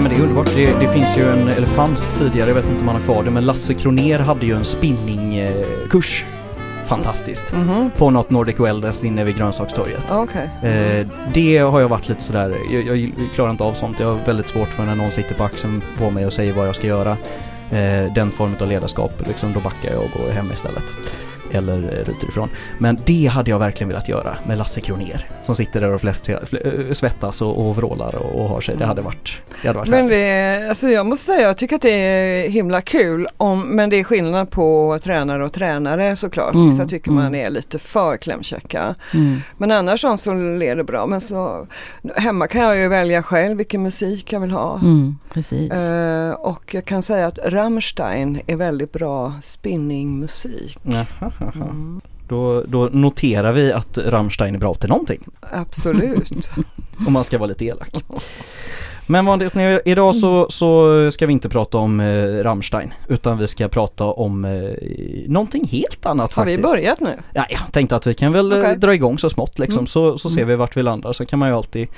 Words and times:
nej 0.00 0.08
men 0.08 0.18
det 0.18 0.24
är 0.24 0.28
underbart. 0.28 0.54
Det, 0.56 0.86
det 0.86 0.92
finns 0.92 1.18
ju 1.18 1.22
en, 1.22 1.48
eller 1.48 1.66
fanns 1.66 2.18
tidigare, 2.18 2.48
jag 2.48 2.54
vet 2.54 2.64
inte 2.64 2.80
om 2.80 2.86
man 2.86 2.94
har 2.94 3.02
kvar 3.02 3.22
det, 3.22 3.30
men 3.30 3.46
Lasse 3.46 3.74
Kroner 3.74 4.18
hade 4.18 4.46
ju 4.46 4.56
en 4.56 4.64
spinningkurs. 4.64 6.24
Fantastiskt. 6.84 7.52
Mhm. 7.52 7.90
På 7.98 8.10
något 8.10 8.30
Nordic 8.30 8.60
Wellness 8.60 9.04
inne 9.04 9.24
vid 9.24 9.36
grönsakstorget. 9.36 10.06
Okej. 10.10 10.50
Eh, 10.62 11.06
det 11.34 11.58
har 11.58 11.80
jag 11.80 11.88
varit 11.88 12.08
lite 12.08 12.22
sådär, 12.22 12.56
jag, 12.70 12.82
jag 12.82 13.12
klarar 13.34 13.50
inte 13.50 13.64
av 13.64 13.72
sånt. 13.72 14.00
Jag 14.00 14.06
har 14.06 14.18
väldigt 14.26 14.48
svårt 14.48 14.68
för 14.68 14.82
när 14.82 14.94
någon 14.94 15.10
sitter 15.10 15.34
på 15.34 15.44
axeln 15.44 15.82
på 15.98 16.10
mig 16.10 16.26
och 16.26 16.32
säger 16.32 16.52
vad 16.52 16.68
jag 16.68 16.74
ska 16.74 16.86
göra. 16.86 17.16
Eh, 17.70 18.12
den 18.14 18.30
formen 18.30 18.56
av 18.60 18.68
ledarskap, 18.68 19.12
liksom, 19.26 19.52
då 19.52 19.60
backar 19.60 19.90
jag 19.90 20.00
och 20.04 20.10
går 20.20 20.32
hem 20.32 20.50
istället. 20.52 20.84
Eller 21.52 21.76
eh, 21.78 22.04
ryter 22.04 22.28
ifrån. 22.28 22.48
Men 22.78 22.98
det 23.06 23.26
hade 23.26 23.50
jag 23.50 23.58
verkligen 23.58 23.88
velat 23.88 24.08
göra 24.08 24.36
med 24.46 24.58
Lasse 24.58 24.80
Kroner. 24.80 25.28
Som 25.42 25.54
sitter 25.54 25.80
där 25.80 25.92
och 25.94 26.00
fläsk- 26.00 26.44
fl- 26.50 26.86
eh, 26.88 26.92
svettas 26.92 27.42
och, 27.42 27.66
och 27.68 27.76
vrålar 27.76 28.14
och, 28.14 28.42
och 28.42 28.48
har 28.48 28.60
sig. 28.60 28.76
Det 28.78 28.84
hade 28.86 29.02
varit, 29.02 29.42
det 29.62 29.68
hade 29.68 29.78
varit 29.78 29.88
Men 29.88 29.98
härligt. 30.04 30.18
det, 30.62 30.68
alltså 30.68 30.88
jag 30.88 31.06
måste 31.06 31.24
säga, 31.24 31.46
jag 31.46 31.56
tycker 31.56 31.76
att 31.76 31.82
det 31.82 31.90
är 31.90 32.48
himla 32.48 32.80
kul. 32.80 33.28
Om, 33.36 33.60
men 33.62 33.90
det 33.90 33.96
är 33.96 34.04
skillnad 34.04 34.50
på 34.50 34.98
tränare 35.02 35.44
och 35.44 35.52
tränare 35.52 36.16
såklart. 36.16 36.54
Mm, 36.54 36.66
Vissa 36.70 36.86
tycker 36.86 37.10
man 37.10 37.26
mm. 37.26 37.46
är 37.46 37.50
lite 37.50 37.78
för 37.78 38.16
klämkäcka. 38.16 38.94
Mm. 39.14 39.40
Men 39.56 39.70
annars 39.70 40.00
så- 40.00 40.10
är 40.62 40.76
det 40.76 40.84
bra. 40.84 41.06
Men 41.06 41.20
så, 41.20 41.66
hemma 42.16 42.46
kan 42.46 42.62
jag 42.62 42.76
ju 42.78 42.88
välja 42.88 43.22
själv 43.22 43.56
vilken 43.56 43.82
musik 43.82 44.32
jag 44.32 44.40
vill 44.40 44.50
ha. 44.50 44.74
Mm, 44.78 45.16
precis. 45.32 45.72
Eh, 45.72 46.30
och 46.30 46.74
jag 46.74 46.84
kan 46.84 47.02
säga 47.02 47.26
att 47.26 47.38
Rammstein 47.44 48.40
är 48.46 48.56
väldigt 48.56 48.92
bra 48.92 49.32
spinningmusik. 49.42 50.78
Jaha. 50.82 51.32
Mm, 51.40 52.00
Då, 52.28 52.62
då 52.66 52.88
noterar 52.92 53.52
vi 53.52 53.72
att 53.72 53.98
Rammstein 53.98 54.54
är 54.54 54.58
bra 54.58 54.74
till 54.74 54.88
någonting. 54.88 55.24
absolut. 55.40 56.50
Om 57.06 57.12
man 57.12 57.24
ska 57.24 57.38
vara 57.38 57.48
lite 57.48 57.64
elak. 57.64 58.04
Men 59.06 59.24
ni, 59.54 59.80
idag 59.84 60.16
så, 60.16 60.46
så 60.50 61.10
ska 61.10 61.26
vi 61.26 61.32
inte 61.32 61.48
prata 61.48 61.78
om 61.78 62.00
eh, 62.00 62.42
Rammstein 62.42 62.92
utan 63.08 63.38
vi 63.38 63.48
ska 63.48 63.68
prata 63.68 64.04
om 64.04 64.44
eh, 64.44 64.70
någonting 65.28 65.68
helt 65.70 66.06
annat 66.06 66.32
Har 66.32 66.44
vi 66.44 66.56
faktiskt. 66.56 66.74
börjat 66.74 67.00
nu? 67.00 67.18
Ja, 67.34 67.46
jag 67.50 67.72
tänkte 67.72 67.96
att 67.96 68.06
vi 68.06 68.14
kan 68.14 68.32
väl 68.32 68.52
eh, 68.52 68.58
Okej. 68.58 68.76
dra 68.76 68.94
igång 68.94 69.18
så 69.18 69.30
smått 69.30 69.58
liksom 69.58 69.78
Mm. 69.78 69.86
så, 69.86 70.18
så 70.18 70.30
ser 70.30 70.44
vi 70.44 70.56
vart 70.56 70.76
vi 70.76 70.82
landar 70.82 71.12
så 71.12 71.26
kan 71.26 71.38
man 71.38 71.48
ju 71.48 71.54
alltid 71.54 71.88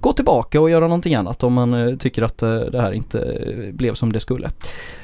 gå 0.00 0.12
tillbaka 0.12 0.60
och 0.60 0.70
göra 0.70 0.84
någonting 0.84 1.14
annat 1.14 1.42
om 1.42 1.52
man 1.52 1.74
eh, 1.88 1.96
tycker 1.96 2.22
att 2.22 2.42
eh, 2.42 2.58
det 2.60 2.80
här 2.80 2.92
inte 2.92 3.38
blev 3.72 3.94
som 3.94 4.12
det 4.12 4.20
skulle. 4.20 4.50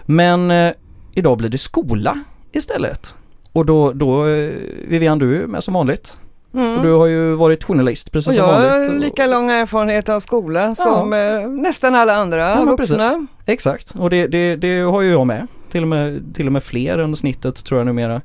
Men 0.07 0.51
eh, 0.51 0.73
idag 1.13 1.39
blir 1.39 1.49
det 1.49 1.59
skola 1.59 2.19
istället. 2.53 3.17
Och 3.55 3.67
då, 3.67 3.93
då 3.93 4.27
eh, 4.27 4.51
Vivian 4.89 5.19
du 5.19 5.43
är 5.43 5.47
med 5.47 5.65
som 5.65 5.75
vanligt. 5.75 6.19
Mm. 6.55 6.77
Och 6.77 6.83
du 6.83 6.93
har 6.93 7.07
ju 7.07 7.35
varit 7.35 7.65
journalist 7.65 8.13
precis 8.13 8.29
Och 8.29 8.35
som 8.35 8.43
jag 8.45 8.53
vanligt. 8.53 8.89
har 8.89 8.95
och- 8.95 9.01
lika 9.01 9.27
lång 9.27 9.51
erfarenhet 9.51 10.09
av 10.09 10.21
skola 10.21 10.75
som 10.75 11.13
eh, 11.13 11.49
nästan 11.49 11.95
alla 11.95 12.15
andra 12.17 12.39
Ja, 12.39 12.65
vuxna. 12.65 13.27
Exakt, 13.47 13.95
och 13.99 14.11
det, 14.11 14.27
det, 14.27 14.57
det 14.57 14.81
har 14.81 15.01
ju 15.01 15.11
jag 15.11 15.27
med. 15.27 15.47
Till 15.71 15.83
och 15.83 15.89
med, 15.89 16.35
till 16.35 16.47
och 16.47 16.53
med 16.53 16.63
fler 16.63 16.99
än 16.99 17.17
snittet 17.17 17.65
tror 17.65 17.81
jag 17.81 17.87
numera. 17.87 18.21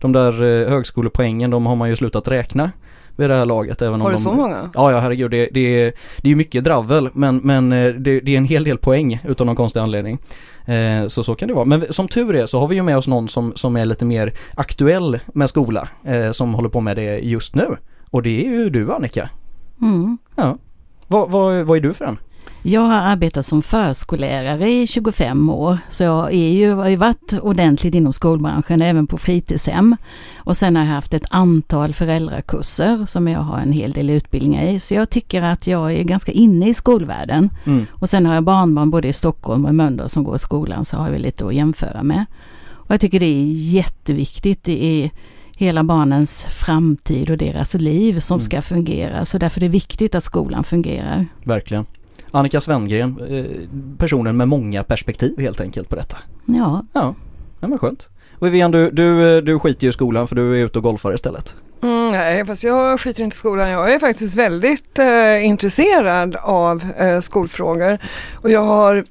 De 0.00 0.12
där 0.12 0.42
eh, 0.42 0.68
högskolepoängen, 0.70 1.50
de 1.50 1.66
har 1.66 1.76
man 1.76 1.88
ju 1.88 1.96
slutat 1.96 2.28
räkna 2.28 2.70
vid 3.16 3.30
det 3.30 3.34
här 3.34 3.46
laget. 3.46 3.82
Även 3.82 4.00
Har 4.00 4.06
om 4.06 4.12
du 4.12 4.16
de, 4.16 4.22
så 4.22 4.32
många? 4.32 4.70
Ja, 4.74 4.92
ja 4.92 5.00
herregud. 5.00 5.30
Det, 5.30 5.48
det, 5.52 5.60
är, 5.60 5.92
det 6.16 6.28
är 6.28 6.30
ju 6.30 6.36
mycket 6.36 6.64
dravel 6.64 7.08
men, 7.12 7.36
men 7.36 7.72
eh, 7.72 7.94
det, 7.94 8.20
det 8.20 8.34
är 8.34 8.38
en 8.38 8.44
hel 8.44 8.64
del 8.64 8.78
poäng 8.78 9.20
utan 9.24 9.46
någon 9.46 9.56
konstig 9.56 9.80
anledning. 9.80 10.18
Eh, 10.64 11.06
så 11.06 11.24
så 11.24 11.34
kan 11.34 11.48
det 11.48 11.54
vara. 11.54 11.64
Men 11.64 11.92
som 11.92 12.08
tur 12.08 12.34
är 12.34 12.46
så 12.46 12.60
har 12.60 12.68
vi 12.68 12.76
ju 12.76 12.82
med 12.82 12.96
oss 12.96 13.08
någon 13.08 13.28
som, 13.28 13.52
som 13.56 13.76
är 13.76 13.84
lite 13.86 14.04
mer 14.04 14.34
aktuell 14.54 15.20
med 15.26 15.48
skola. 15.48 15.88
Eh, 16.04 16.30
som 16.30 16.54
håller 16.54 16.68
på 16.68 16.80
med 16.80 16.96
det 16.96 17.18
just 17.18 17.54
nu. 17.54 17.76
Och 18.10 18.22
det 18.22 18.46
är 18.46 18.50
ju 18.50 18.70
du 18.70 18.92
Annika. 18.92 19.30
Mm. 19.82 20.18
Ja. 20.36 20.58
Vad, 21.06 21.30
vad, 21.30 21.64
vad 21.64 21.76
är 21.76 21.80
du 21.80 21.94
för 21.94 22.04
en? 22.04 22.18
Jag 22.66 22.80
har 22.80 22.98
arbetat 22.98 23.46
som 23.46 23.62
förskollärare 23.62 24.70
i 24.72 24.86
25 24.86 25.50
år, 25.50 25.78
så 25.90 26.02
jag 26.04 26.32
är 26.34 26.50
ju, 26.52 26.72
har 26.72 26.88
ju 26.88 26.96
varit 26.96 27.32
ordentligt 27.42 27.94
inom 27.94 28.12
skolbranschen, 28.12 28.82
även 28.82 29.06
på 29.06 29.18
fritidshem. 29.18 29.96
Och 30.36 30.56
sen 30.56 30.76
har 30.76 30.84
jag 30.84 30.90
haft 30.92 31.14
ett 31.14 31.24
antal 31.30 31.94
föräldrakurser 31.94 33.06
som 33.06 33.28
jag 33.28 33.40
har 33.40 33.58
en 33.58 33.72
hel 33.72 33.92
del 33.92 34.10
utbildningar 34.10 34.62
i. 34.66 34.80
Så 34.80 34.94
jag 34.94 35.10
tycker 35.10 35.42
att 35.42 35.66
jag 35.66 35.92
är 35.92 36.02
ganska 36.02 36.32
inne 36.32 36.68
i 36.68 36.74
skolvärlden. 36.74 37.50
Mm. 37.64 37.86
Och 37.92 38.10
sen 38.10 38.26
har 38.26 38.34
jag 38.34 38.44
barnbarn 38.44 38.90
både 38.90 39.08
i 39.08 39.12
Stockholm 39.12 39.64
och 39.64 39.70
i 39.70 39.74
Mölndal 39.74 40.08
som 40.08 40.24
går 40.24 40.36
i 40.36 40.38
skolan, 40.38 40.84
så 40.84 40.96
har 40.96 41.10
vi 41.10 41.18
lite 41.18 41.46
att 41.46 41.54
jämföra 41.54 42.02
med. 42.02 42.24
Och 42.72 42.90
jag 42.90 43.00
tycker 43.00 43.20
det 43.20 43.26
är 43.26 43.44
jätteviktigt. 43.52 44.64
Det 44.64 44.84
är 45.04 45.10
hela 45.56 45.84
barnens 45.84 46.42
framtid 46.44 47.30
och 47.30 47.36
deras 47.38 47.74
liv 47.74 48.20
som 48.20 48.34
Mm. 48.34 48.44
ska 48.44 48.62
fungera. 48.62 49.24
Så 49.24 49.38
därför 49.38 49.60
är 49.60 49.64
det 49.64 49.68
viktigt 49.68 50.14
att 50.14 50.24
skolan 50.24 50.64
fungerar. 50.64 51.26
Verkligen. 51.44 51.86
Annika 52.34 52.60
Svengren, 52.60 53.20
eh, 53.30 53.44
personen 53.98 54.36
med 54.36 54.48
många 54.48 54.84
perspektiv 54.84 55.38
helt 55.40 55.60
enkelt 55.60 55.88
på 55.88 55.96
detta. 55.96 56.16
Ja, 56.46 56.82
Ja, 56.92 57.14
ja 57.60 57.68
men 57.68 57.78
skönt. 57.78 58.10
Och 58.38 58.46
Vivian, 58.46 58.70
du, 58.70 58.90
du, 58.90 59.40
du 59.40 59.58
skiter 59.58 59.84
ju 59.84 59.88
i 59.90 59.92
skolan 59.92 60.28
för 60.28 60.36
du 60.36 60.60
är 60.60 60.64
ute 60.64 60.78
och 60.78 60.82
golfar 60.84 61.14
istället. 61.14 61.54
Mm, 61.82 62.10
nej, 62.12 62.46
fast 62.46 62.64
jag 62.64 63.00
skiter 63.00 63.24
inte 63.24 63.34
i 63.34 63.36
skolan. 63.36 63.68
Jag 63.70 63.92
är 63.94 63.98
faktiskt 63.98 64.36
väldigt 64.36 64.98
eh, 64.98 65.44
intresserad 65.46 66.36
av 66.36 66.84
eh, 66.98 67.20
skolfrågor. 67.20 67.98
Och 68.34 68.50
jag 68.50 68.64
har 68.64 69.04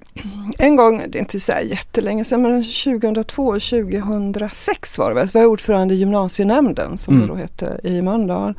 en 0.57 0.75
gång, 0.75 1.01
det 1.09 1.17
är 1.17 1.19
inte 1.19 1.39
så 1.39 1.51
här 1.51 1.62
jättelänge 1.62 2.23
sedan, 2.25 2.41
men 2.41 2.63
2002, 2.63 3.51
2006 3.53 4.97
var 4.97 5.09
det 5.09 5.16
väl, 5.16 5.29
så 5.29 5.38
var 5.38 5.44
jag 5.44 5.51
ordförande 5.51 5.94
i 5.94 5.97
gymnasienämnden 5.97 6.97
som 6.97 7.13
Mm. 7.16 7.28
det 7.28 7.33
då 7.33 7.39
hette 7.39 7.79
i 7.83 8.01
Mölndal. 8.01 8.53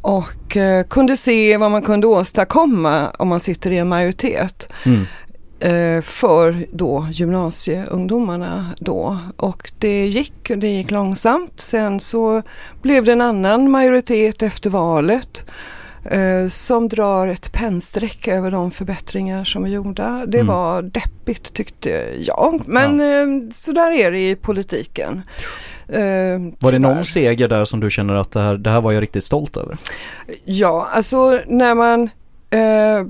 Och 0.00 0.56
eh, 0.56 0.84
kunde 0.84 1.16
se 1.16 1.56
vad 1.56 1.70
man 1.70 1.82
kunde 1.82 2.06
åstadkomma 2.06 3.10
om 3.10 3.28
man 3.28 3.40
sitter 3.40 3.70
i 3.70 3.78
en 3.78 3.88
majoritet 3.88 4.68
Mm. 4.86 5.06
eh, 5.60 6.02
för 6.02 6.66
då 6.72 7.06
gymnasieungdomarna 7.12 8.66
då. 8.78 9.18
Och 9.36 9.72
det 9.78 10.06
gick, 10.06 10.50
det 10.56 10.68
gick 10.68 10.90
långsamt. 10.90 11.60
Sen 11.60 12.00
så 12.00 12.42
blev 12.82 13.04
det 13.04 13.12
en 13.12 13.20
annan 13.20 13.70
majoritet 13.70 14.42
efter 14.42 14.70
valet 14.70 15.44
eh, 16.04 16.48
som 16.48 16.88
drar 16.88 17.28
ett 17.28 17.52
pennstreck 17.52 18.28
över 18.28 18.50
de 18.50 18.70
förbättringar 18.70 19.44
som 19.44 19.64
är 19.64 19.68
gjorda. 19.68 20.24
Det 20.26 20.38
Mm. 20.40 20.46
var 20.46 20.82
deppigt 20.82 21.52
tyckte 21.52 21.90
jag. 22.18 22.62
Men 22.66 23.00
eh, 23.00 23.50
så 23.50 23.72
där 23.72 23.90
är 23.92 24.10
det 24.10 24.28
i 24.30 24.36
politiken. 24.36 25.22
Eh, 25.92 26.40
Var 26.58 26.72
det 26.72 26.78
någon 26.78 27.04
seger 27.04 27.48
där 27.48 27.64
som 27.64 27.80
du 27.80 27.90
känner 27.90 28.14
att 28.14 28.30
det 28.30 28.40
här, 28.40 28.56
det 28.56 28.70
här 28.70 28.80
var 28.80 28.92
jag 28.92 29.02
riktigt 29.02 29.24
stolt 29.24 29.56
över? 29.56 29.76
Ja, 30.44 30.88
alltså 30.92 31.40
när 31.46 31.74
man 31.74 32.10
eh, 32.50 33.06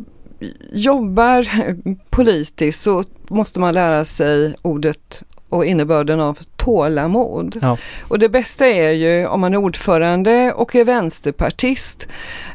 jobbar 0.73 1.47
politiskt 2.11 2.83
så 2.83 3.05
måste 3.29 3.61
man 3.61 3.75
lära 3.75 4.05
sig 4.05 4.55
ordet 4.63 5.23
och 5.49 5.65
innebörden 5.65 6.21
av 6.21 6.39
tålamod. 6.57 7.59
Ja. 7.63 7.79
Och 8.09 8.19
det 8.19 8.29
bästa 8.29 8.67
är 8.67 8.91
ju 8.91 9.27
om 9.27 9.41
man 9.41 9.55
är 9.55 9.59
ordförande 9.59 10.53
och 10.53 10.75
är 10.75 10.85
vänsterpartist 10.85 12.09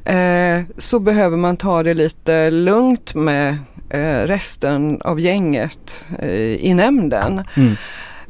eh, 0.05 0.61
så 0.77 0.99
behöver 0.99 1.37
man 1.37 1.57
ta 1.57 1.83
det 1.83 1.93
lite 1.93 2.51
lugnt 2.51 3.15
med 3.15 3.57
eh, 3.89 4.19
resten 4.27 5.01
av 5.01 5.19
gänget 5.19 6.05
eh, 6.19 6.29
i 6.65 6.73
nämnden. 6.73 7.43
Mm. 7.55 7.75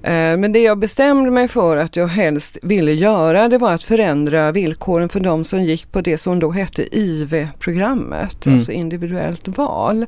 Eh, 0.05 0.37
Men 0.37 0.51
det 0.51 0.59
jag 0.59 0.77
bestämde 0.77 1.31
mig 1.31 1.47
för 1.47 1.77
att 1.77 1.95
jag 1.95 2.07
helst 2.07 2.57
ville 2.61 2.91
göra 2.91 3.47
det 3.47 3.57
var 3.57 3.73
att 3.73 3.83
förändra 3.83 4.51
villkoren 4.51 5.09
för 5.09 5.19
de 5.19 5.43
som 5.43 5.63
gick 5.63 5.91
på 5.91 6.01
det 6.01 6.17
som 6.17 6.39
då 6.39 6.51
hette 6.51 6.97
IV-programmet, 6.97 8.45
Mm. 8.45 8.57
alltså 8.57 8.71
individuellt 8.71 9.47
val. 9.47 10.05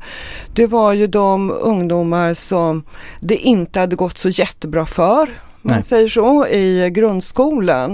Det 0.54 0.68
var 0.68 0.94
ju 0.94 1.08
de 1.08 1.52
ungdomar 1.62 2.34
som 2.34 2.84
det 3.20 3.36
inte 3.38 3.80
hade 3.80 3.96
gått 3.96 4.18
så 4.18 4.30
jättebra 4.30 4.86
för. 4.86 5.30
Man 5.62 5.76
Nej. 5.76 5.84
säger 5.84 6.08
så 6.08 6.48
i 6.48 6.90
grundskolan. 6.90 7.92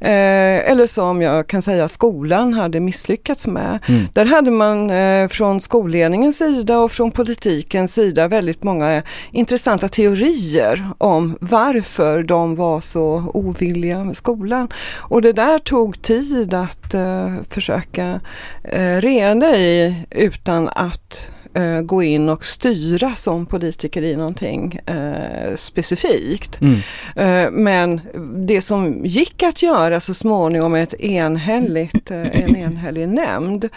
Eh, 0.00 0.70
eller 0.70 0.86
som 0.86 1.22
jag 1.22 1.46
kan 1.46 1.62
säga 1.62 1.88
skolan 1.88 2.54
hade 2.54 2.80
misslyckats 2.80 3.46
med. 3.46 3.78
Mm. 3.88 4.04
Där 4.12 4.24
hade 4.24 4.50
man 4.50 4.90
eh, 4.90 5.28
från 5.28 5.60
skolledningens 5.60 6.38
sida 6.38 6.78
och 6.78 6.92
från 6.92 7.10
politikens 7.10 7.94
sida 7.94 8.28
väldigt 8.28 8.62
många 8.62 9.02
intressanta 9.30 9.88
teorier 9.88 10.86
om 10.98 11.38
varför 11.40 12.22
de 12.22 12.56
var 12.56 12.80
så 12.80 13.30
ovilliga 13.34 14.04
med 14.04 14.16
skolan. 14.16 14.68
Och 14.96 15.22
det 15.22 15.32
där 15.32 15.58
tog 15.58 16.02
tid 16.02 16.54
att 16.54 16.94
eh, 16.94 17.34
försöka 17.50 18.20
eh, 18.64 18.96
reda 18.96 19.56
i 19.56 20.06
utan 20.10 20.68
att 20.68 21.28
eh, 21.54 21.80
gå 21.80 22.02
in 22.02 22.28
och 22.28 22.44
styra 22.44 23.14
som 23.14 23.46
politiker 23.46 24.02
i 24.02 24.16
någonting 24.16 24.80
eh, 24.86 25.56
specifikt. 25.56 26.58
Mm. 26.60 26.78
Eh, 27.16 27.50
Men 27.50 28.00
det 28.46 28.60
som 28.60 29.04
gick 29.04 29.42
att 29.42 29.62
göra 29.62 30.00
så 30.00 30.14
småningom 30.14 30.72
med 30.72 30.82
ett 30.82 31.00
enhälligt, 31.00 32.10
eh, 32.10 32.44
en 32.44 32.56
enhällig 32.56 33.08
nämnd, 33.08 33.68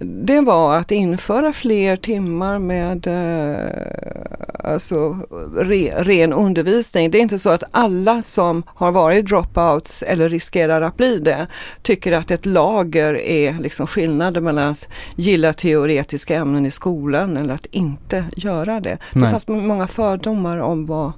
det 0.00 0.40
var 0.40 0.76
att 0.76 0.92
införa 0.92 1.52
fler 1.52 1.96
timmar 1.96 2.58
med 2.58 3.06
eh, 3.06 4.72
alltså, 4.72 5.18
re, 5.56 5.92
ren 5.96 6.32
undervisning. 6.32 7.10
Det 7.10 7.18
är 7.18 7.22
inte 7.22 7.38
så 7.38 7.50
att 7.50 7.64
alla 7.70 8.22
som 8.22 8.62
har 8.66 8.92
varit 8.92 9.26
dropouts 9.26 10.02
eller 10.02 10.28
riskerar 10.28 10.82
att 10.82 10.96
bli 10.96 11.18
det 11.18 11.46
tycker 11.82 12.12
att 12.12 12.30
ett 12.30 12.46
lager 12.46 13.14
är 13.18 13.60
liksom 13.60 13.86
skillnaden 13.86 14.44
mellan 14.44 14.68
att 14.68 14.88
gilla 15.16 15.52
teoretiska 15.52 16.36
ämnen 16.36 16.66
i 16.66 16.70
skolan 16.70 17.11
skolan 17.12 17.36
eller 17.36 17.54
att 17.54 17.66
inte 17.66 18.24
göra 18.36 18.80
det. 18.80 18.98
Nej. 19.12 19.24
Det 19.24 19.30
fanns 19.30 19.48
många 19.48 19.86
fördomar 19.86 20.58
om 20.58 20.86
vad... 20.86 21.12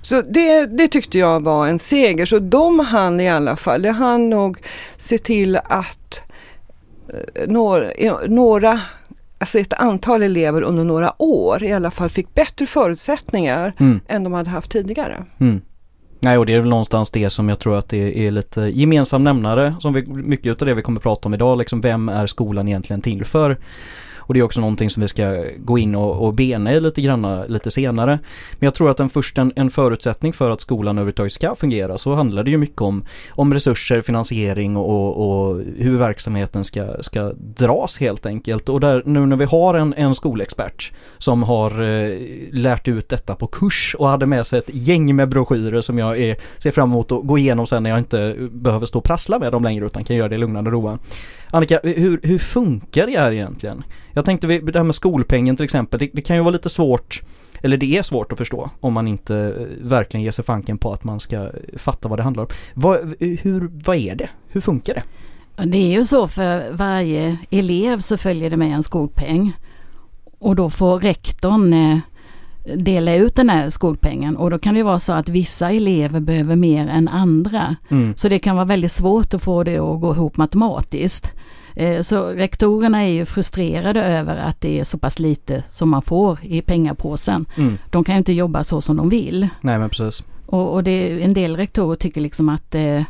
Så 0.00 0.22
det, 0.22 0.66
det 0.66 0.88
tyckte 0.88 1.18
jag 1.18 1.40
var 1.42 1.68
en 1.68 1.78
seger. 1.78 2.26
Så 2.26 2.38
de 2.38 2.78
hann 2.80 3.20
i 3.20 3.28
alla 3.28 3.56
fall, 3.56 3.82
det 3.82 3.90
hann 3.92 4.30
nog 4.30 4.58
se 4.96 5.18
till 5.18 5.56
att 5.56 6.20
eh, 7.08 7.48
några, 7.48 7.90
några 8.28 8.80
alltså 9.38 9.58
ett 9.58 9.72
antal 9.72 10.22
elever 10.22 10.62
under 10.62 10.84
några 10.84 11.22
år 11.22 11.62
i 11.64 11.72
alla 11.72 11.90
fall 11.90 12.08
fick 12.10 12.34
bättre 12.34 12.66
förutsättningar 12.66 13.72
Mm. 13.80 14.00
än 14.08 14.24
de 14.24 14.32
hade 14.32 14.50
haft 14.50 14.70
tidigare. 14.70 15.24
Mm. 15.40 15.60
Nej 16.20 16.38
och 16.38 16.46
det 16.46 16.54
är 16.54 16.60
väl 16.60 16.68
någonstans 16.68 17.10
det 17.10 17.30
som 17.30 17.48
jag 17.48 17.58
tror 17.58 17.78
att 17.78 17.88
det 17.88 18.26
är 18.26 18.30
lite 18.30 18.60
gemensam 18.60 19.24
nämnare 19.24 19.74
som 19.80 19.92
vi, 19.92 20.06
mycket 20.06 20.62
av 20.62 20.66
det 20.66 20.74
vi 20.74 20.82
kommer 20.82 21.00
prata 21.00 21.28
om 21.28 21.34
idag 21.34 21.58
liksom 21.58 21.80
vem 21.80 22.08
är 22.08 22.26
skolan 22.26 22.68
egentligen 22.68 23.02
till 23.02 23.24
för? 23.24 23.56
Och 24.26 24.34
det 24.34 24.40
är 24.40 24.44
också 24.44 24.60
någonting 24.60 24.90
som 24.90 25.00
vi 25.00 25.08
ska 25.08 25.44
gå 25.58 25.78
in 25.78 25.94
och, 25.94 26.26
och 26.26 26.34
bena 26.34 26.72
i 26.72 26.80
lite 26.80 27.00
granna 27.00 27.44
lite 27.44 27.70
senare. 27.70 28.18
Men 28.52 28.66
jag 28.66 28.74
tror 28.74 28.90
att 28.90 29.00
en 29.00 29.10
först 29.10 29.38
en, 29.38 29.52
en 29.56 29.70
förutsättning 29.70 30.32
för 30.32 30.50
att 30.50 30.60
skolan 30.60 30.98
överhuvudtaget 30.98 31.32
ska 31.32 31.54
fungera 31.54 31.98
så 31.98 32.14
handlar 32.14 32.44
det 32.44 32.50
ju 32.50 32.58
mycket 32.58 32.80
om, 32.80 33.04
om 33.30 33.54
resurser, 33.54 34.02
finansiering 34.02 34.76
och, 34.76 35.16
och 35.16 35.60
hur 35.76 35.98
verksamheten 35.98 36.64
ska, 36.64 37.02
ska 37.02 37.32
dras 37.36 37.98
helt 37.98 38.26
enkelt. 38.26 38.68
Och 38.68 38.80
där, 38.80 39.02
nu 39.06 39.26
när 39.26 39.36
vi 39.36 39.44
har 39.44 39.74
en, 39.74 39.94
en 39.94 40.14
skolexpert 40.14 40.92
som 41.18 41.42
har 41.42 41.82
eh, 41.82 42.18
lärt 42.52 42.88
ut 42.88 43.08
detta 43.08 43.34
på 43.34 43.46
kurs 43.46 43.96
och 43.98 44.08
hade 44.08 44.26
med 44.26 44.46
sig 44.46 44.58
ett 44.58 44.70
gäng 44.72 45.16
med 45.16 45.28
broschyrer 45.28 45.80
som 45.80 45.98
jag 45.98 46.18
är, 46.18 46.36
ser 46.58 46.70
fram 46.70 46.90
emot 46.90 47.12
att 47.12 47.26
gå 47.26 47.38
igenom 47.38 47.66
sen 47.66 47.82
när 47.82 47.90
jag 47.90 47.98
inte 47.98 48.36
behöver 48.50 48.86
stå 48.86 48.98
och 48.98 49.04
prassla 49.04 49.38
med 49.38 49.52
dem 49.52 49.64
längre 49.64 49.86
utan 49.86 50.04
kan 50.04 50.16
göra 50.16 50.28
det 50.28 50.38
lugnande 50.38 50.68
och 50.68 50.72
roa. 50.72 50.98
Annika, 51.50 51.80
hur, 51.82 52.20
hur 52.22 52.38
funkar 52.38 53.06
det 53.06 53.18
här 53.18 53.32
egentligen? 53.32 53.84
Jag 54.14 54.24
tänkte 54.24 54.46
det 54.46 54.78
här 54.78 54.84
med 54.84 54.94
skolpengen 54.94 55.56
till 55.56 55.64
exempel, 55.64 56.00
det, 56.00 56.10
det 56.12 56.22
kan 56.22 56.36
ju 56.36 56.42
vara 56.42 56.52
lite 56.52 56.68
svårt 56.68 57.22
eller 57.64 57.76
det 57.76 57.96
är 57.98 58.02
svårt 58.02 58.32
att 58.32 58.38
förstå 58.38 58.70
om 58.80 58.92
man 58.92 59.08
inte 59.08 59.36
eh, 59.36 59.86
verkligen 59.88 60.24
ger 60.24 60.32
sig 60.32 60.44
fanken 60.44 60.78
på 60.78 60.92
att 60.92 61.04
man 61.04 61.20
ska 61.20 61.36
eh, 61.36 61.48
fatta 61.76 62.08
vad 62.08 62.18
det 62.18 62.22
handlar 62.22 62.42
om. 62.42 62.48
Vad, 62.74 63.00
eh, 63.00 63.28
hur, 63.42 63.70
vad 63.84 63.96
är 63.96 64.14
det? 64.14 64.30
Hur 64.48 64.60
funkar 64.60 64.94
det? 64.94 65.02
Det 65.66 65.78
är 65.78 65.98
ju 65.98 66.04
så 66.04 66.28
för 66.28 66.72
varje 66.72 67.36
elev 67.50 68.00
så 68.00 68.16
följer 68.16 68.50
det 68.50 68.56
med 68.56 68.74
en 68.74 68.82
skolpeng. 68.82 69.52
Och 70.38 70.56
då 70.56 70.70
får 70.70 71.00
rektorn 71.00 71.72
eh, 71.72 71.98
dela 72.76 73.14
ut 73.14 73.34
den 73.36 73.50
här 73.50 73.70
skolpengen 73.70 74.36
och 74.36 74.50
då 74.50 74.58
kan 74.58 74.74
det 74.74 74.82
vara 74.82 74.98
så 74.98 75.12
att 75.12 75.28
vissa 75.28 75.70
elever 75.70 76.20
behöver 76.20 76.56
mer 76.56 76.86
än 76.88 77.08
andra. 77.08 77.76
Mm. 77.88 78.14
Så 78.16 78.28
det 78.28 78.38
kan 78.38 78.56
vara 78.56 78.64
väldigt 78.64 78.92
svårt 78.92 79.34
att 79.34 79.42
få 79.42 79.62
det 79.64 79.78
att 79.78 80.00
gå 80.00 80.14
ihop 80.14 80.36
matematiskt. 80.36 81.32
Eh, 81.76 82.02
Så 82.02 82.26
rektorerna 82.26 83.02
är 83.02 83.12
ju 83.12 83.24
frustrerade 83.24 84.04
över 84.04 84.36
att 84.36 84.60
det 84.60 84.80
är 84.80 84.84
så 84.84 84.98
pass 84.98 85.18
lite 85.18 85.62
som 85.70 85.90
man 85.90 86.02
får 86.02 86.38
i 86.42 86.62
pengapåsen. 86.62 87.46
Mm. 87.56 87.78
De 87.90 88.04
kan 88.04 88.14
ju 88.14 88.18
inte 88.18 88.32
jobba 88.32 88.64
så 88.64 88.80
som 88.80 88.96
de 88.96 89.08
vill. 89.08 89.48
Nej 89.60 89.78
men 89.78 89.90
precis. 89.90 90.22
Och, 90.46 90.74
och 90.74 90.84
det, 90.84 91.22
en 91.22 91.34
del 91.34 91.56
rektorer 91.56 91.96
tycker 91.96 92.20
liksom 92.20 92.48
att 92.48 92.74
eh, 92.74 93.02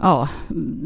ja, 0.00 0.28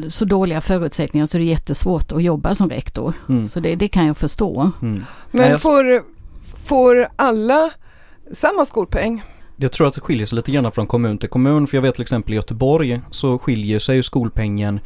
så 0.09 0.25
dåliga 0.25 0.61
förutsättningar 0.61 1.27
så 1.27 1.39
det 1.39 1.45
är 1.45 1.47
jättesvårt 1.47 2.13
att 2.13 2.23
jobba 2.23 2.55
som 2.55 2.71
rektor. 2.71 3.13
Mm. 3.29 3.49
Så 3.49 3.61
det, 3.61 3.75
det 3.75 3.89
kan 3.89 4.07
jag 4.07 4.17
förstå. 4.17 4.71
Mm. 4.83 5.05
Men 5.33 5.59
får, 5.59 6.03
får 6.67 7.09
alla 7.17 7.71
samma 8.33 8.65
skolpeng? 8.65 9.23
Jag 9.57 9.73
tror 9.73 9.87
att 9.87 9.95
det 9.95 10.01
skiljer 10.01 10.27
sig 10.27 10.37
lite 10.37 10.51
grann 10.51 10.73
från 10.73 10.87
kommun 10.87 11.19
till 11.19 11.29
kommun 11.29 11.67
för 11.67 11.77
jag 11.77 11.83
vet 11.83 11.95
till 11.95 12.03
exempel 12.03 12.33
i 12.33 12.37
Göteborg 12.37 13.01
så 13.11 13.39
skiljer 13.39 13.79
sig 13.79 14.03
skolpengen 14.03 14.81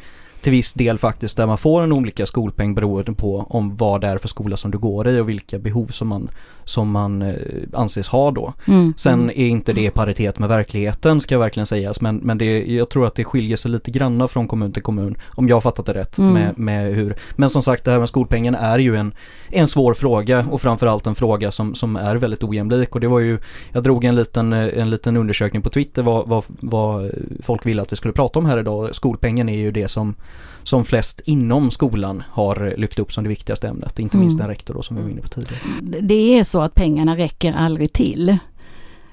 till 0.45 0.51
viss 0.51 0.73
del 0.73 0.97
faktiskt 0.97 1.37
där 1.37 1.47
man 1.47 1.57
får 1.57 1.81
en 1.81 1.91
olika 1.91 2.25
skolpeng 2.25 2.75
beroende 2.75 3.13
på 3.13 3.45
om 3.49 3.75
vad 3.75 4.01
det 4.01 4.07
är 4.07 4.17
för 4.17 4.27
skola 4.27 4.57
som 4.57 4.71
du 4.71 4.77
går 4.77 5.07
i 5.07 5.19
och 5.19 5.29
vilka 5.29 5.59
behov 5.59 5.87
som 5.87 6.07
man, 6.07 6.29
som 6.65 6.91
man 6.91 7.21
eh, 7.21 7.33
anses 7.73 8.07
ha 8.07 8.31
då. 8.31 8.53
Mm. 8.67 8.93
Sen 8.97 9.29
är 9.29 9.47
inte 9.47 9.73
det 9.73 9.85
i 9.85 9.89
paritet 9.89 10.39
med 10.39 10.49
verkligheten 10.49 11.21
ska 11.21 11.37
verkligen 11.37 11.65
sägas 11.65 12.01
men, 12.01 12.15
men 12.15 12.37
det, 12.37 12.65
jag 12.65 12.89
tror 12.89 13.07
att 13.07 13.15
det 13.15 13.23
skiljer 13.23 13.57
sig 13.57 13.71
lite 13.71 13.91
granna 13.91 14.27
från 14.27 14.47
kommun 14.47 14.71
till 14.71 14.83
kommun 14.83 15.17
om 15.27 15.47
jag 15.47 15.55
har 15.55 15.61
fattat 15.61 15.85
det 15.85 15.93
rätt 15.93 16.17
Mm. 16.17 16.33
med, 16.33 16.59
med 16.59 16.95
hur 16.95 17.15
Men 17.35 17.49
som 17.49 17.61
sagt 17.61 17.85
det 17.85 17.91
här 17.91 17.99
med 17.99 18.09
skolpengen 18.09 18.55
är 18.55 18.79
ju 18.79 18.95
en, 18.95 19.13
en 19.49 19.67
svår 19.67 19.93
fråga 19.93 20.45
och 20.51 20.61
framförallt 20.61 21.07
en 21.07 21.15
fråga 21.15 21.51
som, 21.51 21.75
som 21.75 21.95
är 21.95 22.15
väldigt 22.15 22.43
ojämlik 22.43 22.95
och 22.95 23.01
det 23.01 23.07
var 23.07 23.19
ju 23.19 23.39
Jag 23.71 23.83
drog 23.83 24.03
en 24.03 24.15
liten, 24.15 24.53
eh, 24.53 24.79
en 24.79 24.89
liten 24.89 25.17
undersökning 25.17 25.61
på 25.61 25.69
Twitter 25.69 26.03
vad, 26.03 26.27
vad, 26.27 26.43
vad 26.47 27.11
folk 27.43 27.65
ville 27.65 27.81
att 27.81 27.91
vi 27.91 27.95
skulle 27.95 28.13
prata 28.13 28.39
om 28.39 28.45
här 28.45 28.57
idag 28.57 28.95
Skolpengen 28.95 29.49
är 29.49 29.57
ju 29.57 29.71
det 29.71 29.87
som 29.87 30.15
som 30.63 30.85
flest 30.85 31.21
inom 31.25 31.71
skolan 31.71 32.23
har 32.29 32.73
lyft 32.77 32.99
upp 32.99 33.13
som 33.13 33.23
det 33.23 33.29
viktigaste 33.29 33.67
ämnet, 33.67 33.99
inte 33.99 34.17
minst 34.17 34.35
Mm. 34.35 34.43
en 34.43 34.49
rektor 34.49 34.73
då 34.73 34.81
som 34.81 34.95
vi 34.95 35.01
var 35.03 35.09
inne 35.09 35.21
på 35.21 35.27
tidigare. 35.27 35.57
Det 36.01 36.39
är 36.39 36.43
så 36.43 36.61
att 36.61 36.75
pengarna 36.75 37.17
räcker 37.17 37.53
aldrig 37.57 37.93
till. 37.93 38.37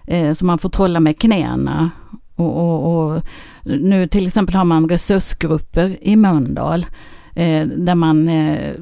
Eh, 0.06 0.32
Så 0.32 0.44
man 0.46 0.58
får 0.58 0.68
trolla 0.68 1.00
med 1.00 1.18
knäna. 1.18 1.90
Och, 2.36 2.56
och, 2.60 3.06
och 3.14 3.22
nu 3.64 4.06
till 4.06 4.26
exempel 4.26 4.54
har 4.56 4.64
man 4.64 4.88
resursgrupper 4.88 5.96
i 6.00 6.16
Mölndal. 6.16 6.86
eh, 7.34 7.66
Där 7.66 7.94
man 7.94 8.28
eh, 8.28 8.72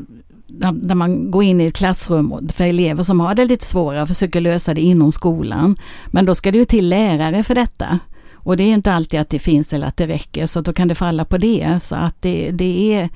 där 0.72 0.94
man 0.94 1.30
går 1.30 1.42
in 1.44 1.60
i 1.60 1.66
ett 1.66 1.76
klassrum 1.76 2.48
för 2.52 2.64
elever 2.64 3.02
som 3.02 3.20
har 3.20 3.34
det 3.34 3.44
lite 3.44 3.66
svårare 3.66 4.02
och 4.02 4.08
försöker 4.08 4.40
lösa 4.40 4.74
det 4.74 4.80
inom 4.80 5.12
skolan. 5.12 5.76
Men 6.06 6.24
då 6.24 6.34
ska 6.34 6.50
det 6.52 6.58
ju 6.58 6.64
till 6.64 6.88
lärare 6.88 7.42
för 7.44 7.54
detta. 7.54 7.98
Och 8.42 8.56
det 8.56 8.64
är 8.64 8.72
inte 8.74 8.92
alltid 8.92 9.20
att 9.20 9.28
det 9.30 9.38
finns 9.38 9.72
eller 9.72 9.86
att 9.86 9.96
det 9.96 10.06
räcker 10.06 10.46
så 10.46 10.60
då 10.60 10.72
kan 10.72 10.88
det 10.88 10.94
falla 10.94 11.24
på 11.24 11.38
det. 11.38 11.78
Så 11.82 11.94
att 11.94 12.22
det, 12.22 12.50
det, 12.50 12.94
är, 12.94 13.08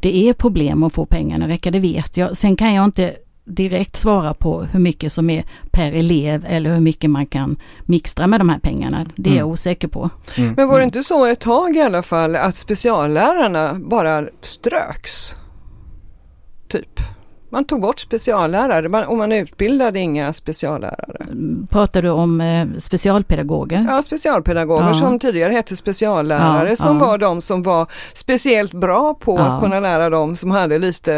det 0.00 0.28
är 0.28 0.32
problem 0.32 0.82
att 0.82 0.94
få 0.94 1.06
pengarna 1.06 1.44
att 1.44 1.50
räcka, 1.50 1.70
det 1.70 1.80
vet 1.80 2.16
jag. 2.16 2.36
Sen 2.36 2.56
kan 2.56 2.74
jag 2.74 2.84
inte 2.84 3.14
direkt 3.44 3.96
svara 3.96 4.34
på 4.34 4.62
hur 4.62 4.80
mycket 4.80 5.12
som 5.12 5.30
är 5.30 5.44
per 5.70 5.92
elev 5.92 6.44
eller 6.48 6.74
hur 6.74 6.80
mycket 6.80 7.10
man 7.10 7.26
kan 7.26 7.56
mixtra 7.84 8.26
med 8.26 8.40
de 8.40 8.48
här 8.48 8.58
pengarna. 8.58 9.06
Det 9.16 9.30
är 9.30 9.34
jag 9.34 9.40
Mm. 9.40 9.52
osäker 9.52 9.88
på. 9.88 10.10
Mm. 10.36 10.54
Men 10.56 10.68
var 10.68 10.78
det 10.78 10.84
inte 10.84 11.02
så 11.02 11.24
ett 11.26 11.40
tag 11.40 11.76
i 11.76 11.80
alla 11.80 12.02
fall 12.02 12.36
att 12.36 12.56
speciallärarna 12.56 13.74
bara 13.74 14.24
ströks? 14.42 15.36
Typ. 16.68 17.00
Man 17.52 17.64
tog 17.64 17.80
bort 17.80 17.98
speciallärare 18.00 18.88
man, 18.88 19.04
och 19.04 19.16
man 19.16 19.32
utbildade 19.32 19.98
inga 19.98 20.32
speciallärare. 20.32 21.26
Pratar 21.70 22.02
du 22.02 22.10
om 22.10 22.40
eh, 22.40 22.66
specialpedagoger? 22.78 23.86
Ja, 23.88 24.02
specialpedagoger 24.02 24.86
Ja. 24.86 24.94
som 24.94 25.18
tidigare 25.18 25.52
hette 25.52 25.76
speciallärare 25.76 26.68
Ja, 26.68 26.76
som 26.76 26.98
ja. 26.98 27.06
var 27.06 27.18
de 27.18 27.40
som 27.42 27.62
var 27.62 27.86
speciellt 28.14 28.72
bra 28.72 29.14
på 29.14 29.36
Ja. 29.38 29.42
att 29.46 29.62
kunna 29.62 29.80
lära 29.80 30.10
dem 30.10 30.36
som 30.36 30.50
hade 30.50 30.78
lite 30.78 31.14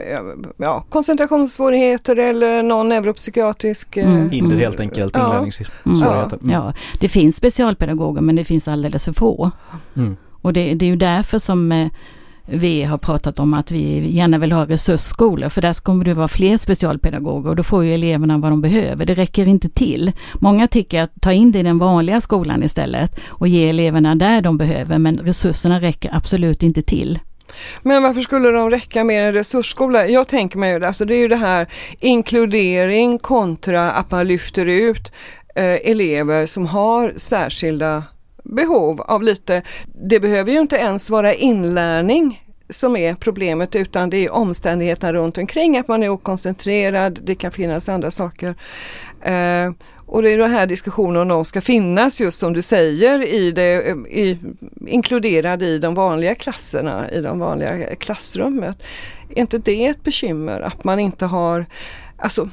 eh, 0.00 0.20
ja, 0.56 0.84
koncentrationssvårigheter 0.90 2.16
eller 2.16 2.62
någon 2.62 2.88
neuropsykiatrisk 2.88 3.96
eh, 3.96 4.08
Mm. 4.08 4.30
Hinder 4.30 4.56
helt 4.56 4.80
enkelt, 4.80 5.16
Ja. 5.16 5.26
inlärningssvårigheter. 5.26 6.38
Mm. 6.42 6.50
Ja, 6.50 6.72
det 7.00 7.08
finns 7.08 7.36
specialpedagoger 7.36 8.20
men 8.20 8.36
det 8.36 8.44
finns 8.44 8.68
alldeles 8.68 9.04
för 9.04 9.12
få. 9.12 9.50
Mm. 9.96 10.16
Och 10.42 10.52
det, 10.52 10.74
det 10.74 10.84
är 10.84 10.90
ju 10.90 10.96
därför 10.96 11.38
som 11.38 11.72
eh, 11.72 11.88
vi 12.50 12.82
har 12.82 12.98
pratat 12.98 13.38
om 13.38 13.54
att 13.54 13.70
vi 13.70 14.10
gärna 14.10 14.38
vill 14.38 14.52
ha 14.52 14.66
resursskolor 14.66 15.48
för 15.48 15.62
där 15.62 15.74
kommer 15.74 16.04
det 16.04 16.14
vara 16.14 16.28
fler 16.28 16.56
specialpedagoger 16.56 17.50
och 17.50 17.56
då 17.56 17.62
får 17.62 17.84
ju 17.84 17.94
eleverna 17.94 18.38
vad 18.38 18.52
de 18.52 18.60
behöver. 18.60 19.06
Det 19.06 19.14
räcker 19.14 19.48
inte 19.48 19.68
till. 19.68 20.12
Många 20.34 20.66
tycker 20.66 21.02
att 21.02 21.12
ta 21.20 21.32
in 21.32 21.52
det 21.52 21.58
i 21.58 21.62
den 21.62 21.78
vanliga 21.78 22.20
skolan 22.20 22.62
istället 22.62 23.20
och 23.28 23.48
ge 23.48 23.68
eleverna 23.68 24.14
där 24.14 24.40
de 24.40 24.58
behöver 24.58 24.98
men 24.98 25.18
resurserna 25.18 25.80
räcker 25.80 26.10
absolut 26.14 26.62
inte 26.62 26.82
till. 26.82 27.18
Men 27.82 28.02
varför 28.02 28.20
skulle 28.20 28.50
de 28.50 28.70
räcka 28.70 29.04
med 29.04 29.28
en 29.28 29.34
resursskola? 29.34 30.06
Jag 30.06 30.28
tänker 30.28 30.58
mig, 30.58 30.84
alltså 30.84 31.04
det 31.04 31.14
är 31.14 31.18
ju 31.18 31.28
det 31.28 31.36
här 31.36 31.66
inkludering 32.00 33.18
kontra 33.18 33.90
att 33.90 34.10
man 34.10 34.28
lyfter 34.28 34.66
ut 34.66 35.12
eh, 35.54 35.90
elever 35.90 36.46
som 36.46 36.66
har 36.66 37.12
särskilda 37.16 38.02
behov 38.48 39.00
av 39.00 39.22
lite, 39.22 39.62
det 39.94 40.20
behöver 40.20 40.52
ju 40.52 40.60
inte 40.60 40.76
ens 40.76 41.10
vara 41.10 41.34
inlärning 41.34 42.44
som 42.70 42.96
är 42.96 43.14
problemet 43.14 43.76
utan 43.76 44.10
det 44.10 44.24
är 44.24 44.30
omständigheterna 44.30 45.12
runt 45.12 45.38
omkring 45.38 45.78
att 45.78 45.88
man 45.88 46.02
är 46.02 46.08
okoncentrerad, 46.08 47.18
det 47.22 47.34
kan 47.34 47.52
finnas 47.52 47.88
andra 47.88 48.10
saker. 48.10 48.54
Eh, 49.22 49.72
och 50.06 50.22
det 50.22 50.30
är 50.30 50.38
den 50.38 50.50
här 50.50 50.66
diskussionen 50.66 51.22
om 51.22 51.28
de 51.28 51.44
ska 51.44 51.60
finnas 51.60 52.20
just 52.20 52.38
som 52.38 52.52
du 52.52 52.62
säger 52.62 53.26
i 53.26 53.50
det, 53.50 53.96
i, 54.10 54.38
inkluderad 54.86 55.62
i 55.62 55.78
de 55.78 55.94
vanliga 55.94 56.34
klasserna, 56.34 57.10
i 57.10 57.20
de 57.20 57.38
vanliga 57.38 57.94
klassrummet. 57.94 58.82
Är 59.28 59.38
inte 59.40 59.58
det 59.58 59.86
ett 59.86 60.04
bekymmer 60.04 60.60
att 60.60 60.84
man 60.84 60.98
inte 60.98 61.26
har, 61.26 61.66
alltså 62.16 62.48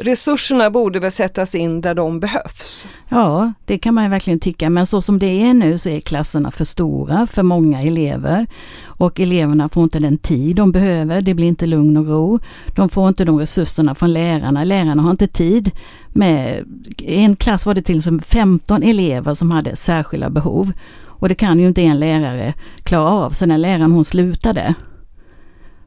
resurserna 0.00 0.70
borde 0.70 1.00
väl 1.00 1.12
sättas 1.12 1.54
in 1.54 1.80
där 1.80 1.94
de 1.94 2.20
behövs. 2.20 2.86
Ja, 3.08 3.52
det 3.64 3.78
kan 3.78 3.94
man 3.94 4.04
ju 4.04 4.10
verkligen 4.10 4.40
tycka, 4.40 4.70
men 4.70 4.86
så 4.86 5.02
som 5.02 5.18
det 5.18 5.42
är 5.42 5.54
nu 5.54 5.78
så 5.78 5.88
är 5.88 6.00
klasserna 6.00 6.50
för 6.50 6.64
stora 6.64 7.26
för 7.26 7.42
många 7.42 7.82
elever. 7.82 8.46
Och 8.84 9.20
eleverna 9.20 9.68
får 9.68 9.82
inte 9.82 9.98
den 9.98 10.18
tid 10.18 10.56
de 10.56 10.72
behöver, 10.72 11.20
det 11.20 11.34
blir 11.34 11.46
inte 11.46 11.66
lugn 11.66 11.96
och 11.96 12.06
ro. 12.06 12.38
De 12.76 12.88
får 12.88 13.08
inte 13.08 13.24
de 13.24 13.38
resurserna 13.38 13.94
från 13.94 14.12
lärarna, 14.12 14.64
lärarna 14.64 15.02
har 15.02 15.10
inte 15.10 15.26
tid 15.26 15.70
med, 16.08 16.64
i 16.98 17.24
en 17.24 17.36
klass 17.36 17.66
var 17.66 17.74
det 17.74 17.82
till 17.82 18.02
som 18.02 18.20
15 18.20 18.82
elever 18.82 19.34
som 19.34 19.50
hade 19.50 19.76
särskilda 19.76 20.30
behov. 20.30 20.72
Och 21.06 21.28
det 21.28 21.34
kan 21.34 21.60
ju 21.60 21.66
inte 21.66 21.82
en 21.82 22.00
lärare 22.00 22.54
klara 22.82 23.10
av, 23.10 23.30
så 23.30 23.46
när 23.46 23.58
läraren 23.58 23.92
hon 23.92 24.04
slutade 24.04 24.74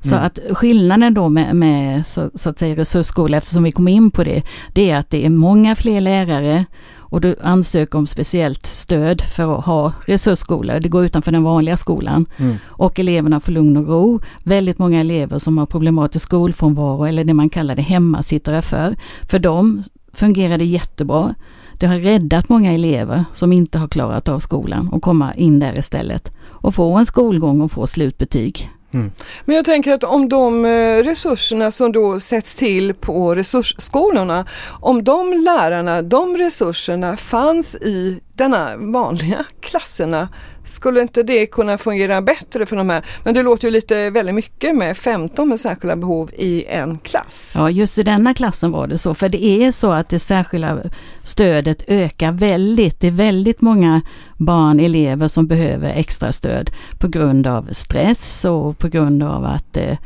så 0.03 0.15
Mm. 0.15 0.25
att 0.25 0.39
skillnaden 0.51 1.13
då 1.13 1.29
med, 1.29 1.55
med 1.55 2.05
så, 2.05 2.29
så 2.36 2.50
att 2.50 2.60
säga 2.60 2.75
resursskola, 2.75 3.38
eftersom 3.38 3.63
vi 3.63 3.72
kom 3.72 3.88
in 3.88 4.12
på 4.12 4.24
det, 4.24 4.43
det 4.74 4.91
är 4.91 4.95
att 4.98 5.10
det 5.10 5.25
är 5.25 5.29
många 5.29 5.75
fler 5.75 6.01
lärare 6.01 6.65
och 6.98 7.22
du 7.22 7.36
ansöker 7.41 7.98
om 7.98 8.07
speciellt 8.07 8.65
stöd 8.65 9.22
för 9.22 9.57
att 9.60 9.65
ha 9.65 9.93
resursskola. 10.05 10.79
Det 10.79 10.89
går 10.89 11.05
utanför 11.05 11.31
den 11.31 11.43
vanliga 11.43 11.77
skolan. 11.77 12.25
Mm. 12.38 12.55
Och 12.65 13.00
eleverna 13.00 13.39
får 13.39 13.51
lugn 13.51 13.77
och 13.77 13.88
ro. 13.88 14.19
Väldigt 14.43 14.79
många 14.79 15.00
elever 15.00 15.39
som 15.39 15.57
har 15.57 15.65
problematisk 15.65 16.25
skolfrånvaro 16.25 17.03
eller 17.05 17.24
det 17.24 17.33
man 17.33 17.50
kallar 17.50 17.75
det 17.75 17.81
hemmasittare 17.81 18.62
för. 18.62 18.95
För 19.29 19.39
dem 19.39 19.83
fungerar 20.13 20.57
det 20.57 20.65
jättebra. 20.65 21.36
Det 21.79 21.86
har 21.88 22.00
räddat 22.00 22.50
många 22.50 22.72
elever 22.74 23.25
som 23.33 23.53
inte 23.53 23.77
har 23.77 23.88
klarat 23.88 24.27
av 24.29 24.39
skolan 24.39 24.88
och 24.89 25.01
komma 25.01 25.33
in 25.33 25.60
där 25.60 25.79
istället. 25.79 26.31
Och 26.48 26.75
få 26.75 26.98
en 26.98 27.05
skolgång 27.05 27.62
och 27.62 27.72
få 27.72 27.88
slutbetyg. 27.88 28.69
Mm. 28.93 29.12
Men 29.45 29.55
jag 29.55 29.65
tänker 29.65 29.93
att 29.93 30.03
om 30.03 30.29
de 30.29 30.65
eh, 30.65 31.03
resurserna 31.03 31.71
som 31.71 31.91
då 31.91 32.19
sätts 32.19 32.55
till 32.55 32.93
på 32.93 33.35
resursskolorna, 33.35 34.45
om 34.81 35.03
de 35.03 35.33
lärarna, 35.33 36.01
de 36.01 36.38
resurserna 36.38 37.17
fanns 37.17 37.75
i 37.75 38.21
denna 38.33 38.77
vanliga 38.77 39.45
klasserna, 39.62 40.29
skulle 40.65 41.01
inte 41.01 41.24
det 41.24 41.46
kunna 41.46 41.77
fungera 41.77 42.22
bättre 42.22 42.65
för 42.65 42.75
de 42.75 42.89
här? 42.89 43.05
Men 43.24 43.34
det 43.34 43.43
låter 43.43 43.67
ju 43.67 43.72
lite 43.72 44.10
väldigt 44.10 44.36
mycket 44.36 44.75
med 44.75 44.98
15 44.98 45.50
med 45.50 45.60
särskilda 45.60 45.96
behov 45.96 46.32
i 46.34 46.65
en 46.65 46.98
klass. 46.98 47.53
Ja, 47.58 47.70
just 47.70 47.98
i 47.98 48.03
denna 48.03 48.34
klassen 48.34 48.72
var 48.72 48.88
det 48.88 48.98
så. 48.98 49.13
För 49.13 49.29
det 49.29 49.43
är 49.43 49.72
så 49.72 49.91
att 49.91 50.10
det 50.10 50.20
särskilda 50.20 50.77
stödet 51.24 51.84
ökar 51.88 52.32
väldigt. 52.32 53.00
Det 53.00 53.08
är 53.08 53.12
väldigt 53.12 53.62
många 53.62 54.01
barn, 54.38 54.79
elever 54.79 55.27
som 55.27 55.48
behöver 55.48 55.93
extra 55.96 56.32
stöd 56.32 56.72
på 57.00 57.08
grund 57.08 57.48
av 57.48 57.67
stress 57.72 58.46
och 58.46 58.77
på 58.77 58.88
grund 58.88 59.24
av 59.24 59.46
att 59.46 59.77
eh, 59.77 59.98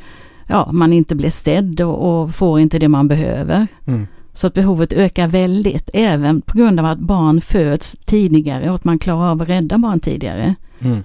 ja, 0.47 0.69
man 0.71 0.93
inte 0.93 1.15
blir 1.15 1.29
sedd 1.29 1.81
och, 1.81 2.21
och 2.21 2.35
får 2.35 2.59
inte 2.59 2.79
det 2.79 2.87
man 2.87 3.07
behöver. 3.07 3.67
Mm. 3.87 4.07
Så 4.37 4.47
att 4.47 4.53
behovet 4.53 4.93
ökar 4.93 5.27
väldigt, 5.27 5.89
även 5.93 6.41
på 6.41 6.57
grund 6.57 6.79
av 6.79 6.85
att 6.85 6.99
barn 6.99 7.41
föds 7.41 7.95
tidigare 8.05 8.69
och 8.69 8.75
att 8.75 8.83
man 8.83 8.99
klarar 8.99 9.31
av 9.31 9.41
att 9.41 9.49
rädda 9.49 9.77
barn 9.77 9.99
tidigare. 9.99 10.55
Mm. 10.81 11.03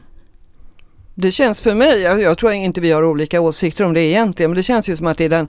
Det 1.14 1.30
känns 1.30 1.60
för 1.60 1.74
mig, 1.74 2.00
jag, 2.00 2.20
jag 2.20 2.38
tror 2.38 2.52
inte 2.52 2.80
vi 2.80 2.92
har 2.92 3.04
olika 3.04 3.40
åsikter 3.40 3.84
om 3.84 3.94
det 3.94 4.00
egentligen, 4.00 4.50
men 4.50 4.56
det 4.56 4.62
känns 4.62 4.88
ju 4.88 4.96
som 4.96 5.06
att 5.06 5.18
det 5.18 5.24
är, 5.24 5.28
den, 5.28 5.48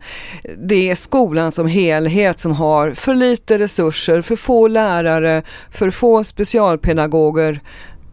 det 0.58 0.90
är 0.90 0.96
skolan 0.96 1.52
som 1.52 1.68
helhet 1.68 2.40
som 2.40 2.52
har 2.52 2.92
för 2.92 3.16
lite 3.16 3.60
resurser, 3.60 4.22
för 4.22 4.36
få 4.36 4.68
lärare, 4.68 5.42
för 5.72 5.90
få 5.92 6.24
specialpedagoger 6.24 7.60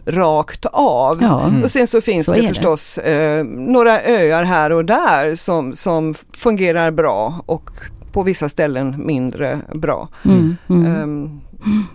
rakt 0.06 0.66
av. 0.66 1.18
Ja, 1.22 1.46
Mm. 1.46 1.62
Och 1.62 1.70
sen 1.70 1.86
så 1.86 2.00
finns 2.00 2.26
Så 2.26 2.32
det 2.32 2.38
är 2.38 2.42
det. 2.42 2.48
förstås 2.48 2.98
eh, 2.98 3.44
några 3.44 4.02
öar 4.02 4.44
här 4.44 4.72
och 4.72 4.84
där 4.84 5.34
som, 5.34 5.74
som 5.74 6.14
fungerar 6.36 6.90
bra 6.90 7.42
och 7.46 7.70
på 8.12 8.22
vissa 8.22 8.48
ställen 8.48 9.06
mindre 9.06 9.60
bra. 9.74 10.08
mm, 10.24 10.56
mm, 10.68 11.40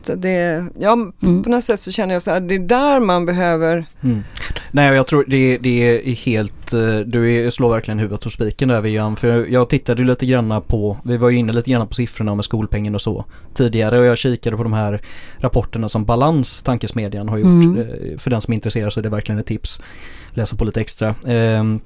så 0.06 0.16
det, 0.16 0.66
ja, 0.80 0.94
mm. 0.94 1.44
på 1.44 1.50
något 1.50 1.64
sätt 1.64 1.80
så 1.80 1.92
känner 1.92 2.14
jag 2.14 2.22
så 2.22 2.32
här, 2.32 2.40
det 2.40 2.56
är 2.56 2.60
där 2.60 3.00
man 3.00 3.26
behöver 3.26 3.86
Mm. 4.02 4.24
Nej, 4.72 4.96
jag 4.96 5.08
tror 5.08 5.26
det, 5.28 5.58
det 5.58 6.08
är 6.08 6.16
helt, 6.16 6.74
eh, 6.74 7.00
du 7.00 7.34
är, 7.34 7.50
slår 7.50 7.70
verkligen 7.70 8.00
huvudet 8.00 8.22
på 8.22 8.30
spiken 8.30 8.70
där 8.70 8.82
Vian. 8.82 9.16
För 9.16 9.46
jag 9.46 9.70
tittade 9.70 10.04
lite 10.04 10.26
granna 10.26 10.62
på, 10.62 10.98
vi 11.04 11.18
var 11.18 11.30
ju 11.30 11.38
inne 11.38 11.54
lite 11.54 11.72
grann 11.72 11.88
på 11.88 11.94
siffrorna 11.94 12.36
med 12.36 12.46
skolpengen 12.46 12.96
och 12.96 13.02
så 13.02 13.26
tidigare 13.54 14.00
och 14.00 14.06
jag 14.06 14.18
kikade 14.18 14.58
på 14.58 14.64
de 14.64 14.74
här 14.74 15.02
rapporterna 15.38 15.90
som 15.90 16.06
Balans, 16.06 16.64
tankesmedjan, 16.64 17.30
har 17.30 17.38
gjort. 17.38 17.66
Mm. 17.66 17.78
Eh, 17.78 18.18
För 18.18 18.30
den 18.30 18.42
som 18.42 18.52
är 18.52 18.56
intresserad 18.56 18.94
så 18.94 19.00
är 19.00 19.04
det 19.04 19.10
verkligen 19.10 19.40
ett 19.40 19.46
tips. 19.46 19.82
Läsa 20.30 20.56
på 20.56 20.66
lite 20.66 20.82
extra. 20.82 21.16
Ehm, 21.28 21.80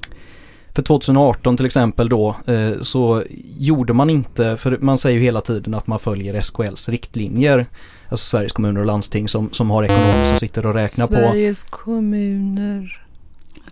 för 0.76 0.82
2018 0.82 1.58
till 1.58 1.66
exempel 1.66 2.10
då 2.10 2.36
eh, 2.48 2.82
så 2.82 3.24
gjorde 3.58 3.94
man 3.94 4.10
inte, 4.10 4.58
för 4.58 4.78
man 4.82 4.98
säger 4.98 5.18
ju 5.18 5.24
hela 5.24 5.42
tiden 5.42 5.74
att 5.74 5.88
man 5.88 6.00
följer 6.00 6.42
SKLs 6.42 6.90
riktlinjer, 6.90 7.66
alltså 8.10 8.26
Sveriges 8.26 8.54
kommuner 8.54 8.80
och 8.80 8.86
landsting 8.86 9.28
som, 9.28 9.52
som 9.52 9.70
har 9.70 9.84
ekonomer 9.84 10.30
som 10.30 10.40
sitter 10.40 10.66
och 10.66 10.74
räknar 10.74 11.08
på. 11.08 11.14
Sveriges 11.14 11.64
kommuner, 11.64 13.02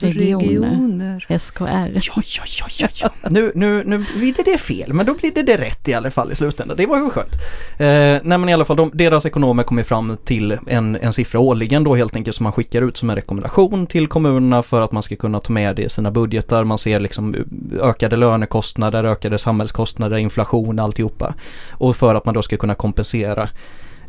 Regioner. 0.03 1.19
regioner. 1.19 1.37
SKR. 1.39 1.63
Ja, 1.93 2.01
ja, 2.15 2.43
ja, 2.59 2.67
ja, 2.77 2.87
ja. 2.93 3.29
Nu, 3.29 3.51
nu, 3.55 3.83
nu 3.83 4.05
blir 4.17 4.33
det 4.33 4.43
det 4.43 4.57
fel, 4.57 4.93
men 4.93 5.05
då 5.05 5.13
blir 5.13 5.31
det 5.31 5.43
det 5.43 5.57
rätt 5.57 5.87
i 5.87 5.93
alla 5.93 6.11
fall 6.11 6.31
i 6.31 6.35
slutändan. 6.35 6.77
Det 6.77 6.85
var 6.85 6.97
ju 6.97 7.09
skönt. 7.09 7.33
Eh, 7.77 7.87
nej 8.27 8.37
men 8.37 8.49
i 8.49 8.53
alla 8.53 8.65
fall, 8.65 8.77
de, 8.77 8.91
deras 8.93 9.25
ekonomer 9.25 9.63
kommer 9.63 9.83
fram 9.83 10.17
till 10.25 10.57
en, 10.67 10.95
en 10.95 11.13
siffra 11.13 11.39
årligen 11.39 11.83
då 11.83 11.95
helt 11.95 12.15
enkelt 12.15 12.35
som 12.35 12.43
man 12.43 12.53
skickar 12.53 12.81
ut 12.81 12.97
som 12.97 13.09
en 13.09 13.15
rekommendation 13.15 13.87
till 13.87 14.07
kommunerna 14.07 14.63
för 14.63 14.81
att 14.81 14.91
man 14.91 15.03
ska 15.03 15.15
kunna 15.15 15.39
ta 15.39 15.53
med 15.53 15.75
det 15.75 15.83
i 15.83 15.89
sina 15.89 16.11
budgetar. 16.11 16.63
Man 16.63 16.77
ser 16.77 16.99
liksom 16.99 17.35
ökade 17.81 18.15
lönekostnader, 18.15 19.03
ökade 19.03 19.37
samhällskostnader, 19.37 20.17
inflation, 20.17 20.79
alltihopa. 20.79 21.33
Och 21.71 21.95
för 21.95 22.15
att 22.15 22.25
man 22.25 22.33
då 22.33 22.41
ska 22.41 22.57
kunna 22.57 22.75
kompensera 22.75 23.49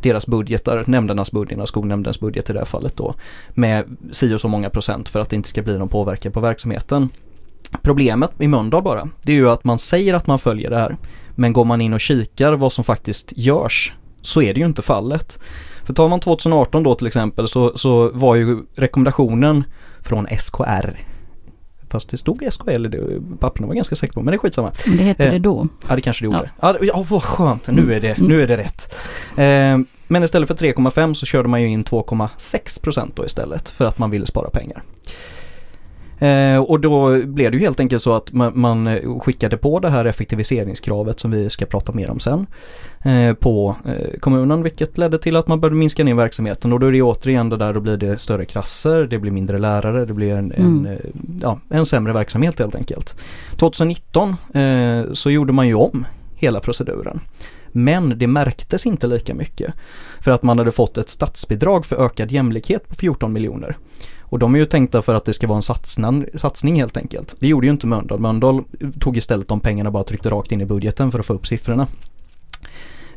deras 0.01 0.27
budgetar, 0.27 0.83
nämndernas 0.87 1.31
budgetar, 1.31 1.65
skolnämndens 1.65 2.19
budget 2.19 2.49
i 2.49 2.53
det 2.53 2.59
här 2.59 2.65
fallet 2.65 2.97
då, 2.97 3.15
med 3.53 3.97
si 4.11 4.33
och 4.33 4.41
så 4.41 4.47
många 4.47 4.69
procent 4.69 5.09
för 5.09 5.19
att 5.19 5.29
det 5.29 5.35
inte 5.35 5.49
ska 5.49 5.61
bli 5.61 5.77
någon 5.77 5.89
påverkan 5.89 6.31
på 6.31 6.39
verksamheten. 6.39 7.09
Problemet 7.81 8.31
i 8.39 8.47
Mölndal 8.47 8.83
bara, 8.83 9.09
det 9.21 9.31
är 9.31 9.35
ju 9.35 9.49
att 9.49 9.63
man 9.63 9.79
säger 9.79 10.13
att 10.13 10.27
man 10.27 10.39
följer 10.39 10.69
det 10.69 10.77
här, 10.77 10.97
men 11.35 11.53
går 11.53 11.65
man 11.65 11.81
in 11.81 11.93
och 11.93 11.99
kikar 11.99 12.53
vad 12.53 12.73
som 12.73 12.83
faktiskt 12.83 13.33
görs 13.35 13.93
så 14.21 14.41
är 14.41 14.53
det 14.53 14.59
ju 14.59 14.65
inte 14.65 14.81
fallet. 14.81 15.39
För 15.83 15.93
tar 15.93 16.09
man 16.09 16.19
2018 16.19 16.83
då 16.83 16.95
till 16.95 17.07
exempel 17.07 17.47
så, 17.47 17.77
så 17.77 18.11
var 18.13 18.35
ju 18.35 18.65
rekommendationen 18.75 19.63
från 20.01 20.27
SKR 20.39 20.99
Fast 21.89 22.09
det 22.09 22.17
stod 22.17 22.47
SKL 22.53 22.85
i 22.95 23.21
papperna 23.39 23.67
var 23.67 23.73
jag 23.73 23.77
ganska 23.77 23.95
säker 23.95 24.13
på, 24.13 24.21
men 24.21 24.31
det 24.31 24.35
är 24.35 24.37
skitsamma. 24.39 24.71
Men 24.85 24.97
det 24.97 25.03
hette 25.03 25.23
Eh, 25.25 25.31
det 25.31 25.39
då. 25.39 25.67
Ja 25.87 25.95
det 25.95 26.01
kanske 26.01 26.21
det 26.23 26.25
gjorde. 26.25 26.51
Ja. 26.61 26.75
Ja, 26.79 26.85
ja 26.85 27.05
vad 27.09 27.23
skönt, 27.23 27.67
nu 27.71 27.93
är 27.93 27.99
det, 27.99 28.09
Mm. 28.17 28.29
nu 28.29 28.41
är 28.41 28.47
det 28.47 28.57
rätt. 28.57 28.95
Eh, 29.37 29.85
men 30.07 30.23
istället 30.23 30.47
för 30.47 30.55
3,5 30.55 31.13
så 31.13 31.25
körde 31.25 31.49
man 31.49 31.61
ju 31.61 31.67
in 31.67 31.83
2,6 31.83 32.81
procent 32.81 33.15
då 33.15 33.25
istället 33.25 33.69
för 33.69 33.85
att 33.85 33.97
man 33.97 34.11
ville 34.11 34.25
spara 34.25 34.49
pengar. 34.49 34.83
Eh, 36.19 36.57
och 36.57 36.79
då 36.79 37.17
blev 37.25 37.51
det 37.51 37.57
ju 37.57 37.63
helt 37.63 37.79
enkelt 37.79 38.03
så 38.03 38.13
att 38.13 38.33
man, 38.33 38.51
man 38.55 38.99
skickade 39.19 39.57
på 39.57 39.79
det 39.79 39.89
här 39.89 40.05
effektiviseringskravet 40.05 41.19
som 41.19 41.31
vi 41.31 41.49
ska 41.49 41.65
prata 41.65 41.91
mer 41.91 42.09
om 42.09 42.19
sen 42.19 42.47
eh, 43.05 43.33
på 43.33 43.75
eh, 43.85 44.19
kommunen 44.19 44.63
vilket 44.63 44.97
ledde 44.97 45.19
till 45.19 45.35
att 45.35 45.47
man 45.47 45.59
började 45.59 45.75
minska 45.75 46.03
ner 46.03 46.15
verksamheten 46.15 46.73
och 46.73 46.79
då 46.79 46.87
är 46.87 46.91
det 46.91 47.01
återigen 47.01 47.49
det 47.49 47.57
där 47.57 47.73
då 47.73 47.79
blir 47.79 47.97
det 47.97 48.17
större 48.17 48.45
klasser, 48.45 49.03
det 49.03 49.19
blir 49.19 49.31
mindre 49.31 49.57
lärare, 49.57 50.05
det 50.05 50.13
blir 50.13 50.35
en, 50.35 50.49
Mm. 50.51 50.85
en, 50.85 50.93
eh, 50.93 50.99
ja, 51.41 51.59
en 51.69 51.85
sämre 51.85 52.13
verksamhet 52.13 52.59
helt 52.59 52.75
enkelt. 52.75 53.19
2019 53.57 54.35
eh, 54.53 55.03
så 55.13 55.31
gjorde 55.31 55.53
man 55.53 55.67
ju 55.67 55.73
om 55.73 56.05
hela 56.35 56.59
proceduren. 56.59 57.19
Men 57.71 58.17
det 58.19 58.27
märktes 58.27 58.85
inte 58.85 59.07
lika 59.07 59.33
mycket. 59.33 59.73
För 60.21 60.31
att 60.31 60.43
man 60.43 60.57
hade 60.57 60.71
fått 60.71 60.97
ett 60.97 61.09
statsbidrag 61.09 61.85
för 61.85 62.05
ökad 62.05 62.31
jämlikhet 62.31 62.87
på 62.87 62.95
14 62.95 63.33
miljoner. 63.33 63.77
Och 64.29 64.39
de 64.39 64.55
är 64.55 64.59
ju 64.59 64.65
tänkta 64.65 65.01
för 65.01 65.15
att 65.15 65.25
det 65.25 65.33
ska 65.33 65.47
vara 65.47 65.55
en 65.55 65.61
satsning, 65.61 66.25
satsning 66.35 66.75
helt 66.75 66.97
enkelt. 66.97 67.35
Det 67.39 67.47
gjorde 67.47 67.67
ju 67.67 67.71
inte 67.73 67.87
Mölndal. 67.87 68.19
Mölndal 68.19 68.63
tog 68.99 69.17
istället 69.17 69.47
de 69.47 69.59
pengarna 69.59 69.89
och 69.89 69.93
bara 69.93 70.03
tryckte 70.03 70.29
rakt 70.29 70.51
in 70.51 70.61
i 70.61 70.65
budgeten 70.65 71.11
för 71.11 71.19
att 71.19 71.25
få 71.25 71.33
upp 71.33 71.47
siffrorna. 71.47 71.87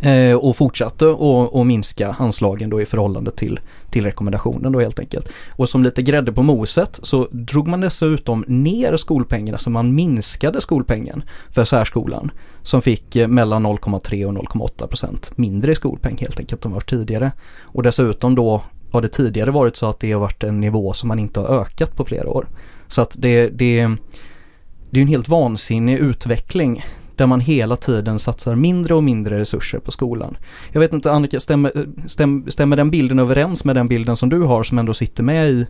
Eh, 0.02 0.37
och 0.37 0.57
fortsatte 0.57 1.16
att 1.52 1.66
minska 1.66 2.16
anslagen 2.19 2.71
då 2.71 2.81
i 2.81 2.87
förhållande 2.87 3.31
till, 3.31 3.61
till 3.90 4.04
rekommendationen 4.04 4.73
då 4.73 4.81
helt 4.81 4.99
enkelt. 4.99 5.28
Och 5.50 5.69
som 5.69 5.83
lite 5.83 6.02
grädde 6.02 6.33
på 6.33 6.42
moset 6.42 7.00
så 7.02 7.28
drog 7.31 7.69
man 7.69 7.81
dessutom 7.81 8.45
ner 8.49 8.97
skolpengen, 8.97 9.54
alltså 9.54 9.71
man 9.71 9.95
minskade 9.95 10.61
skolpengen 10.61 11.23
för 11.50 11.64
särskolan 11.64 12.31
som 12.62 12.83
fick 12.83 13.16
eh, 13.16 13.28
mellan 13.28 13.66
0,3 13.66 14.25
och 14.25 14.35
0,8 14.35 14.87
procent 14.87 15.33
mindre 15.37 15.73
i 15.73 15.75
skolpeng 15.75 16.16
helt 16.21 16.40
enkelt 16.40 16.64
än 16.64 16.73
var 16.73 16.81
tidigare. 16.81 17.33
Och 17.61 17.83
dessutom 17.83 18.35
då 18.35 18.62
har 18.92 19.02
det 19.02 19.08
tidigare 19.08 19.50
varit 19.50 19.76
så 19.76 19.87
att 19.87 20.00
det 20.00 20.12
har 20.12 20.20
varit 20.20 20.42
en 20.44 20.61
nivå 20.61 20.92
som 20.92 21.08
man 21.08 21.18
inte 21.18 21.40
har 21.40 21.61
ökat 21.61 21.96
på 21.96 22.04
flera 22.04 22.28
år. 22.28 22.46
Så 22.88 23.02
att 23.02 23.16
det, 23.18 23.49
det, 23.49 23.88
det 24.90 25.00
är 25.00 25.02
en 25.02 25.08
helt 25.08 25.28
vansinnig 25.28 25.99
utveckling 25.99 26.84
där 27.16 27.26
man 27.26 27.40
hela 27.40 27.76
tiden 27.76 28.18
satsar 28.18 28.54
mindre 28.54 28.94
och 28.94 29.04
mindre 29.04 29.38
resurser 29.38 29.78
på 29.78 29.90
skolan. 29.92 30.37
Jag 30.72 30.80
vet 30.80 30.92
inte 30.92 31.12
Annika, 31.12 31.40
stämmer, 31.40 31.72
stäm, 32.06 32.44
stämmer 32.50 32.76
den 32.76 32.90
bilden 32.90 33.18
överens 33.18 33.64
med 33.64 33.76
den 33.76 33.88
bilden 33.88 34.16
som 34.16 34.28
du 34.28 34.40
har 34.42 34.62
som 34.62 34.78
ändå 34.78 34.94
sitter 34.94 35.22
med 35.22 35.50
i, 35.50 35.66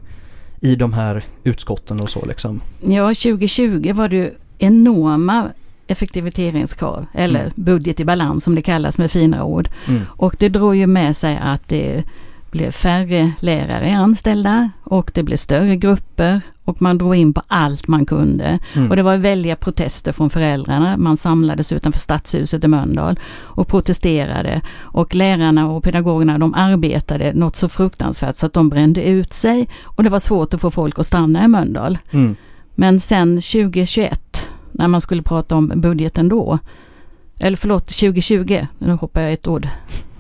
i 0.61 0.75
de 0.77 0.93
här 0.93 1.25
utskotten 1.45 2.01
och 2.01 2.11
så 2.11 2.25
liksom? 2.27 2.61
Ja, 2.81 3.09
2020 3.09 3.93
var 3.95 4.09
det 4.09 4.31
enorma 4.59 5.51
effektiviseringskrav, 5.87 7.07
eller 7.15 7.41
Mm. 7.41 7.53
budget 7.55 8.01
i 8.01 8.05
balans 8.05 8.45
som 8.45 8.55
det 8.55 8.63
kallas 8.63 8.99
med 8.99 9.11
fina 9.11 9.45
ord. 9.45 9.69
Mm. 9.89 10.03
Och 10.09 10.37
det 10.39 10.49
drog 10.49 10.77
ju 10.77 10.87
med 10.87 11.17
sig 11.17 11.39
att 11.43 11.69
det 11.69 12.05
blev 12.53 12.71
färre 12.71 13.33
lärare 13.41 13.97
anställda 13.97 14.71
och 14.85 15.11
det 15.15 15.23
blev 15.23 15.37
större 15.37 15.77
grupper 15.77 16.41
och 16.65 16.83
man 16.83 16.99
drog 16.99 17.15
in 17.15 17.35
på 17.35 17.43
allt 17.47 17.89
man 17.89 18.07
kunde. 18.07 18.59
Mm. 18.73 18.91
Och 18.91 18.97
det 18.97 19.03
var 19.03 19.17
väldiga 19.17 19.57
protester 19.57 20.13
från 20.13 20.31
föräldrarna. 20.31 20.97
Man 20.97 21.17
samlades 21.17 21.73
utanför 21.73 22.01
stadshuset 22.01 22.65
i 22.65 22.69
Mölndal 22.69 23.19
och 23.35 23.69
protesterade. 23.69 24.61
Och 24.81 25.15
lärarna 25.15 25.71
och 25.71 25.85
pedagogerna 25.85 26.39
de 26.39 26.55
arbetade 26.55 27.33
något 27.35 27.57
så 27.57 27.69
fruktansvärt 27.69 28.37
så 28.37 28.47
att 28.47 28.53
de 28.53 28.69
brände 28.69 29.03
ut 29.03 29.33
sig. 29.33 29.69
Och 29.85 30.05
det 30.05 30.11
var 30.11 30.19
svårt 30.19 30.55
att 30.55 30.61
få 30.61 30.71
folk 30.71 30.99
att 30.99 31.07
stanna 31.07 31.45
i 31.45 31.49
Mölndal. 31.49 31.99
Mm. 32.11 32.37
Men 32.75 33.01
sen 33.01 33.29
2021 33.29 34.51
när 34.73 34.89
man 34.89 35.01
skulle 35.01 35.23
prata 35.23 35.57
om 35.57 35.73
budgeten 35.75 36.29
då. 36.29 36.59
Eller 37.41 37.57
förlåt, 37.57 37.87
2020, 37.87 38.67
nu 38.79 38.93
hoppar 38.93 39.21
jag 39.21 39.33
ett 39.33 39.47
år, 39.47 39.69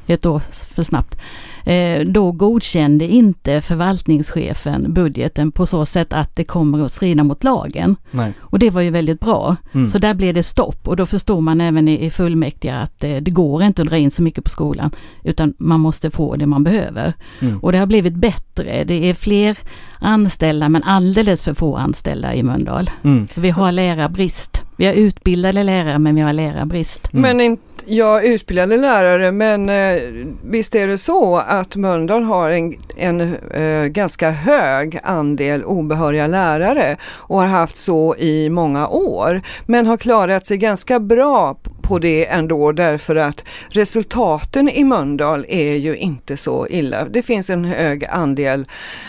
ett 0.07 0.27
år 0.27 0.41
för 0.75 0.83
snabbt. 0.83 1.17
Eh, 1.65 2.01
då 2.01 2.33
godkände 2.33 3.05
inte 3.05 3.61
förvaltningschefen 3.61 4.93
budgeten 4.93 5.53
på 5.53 5.67
så 5.67 5.87
sätt 5.87 6.13
att 6.13 6.37
det 6.37 6.45
kommer 6.45 6.85
att 6.85 6.93
strida 6.93 7.25
mot 7.25 7.45
lagen. 7.45 7.97
Nej. 8.11 8.33
Och 8.41 8.59
det 8.59 8.71
var 8.71 8.81
ju 8.81 8.91
väldigt 8.91 9.21
bra. 9.21 9.57
Mm. 9.73 9.89
Så 9.89 9.99
där 9.99 10.15
blev 10.15 10.35
det 10.35 10.43
stopp 10.43 10.89
och 10.89 10.97
då 10.97 11.07
förstår 11.07 11.41
man 11.41 11.61
även 11.61 11.89
i, 11.89 12.11
fullmäktige 12.11 12.83
att 12.83 13.05
eh, 13.05 13.17
det 13.17 13.31
går 13.31 13.63
inte 13.63 13.83
att 13.83 13.89
dra 13.89 13.97
in 13.97 14.11
så 14.11 14.23
mycket 14.23 14.45
på 14.45 14.51
skolan 14.51 14.91
utan 15.25 15.55
man 15.59 15.81
måste 15.81 16.11
få 16.11 16.37
det 16.37 16.47
man 16.47 16.65
behöver. 16.65 17.13
Mm. 17.41 17.59
Och 17.59 17.73
det 17.73 17.79
har 17.79 17.87
blivit 17.87 18.15
bättre. 18.15 18.85
Det 18.85 19.11
är 19.11 19.15
fler 19.15 19.59
anställda 19.99 20.69
men 20.69 20.83
alldeles 20.83 21.43
för 21.43 21.55
få 21.55 21.77
anställda 21.77 22.35
i 22.35 22.43
Mölndal. 22.43 22.91
Mm. 23.03 23.29
Så 23.35 23.41
vi 23.41 23.51
har 23.51 23.73
lärarbrist. 23.73 24.63
Vi 24.83 24.87
har 24.89 24.95
utbildade 24.95 25.63
lärare 25.63 25.99
men 25.99 26.15
vi 26.15 26.21
har 26.21 26.33
lärarbrist. 26.33 27.09
Mm. 27.13 27.23
Men 27.23 27.41
inte, 27.41 27.63
ja, 27.87 28.23
utbildade 28.23 28.77
lärare, 28.77 29.33
men 29.33 29.69
eh, 29.69 30.01
visst 30.45 30.75
är 30.75 30.87
det 30.87 30.99
så 30.99 31.37
att 31.37 31.77
Mölndal 31.77 32.23
har 32.23 32.51
en, 32.51 32.75
en 32.97 33.21
eh, 33.51 33.87
ganska 33.87 34.31
hög 34.31 34.99
andel 35.03 35.65
obehöriga 35.65 36.27
lärare 36.27 36.97
och 37.05 37.41
har 37.41 37.47
haft 37.47 37.77
så 37.77 38.17
i 38.17 38.51
många 38.51 38.89
år, 38.89 39.43
men 39.67 39.87
har 39.87 39.97
klarat 39.97 40.47
sig 40.47 40.57
ganska 40.57 41.01
bra 41.01 41.57
på 41.83 41.99
det 41.99 42.27
ändå 42.27 42.73
därför 42.73 43.17
att 43.17 43.45
resultaten 43.69 44.69
i 44.69 44.85
Mölndal 44.85 45.45
är 45.49 45.77
ju 45.77 45.97
inte 45.97 46.37
så 46.37 46.67
illa. 46.67 47.05
Det 47.05 47.23
finns 47.23 47.51
en 47.51 47.65
hög 47.65 48.05
andel, 48.05 48.67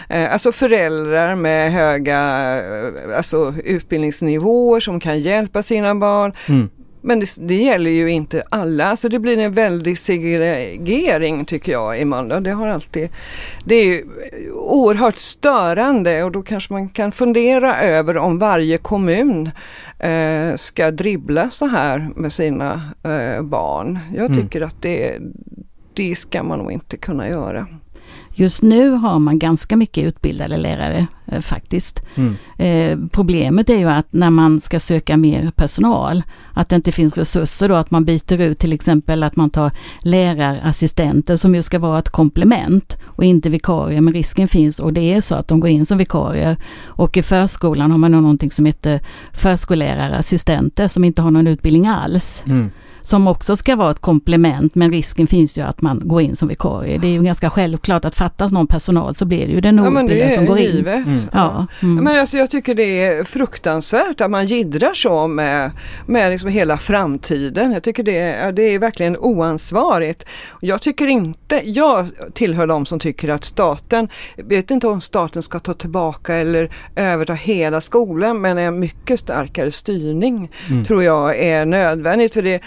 eh, 0.10 0.34
alltså 0.34 0.52
föräldrar 0.52 1.36
med 1.36 1.72
höga 1.72 2.20
eh, 2.58 3.18
alltså 3.18 3.54
utbildningsnivåer 3.64 4.80
som 4.80 5.00
kan 5.00 5.20
hjälpa 5.20 5.64
sina 5.64 5.96
barn. 5.96 6.34
Mm. 6.50 6.70
Men 7.04 7.20
det, 7.20 7.26
det 7.40 7.56
gäller 7.64 7.92
ju 7.92 8.10
inte 8.12 8.44
alla, 8.50 8.96
så 8.96 9.08
det 9.08 9.20
blir 9.20 9.38
en 9.38 9.54
väldig 9.54 10.00
segregering 10.00 11.46
tycker 11.46 11.72
jag 11.72 12.00
i 12.00 12.06
Mölndal. 12.06 12.44
Det 12.44 12.52
har 12.52 12.68
alltid, 12.68 13.10
det 13.66 13.76
är 13.76 13.86
ju 13.86 14.06
oerhört 14.54 15.18
störande 15.18 16.24
och 16.24 16.32
då 16.32 16.42
kanske 16.42 16.74
man 16.74 16.90
kan 16.90 17.12
fundera 17.12 17.82
över 17.82 18.18
om 18.18 18.40
varje 18.40 18.78
kommun 18.78 19.52
eh, 20.00 20.56
ska 20.56 20.92
dribbla 20.92 21.50
så 21.50 21.68
här 21.68 22.10
med 22.16 22.34
sina 22.34 22.82
eh, 23.04 23.42
barn. 23.42 24.00
Jag 24.16 24.26
Mm. 24.26 24.42
tycker 24.44 24.62
att 24.62 24.82
det, 24.82 25.18
det 25.94 26.16
ska 26.16 26.44
man 26.44 26.60
nog 26.60 26.72
inte 26.72 26.98
kunna 26.98 27.30
göra. 27.30 27.68
Just 28.36 28.62
nu 28.62 28.90
har 28.90 29.20
man 29.20 29.40
ganska 29.40 29.76
mycket 29.78 30.04
utbildade 30.06 30.58
lärare 30.58 31.08
faktiskt. 31.42 32.02
Mm. 32.16 32.36
Eh, 32.58 33.10
problemet 33.12 33.70
är 33.70 33.78
ju 33.78 33.90
att 33.90 34.08
när 34.14 34.30
man 34.30 34.62
ska 34.62 34.80
söka 34.80 35.18
mer 35.18 35.52
personal, 35.56 36.24
att 36.54 36.70
det 36.70 36.76
inte 36.76 36.92
finns 36.92 37.18
resurser 37.18 37.70
då, 37.70 37.76
att 37.76 37.92
man 37.92 38.06
byter 38.06 38.42
ut 38.42 38.60
till 38.60 38.74
exempel 38.74 39.24
att 39.24 39.36
man 39.36 39.50
tar 39.50 39.72
lärarassistenter 40.02 41.38
som 41.38 41.56
ju 41.56 41.64
ska 41.64 41.80
vara 41.80 42.00
ett 42.00 42.10
komplement 42.10 42.98
och 43.06 43.24
inte 43.24 43.50
vikarier, 43.50 44.02
men 44.02 44.14
risken 44.14 44.48
finns 44.48 44.80
och 44.80 44.94
det 44.94 45.14
är 45.14 45.22
så 45.22 45.36
att 45.36 45.48
de 45.48 45.60
går 45.60 45.70
in 45.70 45.86
som 45.86 45.98
vikarier. 45.98 46.58
Och 46.86 47.18
i 47.18 47.24
förskolan 47.24 47.92
har 47.92 47.98
man 47.98 48.12
nog 48.12 48.22
någonting 48.22 48.52
som 48.52 48.66
heter 48.66 49.00
förskollärarassistenter 49.34 50.88
som 50.88 51.04
inte 51.04 51.22
har 51.22 51.32
någon 51.32 51.48
utbildning 51.48 51.88
alls. 51.88 52.44
Mm. 52.48 52.72
Som 53.02 53.28
också 53.28 53.56
ska 53.56 53.76
vara 53.76 53.92
ett 53.92 54.00
komplement 54.00 54.76
men 54.76 54.92
risken 54.92 55.28
finns 55.28 55.58
ju 55.58 55.62
att 55.62 55.82
man 55.82 56.02
går 56.04 56.22
in 56.22 56.36
som 56.36 56.48
vikarie. 56.48 56.98
Det 56.98 57.08
är 57.08 57.12
ju 57.12 57.24
ganska 57.24 57.50
självklart 57.50 58.06
att 58.06 58.16
fattas 58.16 58.52
någon 58.52 58.68
personal 58.68 59.16
så 59.16 59.26
blir 59.26 59.48
det 59.48 59.54
ju 59.54 59.62
den 59.62 59.78
Ja 59.78 59.90
men 59.90 59.94
det 59.94 60.14
outbildade 60.14 60.36
som 60.36 60.46
går 60.46 60.60
är 60.60 61.08
in. 61.08 61.13
Mm. 61.18 61.30
Ja, 61.34 61.68
mm. 61.82 62.04
Men 62.04 62.20
alltså 62.20 62.38
jag 62.38 62.50
tycker 62.50 62.76
det 62.76 63.04
är 63.06 63.24
fruktansvärt 63.24 64.22
att 64.22 64.32
man 64.32 64.46
gidrar 64.46 64.94
så 64.94 65.28
med, 65.28 65.72
med 66.06 66.32
liksom 66.32 66.50
hela 66.50 66.78
framtiden. 66.78 67.72
Jag 67.72 67.84
tycker 67.84 68.04
det 68.04 68.18
är, 68.18 68.52
det 68.52 68.64
är 68.64 68.80
verkligen 68.80 69.18
oansvarigt. 69.18 70.26
Jag 70.62 70.82
tycker 70.82 71.08
inte, 71.08 71.62
jag 71.64 72.08
tillhör 72.34 72.68
de 72.68 72.86
som 72.86 73.00
tycker 73.00 73.30
att 73.30 73.44
staten, 73.44 74.08
vet 74.38 74.72
inte 74.72 74.88
om 74.88 75.02
staten 75.02 75.44
ska 75.44 75.60
ta 75.60 75.74
tillbaka 75.74 76.36
eller 76.36 76.72
överta 76.96 77.34
hela 77.34 77.82
skolan 77.82 78.42
men 78.42 78.58
en 78.58 78.80
mycket 78.80 79.20
starkare 79.20 79.72
styrning 79.72 80.50
Mm. 80.70 80.86
tror 80.86 81.04
jag 81.04 81.38
är 81.40 81.66
nödvändigt. 81.66 82.34
För 82.34 82.42
det, 82.42 82.62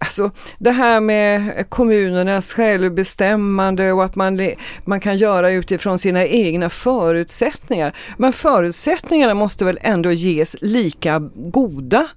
alltså, 0.00 0.30
det 0.58 0.70
här 0.70 1.00
med 1.00 1.64
kommunernas 1.68 2.52
självbestämmande 2.52 3.92
och 3.92 4.04
att 4.04 4.16
man, 4.16 4.50
man 4.84 5.00
kan 5.00 5.16
göra 5.16 5.50
utifrån 5.50 5.98
sina 5.98 6.26
egna 6.26 6.70
förutsättningar. 6.70 7.87
Men 8.16 8.32
förutsättningarna 8.32 9.34
måste 9.34 9.64
väl 9.64 9.78
ändå 9.82 10.12
ges 10.12 10.56
lika 10.60 11.18
goda 11.34 12.08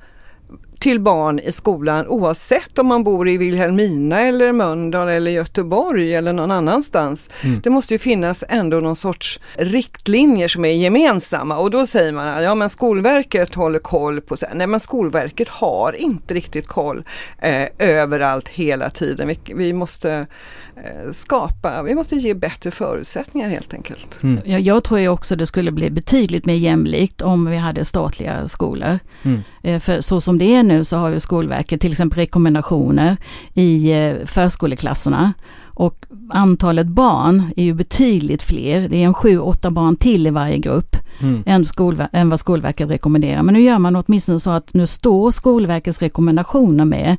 till 0.81 0.99
barn 0.99 1.39
i 1.39 1.51
skolan 1.51 2.07
oavsett 2.07 2.79
om 2.79 2.87
man 2.87 3.03
bor 3.03 3.29
i 3.29 3.37
Vilhelmina 3.37 4.21
eller 4.21 4.51
Mölndal 4.51 5.09
eller 5.09 5.31
Göteborg 5.31 6.15
eller 6.15 6.33
någon 6.33 6.51
annanstans. 6.51 7.29
Mm. 7.41 7.59
Det 7.63 7.69
måste 7.69 7.93
ju 7.93 7.97
finnas 7.97 8.43
ändå 8.49 8.79
någon 8.79 8.95
sorts 8.95 9.39
riktlinjer 9.55 10.47
som 10.47 10.65
är 10.65 10.71
gemensamma 10.71 11.57
och 11.57 11.71
då 11.71 11.85
säger 11.85 12.11
man 12.11 12.27
att 12.27 12.43
ja 12.43 12.55
men 12.55 12.69
Skolverket 12.69 13.55
håller 13.55 13.79
koll 13.79 14.21
på, 14.21 14.35
nej 14.53 14.67
men 14.67 14.79
Skolverket 14.79 15.47
har 15.47 15.93
inte 15.93 16.33
riktigt 16.33 16.67
koll 16.67 17.03
eh, 17.41 17.67
överallt 17.77 18.47
hela 18.47 18.89
tiden. 18.89 19.27
Vi, 19.27 19.39
vi 19.55 19.73
måste 19.73 20.27
eh, 20.75 21.11
skapa, 21.11 21.83
vi 21.83 21.95
måste 21.95 22.15
ge 22.15 22.33
bättre 22.33 22.71
förutsättningar 22.71 23.49
helt 23.49 23.73
enkelt. 23.73 24.23
Mm. 24.23 24.39
Jag, 24.45 24.61
jag 24.61 24.83
tror 24.83 24.99
ju 24.99 25.07
också 25.07 25.35
det 25.35 25.47
skulle 25.47 25.71
bli 25.71 25.89
betydligt 25.89 26.45
mer 26.45 26.55
jämlikt 26.55 27.21
om 27.21 27.45
vi 27.45 27.57
hade 27.57 27.85
statliga 27.85 28.47
skolor. 28.47 28.99
Mm. 29.23 29.41
Eh, 29.63 29.79
För 29.79 30.01
så 30.01 30.21
som 30.21 30.37
det 30.37 30.55
är 30.55 30.63
nu 30.63 30.70
så 30.83 30.97
har 30.97 31.09
ju 31.09 31.19
Skolverket 31.19 31.81
till 31.81 31.91
exempel 31.91 32.19
rekommendationer 32.19 33.17
i 33.53 33.91
eh, 33.91 34.13
förskoleklasserna. 34.25 35.33
Och 35.73 36.05
antalet 36.29 36.87
barn 36.87 37.43
är 37.55 37.63
ju 37.63 37.73
betydligt 37.73 38.43
fler. 38.43 38.87
Det 38.89 38.97
är 38.97 39.05
en 39.05 39.13
sju, 39.13 39.39
åtta 39.39 39.71
barn 39.71 39.95
till 39.95 40.27
i 40.27 40.29
varje 40.29 40.57
grupp 40.57 40.95
Mm. 41.19 41.43
än, 41.45 41.65
skolver- 41.65 42.07
än 42.13 42.29
vad 42.29 42.39
Skolverket 42.39 42.89
rekommenderar. 42.89 43.43
Men 43.43 43.53
nu 43.53 43.61
gör 43.61 43.79
man 43.79 43.95
åtminstone 43.95 44.39
så 44.39 44.49
att 44.49 44.73
nu 44.73 44.87
står 44.87 45.31
Skolverkets 45.31 45.99
rekommendationer 46.01 46.85
med 46.85 47.17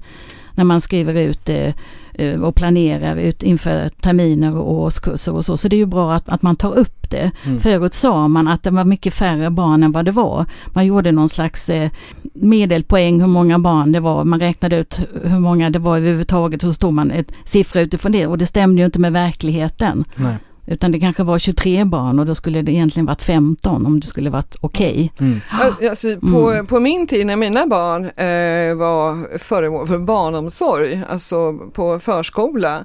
när 0.54 0.64
man 0.64 0.80
skriver 0.80 1.14
ut 1.14 1.48
eh, 1.48 1.74
eh, 2.14 2.40
och 2.40 2.54
planerar 2.54 3.16
ut 3.16 3.42
inför 3.42 3.88
terminer 3.88 4.56
och 4.56 4.72
årskurser 4.72 5.34
och 5.34 5.44
så. 5.44 5.56
Så 5.56 5.68
det 5.68 5.76
är 5.76 5.78
ju 5.78 5.86
bra 5.86 6.14
att, 6.14 6.28
att 6.28 6.42
man 6.42 6.56
tar 6.56 6.78
upp 6.78 7.10
det. 7.10 7.30
Mm. 7.44 7.60
Förut 7.60 7.94
sa 7.94 8.28
man 8.28 8.48
att 8.48 8.62
det 8.62 8.70
var 8.70 8.84
mycket 8.84 9.14
färre 9.14 9.50
barn 9.50 9.82
än 9.82 9.92
vad 9.92 10.04
det 10.04 10.10
var. 10.10 10.46
Man 10.66 10.86
gjorde 10.86 11.12
någon 11.12 11.28
slags 11.28 11.68
eh, 11.68 11.90
medelpoäng 12.34 13.20
hur 13.20 13.28
många 13.28 13.58
barn 13.58 13.92
det 13.92 14.00
var. 14.00 14.24
Man 14.24 14.40
räknade 14.40 14.76
ut 14.76 15.00
hur 15.24 15.38
många 15.38 15.70
det 15.70 15.78
var 15.78 15.96
överhuvudtaget 15.96 16.62
och 16.62 16.70
så 16.70 16.74
stod 16.74 16.92
man 16.92 17.10
ett 17.10 17.32
siffra 17.44 17.80
utifrån 17.80 18.12
det 18.12 18.26
och 18.26 18.38
det 18.38 18.46
stämde 18.46 18.80
ju 18.80 18.86
inte 18.86 18.98
med 18.98 19.12
verkligheten. 19.12 20.04
Nej. 20.16 20.36
Utan 20.66 20.92
det 20.92 21.00
kanske 21.00 21.22
var 21.22 21.38
23 21.38 21.84
barn 21.84 22.18
och 22.18 22.26
då 22.26 22.34
skulle 22.34 22.62
det 22.62 22.72
egentligen 22.72 23.06
varit 23.06 23.22
15 23.22 23.86
om 23.86 24.00
det 24.00 24.06
skulle 24.06 24.30
varit 24.30 24.56
okej. 24.60 25.12
Mm. 25.20 25.40
Al- 25.50 25.88
Alltså, 25.88 26.20
på, 26.20 26.50
Mm. 26.50 26.66
på 26.66 26.80
min 26.80 27.06
tid 27.06 27.26
när 27.26 27.36
mina 27.36 27.66
barn 27.66 28.04
eh, 28.04 28.74
var 28.76 29.38
föremål 29.38 29.86
för 29.86 29.98
barnomsorg, 29.98 31.02
alltså 31.08 31.52
på 31.72 31.98
förskola, 31.98 32.84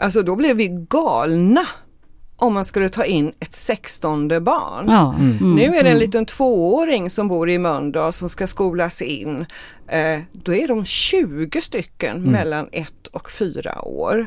alltså 0.00 0.22
då 0.22 0.36
blev 0.36 0.56
vi 0.56 0.86
galna 0.90 1.66
om 2.38 2.54
man 2.54 2.64
skulle 2.64 2.88
ta 2.88 3.04
in 3.04 3.32
ett 3.40 3.54
sextonde 3.54 4.40
barn. 4.40 4.84
Ja. 4.88 5.14
Mm. 5.18 5.36
mm, 5.36 5.54
Nu 5.54 5.62
är 5.64 5.70
det 5.70 5.78
en 5.78 5.86
mm. 5.86 5.98
liten 5.98 6.26
tvååring 6.26 7.10
som 7.10 7.28
bor 7.28 7.50
i 7.50 7.58
Mölndal 7.58 8.12
som 8.12 8.28
ska 8.28 8.46
skolas 8.46 9.02
in. 9.02 9.46
Eh, 9.88 10.20
då 10.32 10.54
är 10.54 10.68
de 10.68 10.84
20 10.84 11.60
stycken 11.60 12.16
Mm. 12.16 12.30
mellan 12.32 12.68
ett 12.72 13.06
och 13.12 13.30
fyra 13.30 13.82
år. 13.84 14.26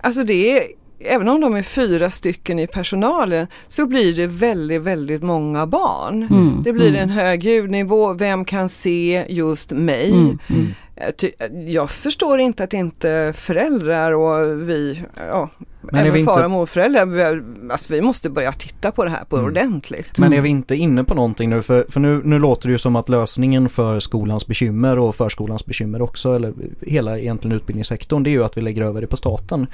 Alltså 0.00 0.24
det 0.24 0.58
är, 0.58 0.64
även 1.00 1.28
om 1.28 1.40
de 1.40 1.54
är 1.54 1.62
fyra 1.62 2.10
stycken 2.10 2.58
i 2.58 2.66
personalen 2.66 3.46
så 3.68 3.86
blir 3.86 4.12
det 4.16 4.26
väldigt, 4.26 4.82
väldigt 4.82 5.22
många 5.22 5.66
barn. 5.66 6.22
Mm, 6.30 6.62
Det 6.62 6.72
blir 6.72 6.88
mm, 6.88 7.00
en 7.02 7.10
hög 7.10 7.44
ljudnivå, 7.44 8.12
vem 8.12 8.44
kan 8.44 8.68
se 8.68 9.26
just 9.28 9.72
mig? 9.72 10.10
mm, 10.10 10.38
mm. 10.48 10.74
Jag 11.00 11.16
ty- 11.16 11.32
Jag 11.66 11.90
förstår 11.90 12.38
inte 12.40 12.64
att 12.64 12.72
inte 12.72 13.32
föräldrar 13.36 14.12
och 14.12 14.68
vi, 14.68 15.02
ja, 15.30 15.50
Men 15.80 16.06
även 16.06 16.24
far 16.24 16.44
och 16.44 16.50
morföräldrar, 16.50 17.06
vi- 17.06 17.42
alltså 17.72 17.92
vi 17.92 18.00
måste 18.02 18.30
börja 18.30 18.52
titta 18.52 18.92
på 18.92 19.04
det 19.04 19.10
här 19.10 19.24
på 19.24 19.36
Mm. 19.36 19.48
ordentligt. 19.50 20.18
Men 20.18 20.32
är 20.32 20.40
vi 20.40 20.48
inte 20.48 20.74
inne 20.76 21.04
på 21.04 21.14
någonting 21.14 21.50
nu? 21.50 21.62
För, 21.62 21.86
för 21.88 22.00
nu, 22.00 22.20
nu 22.24 22.38
låter 22.38 22.68
det 22.68 22.72
ju 22.72 22.78
som 22.78 22.96
att 22.96 23.08
lösningen 23.08 23.68
för 23.68 24.00
skolans 24.00 24.46
bekymmer 24.46 24.98
och 24.98 25.16
förskolans 25.16 25.66
bekymmer 25.66 26.02
också, 26.02 26.34
eller 26.34 26.52
hela 26.82 27.18
egentligen 27.18 27.56
utbildningssektorn, 27.56 28.22
det 28.22 28.30
är 28.30 28.32
ju 28.32 28.44
att 28.44 28.56
vi 28.56 28.60
lägger 28.60 28.82
över 28.82 29.00
det 29.00 29.06
på 29.06 29.16
staten. 29.16 29.66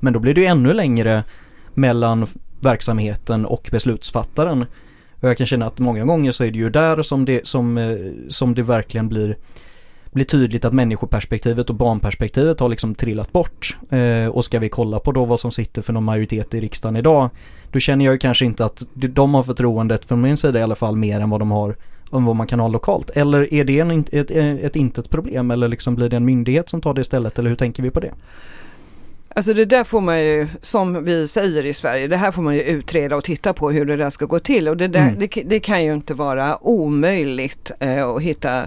Men 0.00 0.12
då 0.12 0.18
blir 0.18 0.34
det 0.34 0.40
ju 0.40 0.46
ännu 0.46 0.72
längre 0.72 1.24
mellan 1.74 2.26
verksamheten 2.60 3.46
och 3.46 3.68
beslutsfattaren. 3.72 4.64
Och 5.20 5.28
jag 5.28 5.36
kan 5.36 5.46
känna 5.46 5.66
att 5.66 5.78
många 5.78 6.04
gånger 6.04 6.32
så 6.32 6.44
är 6.44 6.50
det 6.50 6.58
ju 6.58 6.70
där 6.70 7.02
som 7.02 7.24
det, 7.24 7.46
som, 7.46 7.78
eh, 7.78 7.96
som 8.28 8.54
det 8.54 8.62
verkligen 8.62 9.08
blir 9.08 9.36
blir 10.12 10.24
tydligt 10.24 10.64
att 10.64 10.72
människoperspektivet 10.72 11.70
och 11.70 11.76
barnperspektivet 11.76 12.60
har 12.60 12.68
liksom 12.68 12.94
trillat 12.94 13.32
bort. 13.32 13.76
Eh, 13.90 14.28
och 14.28 14.44
ska 14.44 14.58
vi 14.58 14.68
kolla 14.68 14.98
på 14.98 15.12
då 15.12 15.24
vad 15.24 15.40
som 15.40 15.52
sitter 15.52 15.82
för 15.82 15.92
någon 15.92 16.04
majoritet 16.04 16.54
i 16.54 16.60
riksdagen 16.60 16.96
idag 16.96 17.30
då 17.72 17.78
känner 17.78 18.04
jag 18.04 18.12
ju 18.12 18.18
kanske 18.18 18.44
inte 18.44 18.64
att 18.64 18.82
de 18.92 19.34
har 19.34 19.42
förtroendet 19.42 20.04
från 20.04 20.20
min 20.20 20.36
sida 20.36 20.58
i 20.58 20.62
alla 20.62 20.74
fall 20.74 20.96
mer 20.96 21.20
än 21.20 21.30
vad 21.30 21.40
de 21.40 21.50
har 21.50 21.76
om 22.10 22.24
vad 22.24 22.36
man 22.36 22.46
kan 22.46 22.60
ha 22.60 22.68
lokalt? 22.68 23.10
Eller 23.10 23.54
är 23.54 23.64
det 23.64 23.80
en, 23.80 24.04
ett, 24.12 24.30
ett 24.30 24.76
intet 24.76 25.10
problem 25.10 25.50
eller 25.50 25.68
liksom 25.68 25.94
blir 25.94 26.08
det 26.08 26.16
en 26.16 26.24
myndighet 26.24 26.68
som 26.68 26.80
tar 26.80 26.94
det 26.94 27.00
istället 27.00 27.38
eller 27.38 27.48
hur 27.48 27.56
tänker 27.56 27.82
vi 27.82 27.90
på 27.90 28.00
det? 28.00 28.12
Alltså 29.34 29.54
det 29.54 29.64
där 29.64 29.84
får 29.84 30.00
man 30.00 30.20
ju, 30.20 30.46
som 30.60 31.04
vi 31.04 31.28
säger 31.28 31.66
i 31.66 31.74
Sverige, 31.74 32.06
det 32.06 32.16
här 32.16 32.30
får 32.30 32.42
man 32.42 32.54
ju 32.54 32.62
utreda 32.62 33.16
och 33.16 33.24
titta 33.24 33.52
på 33.52 33.70
hur 33.70 33.84
det 33.84 33.96
där 33.96 34.10
ska 34.10 34.26
gå 34.26 34.38
till. 34.38 34.68
Och 34.68 34.76
det, 34.76 34.88
där, 34.88 35.00
mm. 35.00 35.18
det, 35.18 35.42
det, 35.46 35.60
kan 35.60 35.84
ju 35.84 35.92
inte 35.92 36.14
vara 36.14 36.58
omöjligt 36.66 37.70
eh, 37.80 38.08
att 38.08 38.22
hitta 38.22 38.66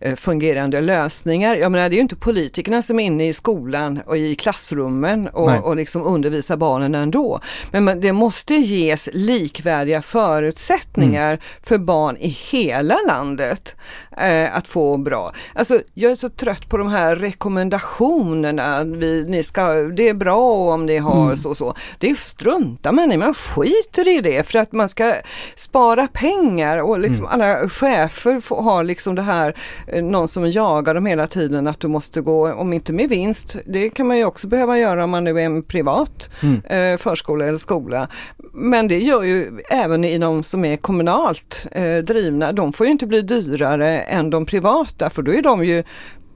eh, 0.00 0.14
fungerande 0.14 0.80
lösningar. 0.80 1.54
Jag 1.54 1.72
menar 1.72 1.88
det 1.88 1.94
är 1.94 1.96
ju 1.96 2.02
inte 2.02 2.16
politikerna 2.16 2.82
som 2.82 3.00
är 3.00 3.04
inne 3.04 3.28
i 3.28 3.32
skolan 3.32 4.00
och 4.06 4.16
i 4.16 4.34
klassrummen 4.34 5.28
och, 5.28 5.64
och 5.64 5.76
liksom 5.76 6.02
undervisar 6.02 6.56
barnen 6.56 6.94
ändå. 6.94 7.40
Men 7.70 7.84
man, 7.84 8.00
det 8.00 8.12
måste 8.12 8.54
ges 8.54 9.08
likvärdiga 9.12 10.02
förutsättningar 10.02 11.28
mm. 11.28 11.40
för 11.62 11.78
barn 11.78 12.16
i 12.16 12.28
hela 12.28 12.98
landet 13.06 13.74
eh, 14.16 14.56
att 14.56 14.68
få 14.68 14.96
bra. 14.96 15.32
Alltså 15.54 15.82
jag 15.94 16.10
är 16.10 16.16
så 16.16 16.28
trött 16.28 16.68
på 16.68 16.76
de 16.76 16.88
här 16.88 17.16
rekommendationerna. 17.16 18.84
Vi, 18.84 19.24
ni 19.28 19.42
ska, 19.42 19.72
det 20.00 20.08
är 20.08 20.14
bra 20.14 20.72
om 20.74 20.86
ni 20.86 20.98
har 20.98 21.24
mm. 21.24 21.36
så 21.36 21.54
så. 21.54 21.74
Det 21.98 22.18
struntar 22.18 22.92
man 22.92 23.12
i, 23.12 23.16
man 23.16 23.34
skiter 23.34 24.08
i 24.08 24.20
det 24.20 24.46
för 24.46 24.58
att 24.58 24.72
man 24.72 24.88
ska 24.88 25.14
spara 25.54 26.06
pengar 26.06 26.78
och 26.78 26.98
liksom 26.98 27.26
mm. 27.26 27.34
alla 27.34 27.68
chefer 27.68 28.40
får, 28.40 28.62
har 28.62 28.84
liksom 28.84 29.14
det 29.14 29.22
här, 29.22 29.56
eh, 29.86 30.04
någon 30.04 30.28
som 30.28 30.50
jagar 30.50 30.94
dem 30.94 31.06
hela 31.06 31.26
tiden 31.26 31.66
att 31.66 31.80
du 31.80 31.88
måste 31.88 32.20
gå, 32.20 32.52
om 32.52 32.72
inte 32.72 32.92
med 32.92 33.08
vinst, 33.08 33.56
det 33.66 33.90
kan 33.90 34.06
man 34.06 34.18
ju 34.18 34.24
också 34.24 34.48
behöva 34.48 34.78
göra 34.78 35.04
om 35.04 35.10
man 35.10 35.24
nu 35.24 35.40
är 35.40 35.44
en 35.44 35.62
privat 35.62 36.30
mm. 36.42 36.60
eh, 36.64 36.98
förskola 36.98 37.44
eller 37.44 37.58
skola. 37.58 38.08
Men 38.52 38.88
det 38.88 38.98
gör 38.98 39.22
ju 39.22 39.60
även 39.70 40.04
inom 40.04 40.42
som 40.42 40.64
är 40.64 40.76
kommunalt 40.76 41.66
eh, 41.72 41.96
drivna, 41.96 42.52
de 42.52 42.72
får 42.72 42.86
ju 42.86 42.92
inte 42.92 43.06
bli 43.06 43.22
dyrare 43.22 44.00
än 44.00 44.30
de 44.30 44.46
privata 44.46 45.10
för 45.10 45.22
då 45.22 45.34
är 45.34 45.42
de 45.42 45.64
ju 45.64 45.84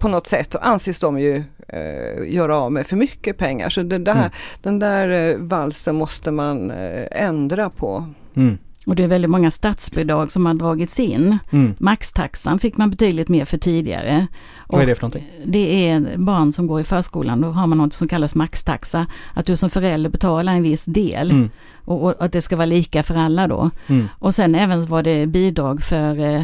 på 0.04 0.08
något 0.08 0.26
sätt 0.26 0.54
anses 0.60 1.00
de 1.00 1.18
ju 1.18 1.42
eh, 1.68 2.34
göra 2.34 2.56
av 2.56 2.72
med 2.72 2.86
för 2.86 2.96
mycket 2.96 3.38
pengar. 3.38 3.70
Så 3.70 3.82
det 3.82 3.98
där, 3.98 4.12
mm. 4.12 4.30
den 4.62 4.78
där 4.78 5.08
eh, 5.08 5.36
valsen 5.38 5.94
måste 5.94 6.30
man 6.30 6.70
eh, 6.70 7.06
ändra 7.10 7.70
på. 7.70 8.06
Mm. 8.34 8.58
Och 8.86 8.96
det 8.96 9.04
är 9.04 9.08
väldigt 9.08 9.30
många 9.30 9.50
statsbidrag 9.50 10.32
som 10.32 10.46
har 10.46 10.54
dragits 10.54 11.00
in. 11.00 11.38
Mm. 11.50 11.74
Maxtaxan 11.78 12.58
fick 12.58 12.76
man 12.76 12.90
betydligt 12.90 13.28
mer 13.28 13.44
för 13.44 13.58
tidigare. 13.58 14.26
Vad 14.68 14.82
är 14.82 14.86
det 14.86 14.94
för 14.94 15.02
någonting? 15.02 15.30
Det 15.44 15.88
är 15.88 16.16
barn 16.16 16.52
som 16.52 16.66
går 16.66 16.80
i 16.80 16.84
förskolan, 16.84 17.40
då 17.40 17.48
har 17.48 17.66
man 17.66 17.78
något 17.78 17.92
som 17.92 18.08
kallas 18.08 18.34
maxtaxa. 18.34 19.06
Att 19.34 19.46
du 19.46 19.56
som 19.56 19.70
förälder 19.70 20.10
betalar 20.10 20.52
en 20.52 20.62
viss 20.62 20.84
del. 20.84 21.30
Mm. 21.30 21.50
Och, 21.84 22.02
och, 22.02 22.14
att 22.18 22.32
det 22.32 22.42
ska 22.42 22.56
vara 22.56 22.66
lika 22.66 23.02
för 23.02 23.14
alla 23.14 23.48
då. 23.48 23.70
Mm. 23.86 24.08
Och 24.18 24.34
sen 24.34 24.54
även 24.54 24.86
var 24.86 25.02
det 25.02 25.26
bidrag 25.26 25.82
för 25.82 26.20
eh, 26.20 26.42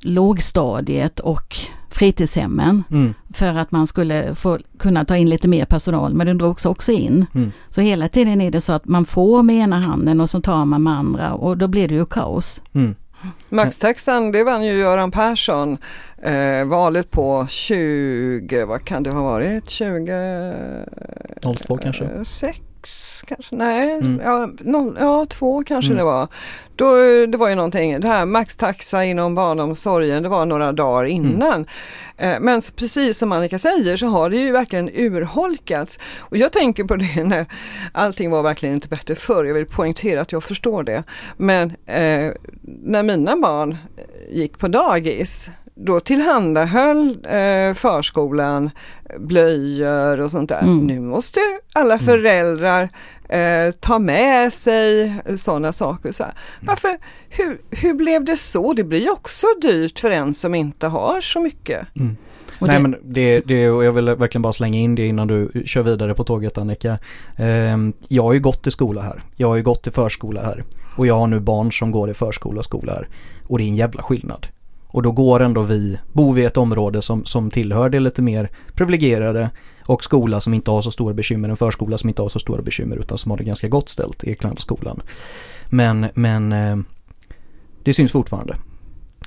lågstadiet 0.00 1.20
och 1.20 1.56
fritidshemmen 1.90 2.84
mm. 2.90 3.14
för 3.34 3.54
att 3.54 3.72
man 3.72 3.86
skulle 3.86 4.34
få 4.34 4.58
kunna 4.78 5.04
ta 5.04 5.16
in 5.16 5.30
lite 5.30 5.48
mer 5.48 5.64
personal 5.64 6.14
men 6.14 6.26
den 6.26 6.38
drogs 6.38 6.66
också 6.66 6.92
in. 6.92 7.26
Mm. 7.34 7.52
Så 7.68 7.80
hela 7.80 8.08
tiden 8.08 8.40
är 8.40 8.50
det 8.50 8.60
så 8.60 8.72
att 8.72 8.84
man 8.84 9.04
får 9.04 9.42
med 9.42 9.56
ena 9.56 9.78
handen 9.78 10.20
och 10.20 10.30
så 10.30 10.40
tar 10.40 10.64
man 10.64 10.82
med 10.82 10.92
andra 10.92 11.34
och 11.34 11.58
då 11.58 11.68
blir 11.68 11.88
det 11.88 11.94
ju 11.94 12.06
kaos. 12.06 12.62
Mm. 12.72 12.94
Maxtaxan 13.48 14.32
det 14.32 14.44
vann 14.44 14.64
ju 14.64 14.78
Göran 14.78 15.10
Persson 15.10 15.78
eh, 16.22 16.64
valet 16.64 17.10
på 17.10 17.46
20, 17.48 18.64
vad 18.64 18.84
kan 18.84 19.02
det 19.02 19.10
ha 19.10 19.22
varit, 19.22 19.68
20... 19.70 20.54
02 21.42 21.76
kanske? 21.76 22.24
6 22.24 22.60
kanske, 23.26 23.56
nej, 23.56 23.92
mm. 23.92 24.20
ja, 24.24 24.50
noll, 24.60 24.96
ja 25.00 25.26
två 25.28 25.64
kanske 25.64 25.92
mm. 25.92 25.98
det 25.98 26.04
var. 26.04 26.28
Då, 26.76 26.96
det 27.26 27.36
var 27.36 27.48
ju 27.48 27.54
någonting, 27.54 28.00
det 28.00 28.08
här 28.08 28.24
maxtaxa 28.24 29.04
inom 29.04 29.34
barnomsorgen, 29.34 30.22
det 30.22 30.28
var 30.28 30.46
några 30.46 30.72
dagar 30.72 31.04
mm. 31.04 31.16
innan. 31.16 31.66
Mm. 32.16 32.42
Men 32.42 32.60
precis 32.76 33.18
som 33.18 33.32
Annika 33.32 33.58
säger 33.58 33.96
så 33.96 34.06
har 34.06 34.30
det 34.30 34.36
ju 34.36 34.52
verkligen 34.52 34.90
urholkats. 34.94 35.98
Och 36.18 36.36
jag 36.36 36.52
tänker 36.52 36.84
på 36.84 36.96
det 36.96 37.24
när 37.24 37.46
allting 37.92 38.30
var 38.30 38.42
verkligen 38.42 38.74
inte 38.74 38.88
bättre 38.88 39.14
förr, 39.14 39.44
jag 39.44 39.54
vill 39.54 39.66
poängtera 39.66 40.20
att 40.20 40.32
jag 40.32 40.44
förstår 40.44 40.82
det. 40.82 41.02
Men 41.36 41.70
eh, 41.86 42.32
när 42.62 43.02
mina 43.02 43.36
barn 43.36 43.76
gick 44.30 44.58
på 44.58 44.68
dagis 44.68 45.50
då 45.84 46.00
tillhandahöll 46.00 47.18
eh, 47.28 47.74
förskolan 47.74 48.70
blöjor 49.18 50.20
och 50.20 50.30
sånt 50.30 50.48
där. 50.48 50.62
Mm. 50.62 50.86
Nu 50.86 51.00
måste 51.00 51.40
alla 51.72 51.94
mm. 51.94 52.06
föräldrar 52.06 52.88
eh, 53.28 53.74
ta 53.80 53.98
med 53.98 54.52
sig 54.52 55.14
sådana 55.36 55.72
saker. 55.72 56.12
Så 56.12 56.22
här. 56.22 56.32
Mm. 56.32 56.66
Varför, 56.66 56.98
hur, 57.28 57.60
hur 57.70 57.94
blev 57.94 58.24
det 58.24 58.36
så? 58.36 58.72
Det 58.72 58.84
blir 58.84 59.12
också 59.12 59.46
dyrt 59.62 59.98
för 59.98 60.10
en 60.10 60.34
som 60.34 60.54
inte 60.54 60.86
har 60.86 61.20
så 61.20 61.40
mycket. 61.40 61.86
Mm. 61.96 62.16
Nej 62.60 62.76
det... 62.76 62.82
men 62.82 62.96
det, 63.02 63.40
det, 63.40 63.70
och 63.70 63.84
jag 63.84 63.92
vill 63.92 64.04
verkligen 64.04 64.42
bara 64.42 64.52
slänga 64.52 64.78
in 64.78 64.94
det 64.94 65.06
innan 65.06 65.28
du 65.28 65.62
kör 65.66 65.82
vidare 65.82 66.14
på 66.14 66.24
tåget 66.24 66.58
Annika. 66.58 66.98
Eh, 67.36 67.76
jag 68.08 68.22
har 68.22 68.32
ju 68.32 68.40
gått 68.40 68.66
i 68.66 68.70
skola 68.70 69.02
här. 69.02 69.22
Jag 69.36 69.48
har 69.48 69.56
ju 69.56 69.62
gått 69.62 69.86
i 69.86 69.90
förskola 69.90 70.42
här. 70.42 70.64
Och 70.96 71.06
jag 71.06 71.18
har 71.18 71.26
nu 71.26 71.40
barn 71.40 71.72
som 71.72 71.90
går 71.90 72.10
i 72.10 72.14
förskola 72.14 72.58
och 72.58 72.64
skola 72.64 72.92
här. 72.92 73.08
Och 73.48 73.58
det 73.58 73.64
är 73.64 73.68
en 73.68 73.76
jävla 73.76 74.02
skillnad. 74.02 74.46
Och 74.92 75.02
då 75.02 75.12
går 75.12 75.40
ändå 75.40 75.62
vi, 75.62 75.98
bor 76.12 76.34
vi 76.34 76.42
i 76.42 76.44
ett 76.44 76.56
område 76.56 77.02
som, 77.02 77.24
som 77.24 77.50
tillhör 77.50 77.88
det 77.88 78.00
lite 78.00 78.22
mer 78.22 78.50
privilegierade 78.74 79.50
och 79.86 80.04
skola 80.04 80.40
som 80.40 80.54
inte 80.54 80.70
har 80.70 80.82
så 80.82 80.90
stora 80.90 81.14
bekymmer, 81.14 81.48
en 81.48 81.56
förskola 81.56 81.98
som 81.98 82.08
inte 82.08 82.22
har 82.22 82.28
så 82.28 82.38
stora 82.38 82.62
bekymmer 82.62 82.96
utan 82.96 83.18
som 83.18 83.30
har 83.30 83.38
det 83.38 83.44
ganska 83.44 83.68
gott 83.68 83.88
ställt, 83.88 84.24
Eklandaskolan. 84.24 85.02
Men, 85.68 86.06
men 86.14 86.52
eh, 86.52 86.76
det 87.82 87.92
syns 87.92 88.12
fortfarande. 88.12 88.56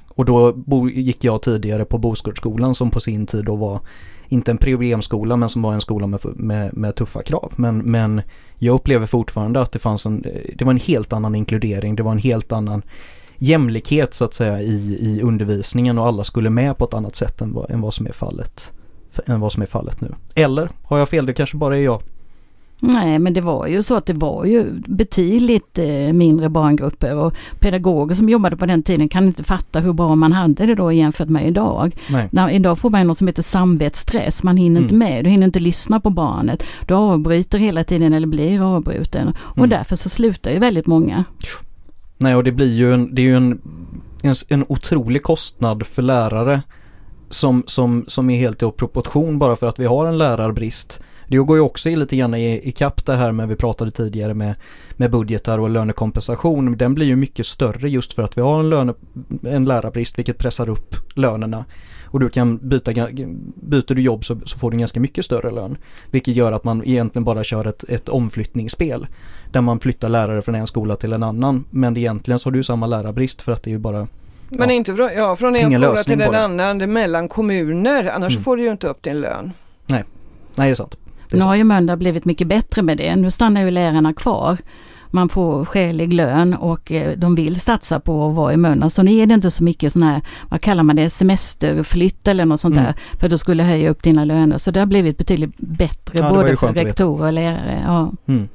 Och 0.07 0.25
då 0.25 0.53
bo, 0.53 0.89
gick 0.89 1.23
jag 1.23 1.41
tidigare 1.41 1.85
på 1.85 1.97
Bosgårdsskolan 1.97 2.75
som 2.75 2.91
på 2.91 2.99
sin 2.99 3.25
tid 3.25 3.45
då 3.45 3.55
var 3.55 3.79
inte 4.27 4.51
en 4.51 4.57
problemskola 4.57 5.37
men 5.37 5.49
som 5.49 5.61
var 5.61 5.73
en 5.73 5.81
skola 5.81 6.07
med, 6.07 6.19
med, 6.23 6.77
med, 6.77 6.95
tuffa 6.95 7.23
krav. 7.23 7.53
Men, 7.55 7.77
men 7.77 8.21
jag 8.57 8.73
upplever 8.75 9.05
fortfarande 9.05 9.61
att 9.61 9.71
det 9.71 9.79
fanns 9.79 10.05
en, 10.05 10.25
det 10.55 10.65
var 10.65 10.71
en 10.71 10.79
helt 10.79 11.13
annan 11.13 11.35
inkludering, 11.35 11.95
det 11.95 12.03
var 12.03 12.11
en 12.11 12.17
helt 12.17 12.51
annan 12.51 12.81
jämlikhet 13.37 14.13
så 14.13 14.25
att 14.25 14.33
säga 14.33 14.61
i, 14.61 14.97
i 15.01 15.21
undervisningen 15.21 15.97
och 15.97 16.07
alla 16.07 16.23
skulle 16.23 16.49
med 16.49 16.77
på 16.77 16.85
ett 16.85 16.93
annat 16.93 17.15
sätt 17.15 17.41
än 17.41 17.53
vad, 17.53 17.71
än 17.71 17.81
vad 17.81 17.93
som 17.93 18.07
är 18.07 18.11
fallet 18.11 18.71
än 19.25 19.39
vad 19.39 19.51
som 19.51 19.61
är 19.61 19.67
fallet 19.67 20.01
nu. 20.01 20.15
Eller 20.35 20.69
har 20.83 20.97
jag 20.97 21.09
fel? 21.09 21.25
Det 21.25 21.33
kanske 21.33 21.57
bara 21.57 21.77
är 21.77 21.81
jag. 21.81 22.01
Nej 22.79 23.19
men 23.19 23.33
det 23.33 23.41
var 23.41 23.67
ju 23.67 23.83
så 23.83 23.95
att 23.95 24.05
det 24.05 24.13
var 24.13 24.45
ju 24.45 24.65
betydligt 24.87 25.77
eh, 25.77 26.13
mindre 26.13 26.49
barngrupper 26.49 27.15
och 27.15 27.33
pedagoger 27.59 28.15
som 28.15 28.29
jobbade 28.29 28.57
på 28.57 28.65
den 28.65 28.83
tiden 28.83 29.09
kan 29.09 29.25
inte 29.25 29.43
fatta 29.43 29.79
hur 29.79 29.93
bra 29.93 30.15
man 30.15 30.33
hade 30.33 30.65
det 30.65 30.75
då 30.75 30.91
jämfört 30.91 31.29
med 31.29 31.47
idag. 31.47 31.95
När, 32.31 32.49
idag 32.49 32.79
får 32.79 32.89
man 32.89 33.07
något 33.07 33.17
som 33.17 33.27
heter 33.27 33.41
samvetsstress, 33.41 34.43
man 34.43 34.57
hinner 34.57 34.79
mm. 34.79 34.83
inte 34.83 34.95
med, 34.95 35.23
du 35.23 35.29
hinner 35.29 35.45
inte 35.45 35.59
lyssna 35.59 35.99
på 35.99 36.09
barnet. 36.09 36.63
Du 36.87 36.93
avbryter 36.93 37.57
hela 37.57 37.83
tiden 37.83 38.13
eller 38.13 38.27
blir 38.27 38.75
avbruten 38.75 39.33
och 39.37 39.57
mm. 39.57 39.69
därför 39.69 39.95
så 39.95 40.09
slutar 40.09 40.51
ju 40.51 40.59
väldigt 40.59 40.87
många. 40.87 41.23
Nej 42.17 42.35
och 42.35 42.43
det 42.43 42.51
blir 42.51 42.73
ju 42.73 42.93
en, 42.93 43.15
det 43.15 43.21
är 43.21 43.23
ju 43.23 43.37
en, 43.37 43.61
en, 44.23 44.35
en 44.49 44.65
otrolig 44.69 45.23
kostnad 45.23 45.87
för 45.87 46.01
lärare 46.01 46.61
som, 47.29 47.63
som, 47.67 48.05
som 48.07 48.29
är 48.29 48.37
helt 48.37 48.63
i 48.63 48.71
proportion 48.71 49.39
bara 49.39 49.55
för 49.55 49.67
att 49.67 49.79
vi 49.79 49.85
har 49.85 50.05
en 50.05 50.17
lärarbrist. 50.17 51.01
Det 51.27 51.37
går 51.37 51.57
ju 51.57 51.61
också 51.61 51.89
lite 51.89 52.15
grann 52.15 52.33
i, 52.33 52.69
i 52.69 52.71
kapp 52.71 53.05
det 53.05 53.15
här 53.15 53.31
med 53.31 53.47
vi 53.47 53.55
pratade 53.55 53.91
tidigare 53.91 54.33
med, 54.33 54.55
med 54.91 55.11
budgetar 55.11 55.59
och 55.59 55.69
lönekompensation. 55.69 56.77
Den 56.77 56.93
blir 56.93 57.05
ju 57.05 57.15
mycket 57.15 57.45
större 57.45 57.89
just 57.89 58.13
för 58.13 58.23
att 58.23 58.37
vi 58.37 58.41
har 58.41 58.59
en, 58.59 58.69
löne, 58.69 58.93
en 59.43 59.65
lärarbrist 59.65 60.17
vilket 60.17 60.37
pressar 60.37 60.69
upp 60.69 60.95
lönerna. 61.15 61.65
Och 62.05 62.19
du 62.19 62.29
kan 62.29 62.57
byta, 62.57 62.91
byter 63.55 63.93
du 63.93 64.01
jobb 64.01 64.25
så, 64.25 64.39
så 64.45 64.57
får 64.57 64.71
du 64.71 64.77
ganska 64.77 64.99
mycket 64.99 65.25
större 65.25 65.51
lön. 65.51 65.77
Vilket 66.11 66.35
gör 66.35 66.51
att 66.51 66.63
man 66.63 66.83
egentligen 66.85 67.23
bara 67.23 67.43
kör 67.43 67.67
ett, 67.67 67.83
ett 67.83 68.09
omflyttningsspel. 68.09 69.07
Där 69.51 69.61
man 69.61 69.79
flyttar 69.79 70.09
lärare 70.09 70.41
från 70.41 70.55
en 70.55 70.67
skola 70.67 70.95
till 70.95 71.13
en 71.13 71.23
annan. 71.23 71.65
Men 71.69 71.97
egentligen 71.97 72.39
så 72.39 72.47
har 72.47 72.51
du 72.51 72.63
samma 72.63 72.87
lärarbrist 72.87 73.41
för 73.41 73.51
att 73.51 73.63
det 73.63 73.69
är 73.69 73.71
ju 73.71 73.77
bara 73.77 74.07
men 74.49 74.69
ja. 74.69 74.75
inte 74.75 74.95
från, 74.95 75.09
ja, 75.15 75.35
från 75.35 75.55
en 75.55 75.71
skola 75.71 76.03
till 76.03 76.21
en 76.21 76.35
annan, 76.35 76.93
mellan 76.93 77.27
kommuner, 77.27 78.05
annars 78.05 78.33
mm. 78.33 78.43
får 78.43 78.57
du 78.57 78.63
ju 78.63 78.71
inte 78.71 78.87
upp 78.87 79.03
din 79.03 79.21
lön. 79.21 79.51
Nej, 79.87 80.03
Nej 80.55 80.67
det 80.67 80.71
är 80.71 80.75
sant. 80.75 80.97
Nu 81.35 81.41
har 81.41 81.55
ju 81.55 81.63
Mölndal 81.63 81.97
blivit 81.97 82.25
mycket 82.25 82.47
bättre 82.47 82.81
med 82.81 82.97
det, 82.97 83.15
nu 83.15 83.31
stannar 83.31 83.61
ju 83.61 83.71
lärarna 83.71 84.13
kvar. 84.13 84.57
Man 85.11 85.29
får 85.29 85.65
skälig 85.65 86.13
lön 86.13 86.53
och 86.53 86.91
eh, 86.91 87.17
de 87.17 87.35
vill 87.35 87.59
satsa 87.59 87.99
på 87.99 88.27
att 88.27 88.35
vara 88.35 88.53
i 88.53 88.57
Mölndal. 88.57 88.89
Så 88.89 89.03
nu 89.03 89.11
är 89.11 89.25
det 89.25 89.33
inte 89.33 89.51
så 89.51 89.63
mycket 89.63 89.93
sån 89.93 90.03
här, 90.03 90.21
vad 90.49 90.61
kallar 90.61 90.83
man 90.83 90.95
det, 90.95 91.09
semesterflytt 91.09 92.27
eller 92.27 92.45
något 92.45 92.59
sånt 92.59 92.75
mm. 92.75 92.85
där. 92.85 92.95
För 93.19 93.29
då 93.29 93.37
skulle 93.37 93.63
höja 93.63 93.89
upp 93.89 94.03
dina 94.03 94.25
löner. 94.25 94.57
Så 94.57 94.71
det 94.71 94.79
har 94.79 94.87
blivit 94.87 95.17
betydligt 95.17 95.57
bättre 95.57 96.19
ja, 96.19 96.29
både 96.29 96.57
för 96.57 96.73
rektorer 96.73 97.27
och 97.27 97.33
lärare. 97.33 97.83
Ja. 97.85 98.11
Mm. 98.27 98.47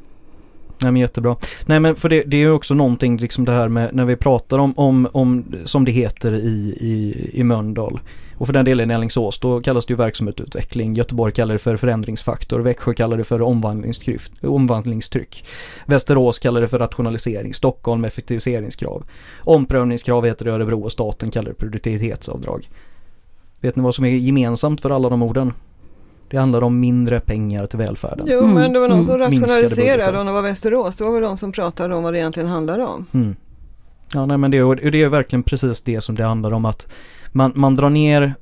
Nej 0.83 0.93
men 0.93 0.97
jättebra. 0.97 1.37
Nej 1.67 1.81
men 1.81 1.97
för 1.97 2.09
det, 2.09 2.23
det 2.27 2.37
är 2.37 2.41
ju 2.41 2.51
också 2.51 2.75
någonting 2.75 3.17
liksom 3.17 3.45
det 3.45 3.53
här 3.53 3.69
med 3.69 3.95
när 3.95 4.05
vi 4.05 4.17
pratar 4.17 4.59
om, 4.59 4.75
om, 4.77 5.09
om 5.13 5.45
som 5.65 5.85
det 5.85 5.93
heter 5.93 6.35
i, 6.35 6.77
i, 6.81 7.31
i 7.33 7.45
Mölndal. 7.45 8.01
Och 8.41 8.47
för 8.47 8.53
den 8.53 8.65
delen 8.65 8.91
i 8.91 8.95
Alingsås 8.95 9.39
då 9.39 9.61
kallas 9.61 9.87
det 9.87 9.93
ju 9.93 9.97
verksamhetsutveckling. 9.97 10.95
Göteborg 10.95 11.33
kallar 11.33 11.53
det 11.53 11.59
för 11.59 11.77
förändringsfaktor. 11.77 12.61
Växjö 12.61 12.95
kallar 12.95 13.17
det 13.17 13.25
för 13.25 13.43
omvandlingstryck. 14.43 15.45
Västerås 15.87 16.39
kallar 16.39 16.61
det 16.61 16.69
för 16.69 16.79
rationalisering. 16.79 17.55
Stockholm 17.55 18.05
effektiviseringskrav. 18.05 19.05
Omprövningskrav 19.41 20.27
heter 20.27 20.45
det 20.45 20.51
i 20.51 20.55
Örebro 20.55 20.83
och 20.83 20.93
staten 20.93 21.31
kallar 21.31 21.49
det 21.49 21.55
produktivitetsavdrag. 21.55 22.69
Vet 23.61 23.77
ni 23.77 23.83
vad 23.83 23.95
som 23.95 24.05
är 24.05 24.09
gemensamt 24.09 24.81
för 24.81 24.91
alla 24.91 25.09
de 25.09 25.23
orden? 25.23 25.53
Det 26.31 26.37
handlar 26.37 26.63
om 26.63 26.81
mindre 26.81 27.21
pengar 27.21 27.67
till 27.67 27.79
välfärden. 27.79 28.27
Jo, 28.31 28.39
mm. 28.39 28.55
men 28.55 28.73
det 28.73 28.79
var 28.79 28.89
någon 28.89 29.05
som 29.05 29.15
mm. 29.15 29.27
rationaliserade 29.27 30.19
och 30.19 30.25
det 30.25 30.33
var 30.33 30.43
Västerås. 30.43 30.97
Det 30.97 31.05
var 31.05 31.13
väl 31.13 31.23
de 31.23 31.37
som 31.37 31.53
pratade 31.53 31.95
om 31.95 32.03
vad 32.03 32.13
det 32.13 32.19
egentligen 32.19 32.49
handlar 32.49 32.79
om. 32.79 33.07
Mm. 33.13 33.37
Ja, 34.15 34.27
nej 34.27 34.39
men 34.39 34.51
det, 34.51 34.75
det 34.91 35.03
är 35.03 35.09
verkligen 35.09 35.43
precis 35.43 35.83
det 35.83 36.01
som 36.01 36.15
det 36.15 36.25
handlar 36.25 36.53
om 36.53 36.65
att 36.65 36.93
man, 37.33 37.53
man 37.55 37.75
drar 37.75 37.91
ner 37.91 38.35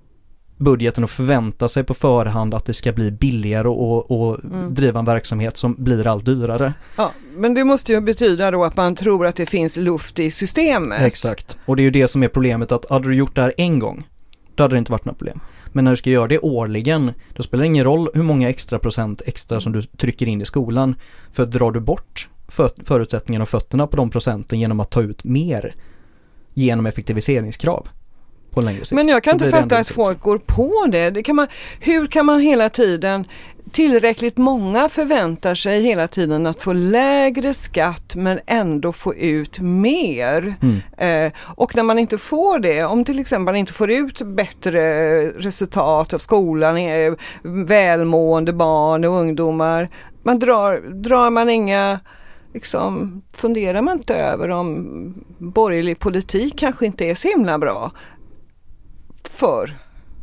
budgeten 0.59 1.05
och 1.05 1.11
förväntar 1.11 1.69
sig 1.69 1.85
på 1.85 1.95
förhand 1.95 2.55
att 2.55 2.65
det 2.65 2.75
ska 2.75 2.93
bli 2.93 3.11
billigare 3.11 3.69
och, 3.69 4.11
och 4.11 4.45
mm. 4.45 4.75
driva 4.75 4.99
en 4.99 5.05
verksamhet 5.05 5.57
som 5.57 5.75
blir 5.79 6.07
allt 6.07 6.25
dyrare. 6.25 6.73
Ja, 6.97 7.13
men 7.37 7.55
det 7.55 7.65
måste 7.65 7.93
ju 7.93 8.01
betyda 8.01 8.51
då 8.51 8.65
att 8.65 8.77
man 8.77 8.95
tror 8.95 9.27
att 9.27 9.37
det 9.37 9.47
finns 9.47 9.77
luft 9.77 10.19
i 10.19 10.31
systemet. 10.31 11.03
Exakt, 11.03 11.59
och 11.65 11.77
det 11.77 11.83
är 11.83 11.85
ju 11.85 11.91
det 11.91 12.09
som 12.09 12.23
är 12.23 12.29
problemet 12.29 12.73
att 12.73 12.91
hade 12.91 13.09
du 13.09 13.15
gjort 13.15 13.35
det 13.35 13.43
här 13.43 13.55
en 13.57 13.79
gång, 13.79 14.09
då 14.55 14.65
hade 14.65 14.75
det 14.75 14.79
inte 14.79 14.93
varit 14.93 15.05
något 15.05 15.19
problem. 15.19 15.41
Men 15.73 15.85
när 15.85 15.91
du 15.91 15.97
ska 15.97 16.11
göra 16.11 16.27
det 16.27 16.39
årligen, 16.39 17.13
då 17.35 17.43
spelar 17.43 17.63
det 17.63 17.67
ingen 17.67 17.85
roll 17.85 18.11
hur 18.15 18.23
många 18.23 18.49
extra 18.49 18.79
procent 18.79 19.23
extra 19.27 19.61
som 19.61 19.73
du 19.73 19.83
trycker 19.83 20.27
in 20.27 20.41
i 20.41 20.45
skolan. 20.45 20.95
För 21.33 21.47
drar 21.47 21.71
du 21.71 21.81
bort 21.81 22.29
förutsättningarna 22.85 23.43
och 23.43 23.49
fötterna 23.49 23.87
på 23.87 23.97
de 23.97 24.11
procenten 24.11 24.61
genom 24.61 24.81
att 24.81 24.91
ta 24.91 25.03
ut 25.03 25.25
mer 25.25 25.75
genom 26.55 26.87
effektiviseringskrav 26.87 27.89
på 28.51 28.61
längre 28.61 28.85
sikt. 28.85 28.93
Men 28.93 29.09
jag 29.09 29.23
kan 29.23 29.33
inte 29.33 29.51
fatta 29.51 29.79
att 29.79 29.89
folk 29.89 30.21
går 30.21 30.39
på 30.39 30.87
det. 30.93 31.11
det 31.11 31.23
kan 31.23 31.37
man, 31.37 31.47
hur 31.81 32.07
kan 32.07 32.27
man 32.27 32.41
hela 32.41 32.69
tiden 32.69 33.25
tillräckligt 33.73 34.37
många 34.37 34.89
förväntar 34.89 35.55
sig 35.55 35.83
hela 35.83 36.09
tiden 36.09 36.47
att 36.47 36.63
få 36.63 36.73
lägre 36.73 37.55
skatt 37.55 38.15
men 38.15 38.41
ändå 38.47 38.93
få 38.93 39.15
ut 39.15 39.61
mer. 39.61 40.55
Mm. 40.63 41.27
Eh, 41.27 41.33
och 41.45 41.77
när 41.77 41.83
man 41.83 41.99
inte 41.99 42.19
får 42.19 42.59
det, 42.59 42.85
om 42.85 43.05
till 43.05 43.19
exempel 43.19 43.45
man 43.45 43.57
inte 43.57 43.73
får 43.73 43.91
ut 43.91 44.23
bättre 44.23 44.81
resultat 45.29 46.15
av 46.15 46.19
skolan, 46.19 46.77
eh, 46.77 47.13
välmående 47.43 48.53
barn 48.53 49.05
och 49.05 49.13
ungdomar, 49.13 49.89
man 50.23 50.39
drar, 50.39 50.81
drar 51.03 51.31
man 51.31 51.51
inga 51.51 52.01
Liksom, 52.55 53.23
funderar 53.33 53.83
man 53.83 53.99
inte 53.99 54.15
över 54.15 54.49
om 54.49 55.15
borgerlig 55.39 55.99
politik 55.99 56.59
kanske 56.59 56.87
inte 56.87 57.05
är 57.05 57.15
så 57.15 57.29
himla 57.29 57.59
bra 57.59 57.93
för 59.25 59.79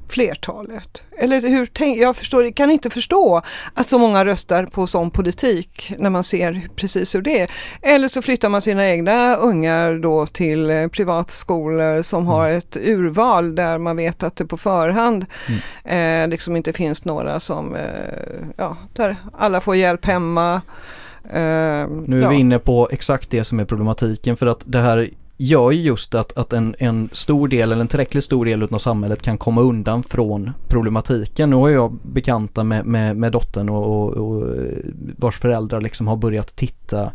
flertalet? 0.10 1.04
Eller 1.18 1.42
hur 1.42 1.66
tänk, 1.66 1.98
jag 1.98 2.16
förstår, 2.16 2.52
kan 2.52 2.70
inte 2.70 2.90
förstå 2.90 3.42
att 3.74 3.88
så 3.88 4.00
många 4.00 4.26
röstar 4.26 4.66
på 4.66 4.88
sån 4.88 5.12
politik 5.12 5.94
när 5.98 6.10
man 6.10 6.24
ser 6.24 6.68
precis 6.76 7.16
hur 7.16 7.22
det 7.22 7.40
är. 7.40 7.52
Eller 7.82 8.08
så 8.08 8.22
flyttar 8.22 8.50
man 8.50 8.62
sina 8.62 8.88
egna 8.88 9.36
ungar 9.36 9.94
då 9.94 10.26
till 10.26 10.70
eh, 10.70 10.88
privatskolor 10.88 12.02
som 12.02 12.20
mm. 12.20 12.28
har 12.28 12.50
ett 12.50 12.78
urval 12.78 13.56
där 13.56 13.78
man 13.78 13.98
vet 13.98 14.24
att 14.24 14.36
det 14.36 14.46
på 14.46 14.58
förhand 14.58 15.26
mm. 15.84 16.24
eh, 16.24 16.30
liksom 16.30 16.56
inte 16.56 16.74
finns 16.74 17.06
några 17.06 17.40
som, 17.40 17.76
eh, 17.76 17.84
ja, 18.58 18.78
där 18.94 19.16
alla 19.38 19.62
får 19.62 19.76
hjälp 19.76 20.06
hemma. 20.06 20.62
Eh, 21.30 21.88
nu 22.08 22.18
är 22.18 22.22
ja. 22.22 22.30
vi 22.30 22.36
inne 22.36 22.60
på 22.60 22.90
exakt 22.92 23.30
det 23.30 23.44
som 23.44 23.60
är 23.60 23.66
problematiken 23.66 24.38
för 24.38 24.46
att 24.48 24.64
det 24.66 24.80
här 24.80 25.10
gör 25.38 25.72
ju 25.72 25.82
just 25.82 26.16
att, 26.16 26.38
att 26.38 26.54
en, 26.54 26.76
en 26.80 27.10
stor 27.12 27.48
del 27.48 27.72
eller 27.72 27.82
en 27.82 27.88
tillräckligt 27.88 28.24
stor 28.24 28.46
del 28.46 28.64
av 28.64 28.78
samhället 28.78 29.22
kan 29.22 29.38
komma 29.38 29.62
undan 29.62 30.04
från 30.04 30.52
problematiken. 30.68 31.50
Nu 31.50 31.56
har 31.56 31.70
jag 31.70 31.98
bekanta 32.04 32.64
med, 32.64 32.86
med, 32.86 33.18
med 33.18 33.32
dottern 33.32 33.70
och, 33.70 33.86
och, 33.86 34.12
och 34.14 34.48
vars 35.18 35.40
föräldrar 35.40 35.82
liksom 35.82 36.08
har 36.08 36.16
börjat 36.16 36.56
titta 36.56 37.12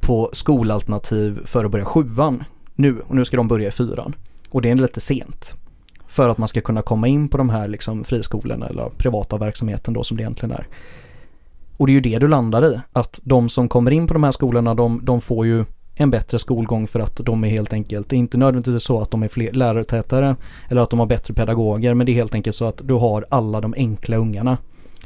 på 0.00 0.30
skolalternativ 0.32 1.40
för 1.44 1.64
att 1.64 1.70
börja 1.70 1.84
sjuan 1.84 2.44
nu 2.74 3.00
och 3.00 3.14
nu 3.14 3.24
ska 3.24 3.36
de 3.36 3.48
börja 3.48 3.68
i 3.68 3.70
fyran. 3.70 4.14
Och 4.50 4.62
det 4.62 4.70
är 4.70 4.74
lite 4.74 5.00
sent. 5.00 5.56
För 6.06 6.28
att 6.28 6.38
man 6.38 6.48
ska 6.48 6.60
kunna 6.60 6.82
komma 6.82 7.08
in 7.08 7.28
på 7.28 7.38
de 7.38 7.50
här 7.50 7.68
liksom 7.68 8.04
friskolorna 8.04 8.66
eller 8.66 8.88
privata 8.88 9.38
verksamheten 9.38 9.94
då 9.94 10.04
som 10.04 10.16
det 10.16 10.22
egentligen 10.22 10.52
är. 10.52 10.66
Och 11.80 11.86
det 11.86 11.92
är 11.92 11.94
ju 11.94 12.00
det 12.00 12.18
du 12.18 12.28
landar 12.28 12.66
i. 12.66 12.80
Att 12.92 13.20
de 13.24 13.48
som 13.48 13.68
kommer 13.68 13.90
in 13.90 14.06
på 14.06 14.14
de 14.14 14.24
här 14.24 14.30
skolorna 14.30 14.74
de, 14.74 15.00
de 15.04 15.20
får 15.20 15.46
ju 15.46 15.64
en 15.94 16.10
bättre 16.10 16.38
skolgång 16.38 16.86
för 16.86 17.00
att 17.00 17.16
de 17.16 17.44
är 17.44 17.48
helt 17.48 17.72
enkelt, 17.72 18.08
det 18.08 18.16
är 18.16 18.18
inte 18.18 18.38
nödvändigtvis 18.38 18.82
så 18.82 19.00
att 19.00 19.10
de 19.10 19.22
är 19.22 19.28
fler 19.28 19.52
lärartätare 19.52 20.36
eller 20.68 20.82
att 20.82 20.90
de 20.90 20.98
har 20.98 21.06
bättre 21.06 21.34
pedagoger 21.34 21.94
men 21.94 22.06
det 22.06 22.12
är 22.12 22.14
helt 22.14 22.34
enkelt 22.34 22.56
så 22.56 22.64
att 22.64 22.80
du 22.84 22.94
har 22.94 23.26
alla 23.30 23.60
de 23.60 23.74
enkla 23.76 24.16
ungarna. 24.16 24.58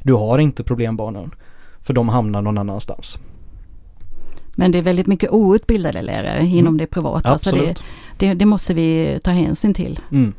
Du 0.02 0.12
har 0.12 0.38
inte 0.38 0.64
problembarnen 0.64 1.34
för 1.80 1.94
de 1.94 2.08
hamnar 2.08 2.42
någon 2.42 2.58
annanstans. 2.58 3.18
Men 4.54 4.72
det 4.72 4.78
är 4.78 4.82
väldigt 4.82 5.06
mycket 5.06 5.30
outbildade 5.30 6.02
lärare 6.02 6.38
mm. 6.38 6.52
inom 6.52 6.76
det 6.76 6.86
privata 6.86 7.32
Absolut. 7.32 7.78
så 7.78 7.84
det, 8.18 8.26
det, 8.26 8.34
det, 8.34 8.46
måste 8.46 8.74
vi 8.74 9.18
ta 9.24 9.30
hänsyn 9.30 9.74
till. 9.74 10.00
Mm. 10.12 10.32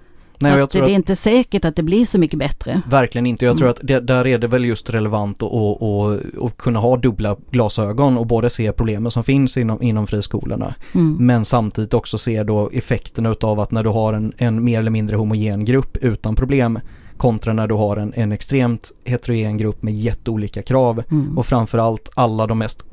Nej, 0.49 0.67
så 0.69 0.79
det 0.79 0.91
är 0.91 0.95
inte 0.95 1.15
säkert 1.15 1.65
att 1.65 1.75
det 1.75 1.84
blir 1.84 2.05
så 2.05 2.19
mycket 2.19 2.39
bättre. 2.39 2.81
Verkligen 2.89 3.25
inte. 3.25 3.45
Jag 3.45 3.51
mm. 3.51 3.58
tror 3.58 3.69
att 3.69 3.79
det, 3.84 3.99
där 3.99 4.27
är 4.27 4.38
det 4.38 4.47
väl 4.47 4.65
just 4.65 4.89
relevant 4.89 5.43
att 5.43 6.58
kunna 6.58 6.79
ha 6.79 6.97
dubbla 6.97 7.36
glasögon 7.51 8.17
och 8.17 8.27
både 8.27 8.49
se 8.49 8.71
problemen 8.71 9.12
som 9.12 9.23
finns 9.23 9.58
inom, 9.58 9.84
inom 9.84 10.08
friskolorna. 10.08 10.75
Mm. 10.93 11.17
Men 11.19 11.45
samtidigt 11.45 11.93
också 11.93 12.17
se 12.17 12.43
då 12.43 12.69
effekterna 12.73 13.29
utav 13.29 13.60
att 13.60 13.71
när 13.71 13.84
du 13.84 13.89
har 13.89 14.13
en, 14.13 14.34
en 14.38 14.63
mer 14.63 14.79
eller 14.79 14.91
mindre 14.91 15.15
homogen 15.15 15.65
grupp 15.65 15.97
utan 15.97 16.36
problem 16.36 16.79
kontra 17.17 17.53
när 17.53 17.67
du 17.67 17.75
har 17.75 17.97
en, 17.97 18.13
en 18.15 18.31
extremt 18.31 18.91
heterogen 19.03 19.58
grupp 19.58 19.84
med 19.84 19.93
jätteolika 19.93 20.62
krav 20.62 21.03
mm. 21.12 21.38
och 21.38 21.45
framförallt 21.45 22.10
alla 22.13 22.47
de 22.47 22.58
mest 22.58 22.86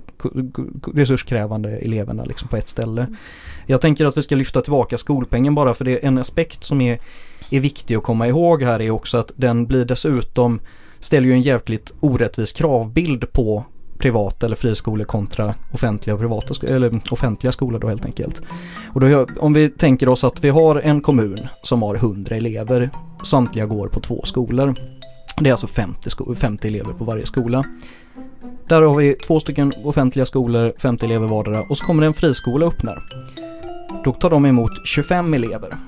resurskrävande 0.94 1.70
eleverna 1.70 2.24
liksom 2.24 2.48
på 2.48 2.56
ett 2.56 2.68
ställe. 2.68 3.00
Mm. 3.02 3.16
Jag 3.66 3.80
tänker 3.80 4.04
att 4.04 4.16
vi 4.16 4.22
ska 4.22 4.34
lyfta 4.34 4.60
tillbaka 4.60 4.98
skolpengen 4.98 5.54
bara 5.54 5.74
för 5.74 5.84
det 5.84 5.92
är 5.92 6.08
en 6.08 6.18
aspekt 6.18 6.64
som 6.64 6.80
är 6.80 6.98
är 7.52 7.60
viktig 7.60 7.94
att 7.94 8.02
komma 8.02 8.28
ihåg 8.28 8.62
här 8.62 8.82
är 8.82 8.90
också 8.90 9.18
att 9.18 9.32
den 9.36 9.66
blir 9.66 9.84
dessutom 9.84 10.60
ställer 11.00 11.28
ju 11.28 11.32
en 11.32 11.42
jävligt 11.42 11.94
orättvis 12.00 12.52
kravbild 12.52 13.32
på 13.32 13.64
privata 13.98 14.46
eller 14.46 14.56
friskolor 14.56 15.04
kontra 15.04 15.54
offentliga 15.72 16.14
och 16.14 16.20
privata 16.20 16.66
eller 16.66 17.00
offentliga 17.10 17.52
skolor 17.52 17.80
då 17.80 17.88
helt 17.88 18.04
enkelt. 18.04 18.42
Och 18.86 19.00
då, 19.00 19.26
om 19.38 19.52
vi 19.52 19.68
tänker 19.68 20.08
oss 20.08 20.24
att 20.24 20.44
vi 20.44 20.48
har 20.48 20.76
en 20.76 21.00
kommun 21.00 21.46
som 21.62 21.82
har 21.82 21.94
100 21.94 22.36
elever, 22.36 22.90
samtliga 23.22 23.66
går 23.66 23.88
på 23.88 24.00
två 24.00 24.22
skolor. 24.24 24.74
Det 25.40 25.48
är 25.48 25.52
alltså 25.52 25.66
50, 25.66 26.10
50 26.36 26.68
elever 26.68 26.92
på 26.92 27.04
varje 27.04 27.26
skola. 27.26 27.64
Där 28.68 28.82
har 28.82 28.96
vi 28.96 29.14
två 29.14 29.40
stycken 29.40 29.72
offentliga 29.84 30.26
skolor, 30.26 30.72
50 30.78 31.06
elever 31.06 31.26
vardera 31.26 31.62
och 31.70 31.78
så 31.78 31.84
kommer 31.84 32.00
det 32.00 32.06
en 32.06 32.14
friskola 32.14 32.66
upp 32.66 32.82
där. 32.82 32.98
Då 34.04 34.12
tar 34.12 34.30
de 34.30 34.46
emot 34.46 34.86
25 34.86 35.34
elever 35.34 35.78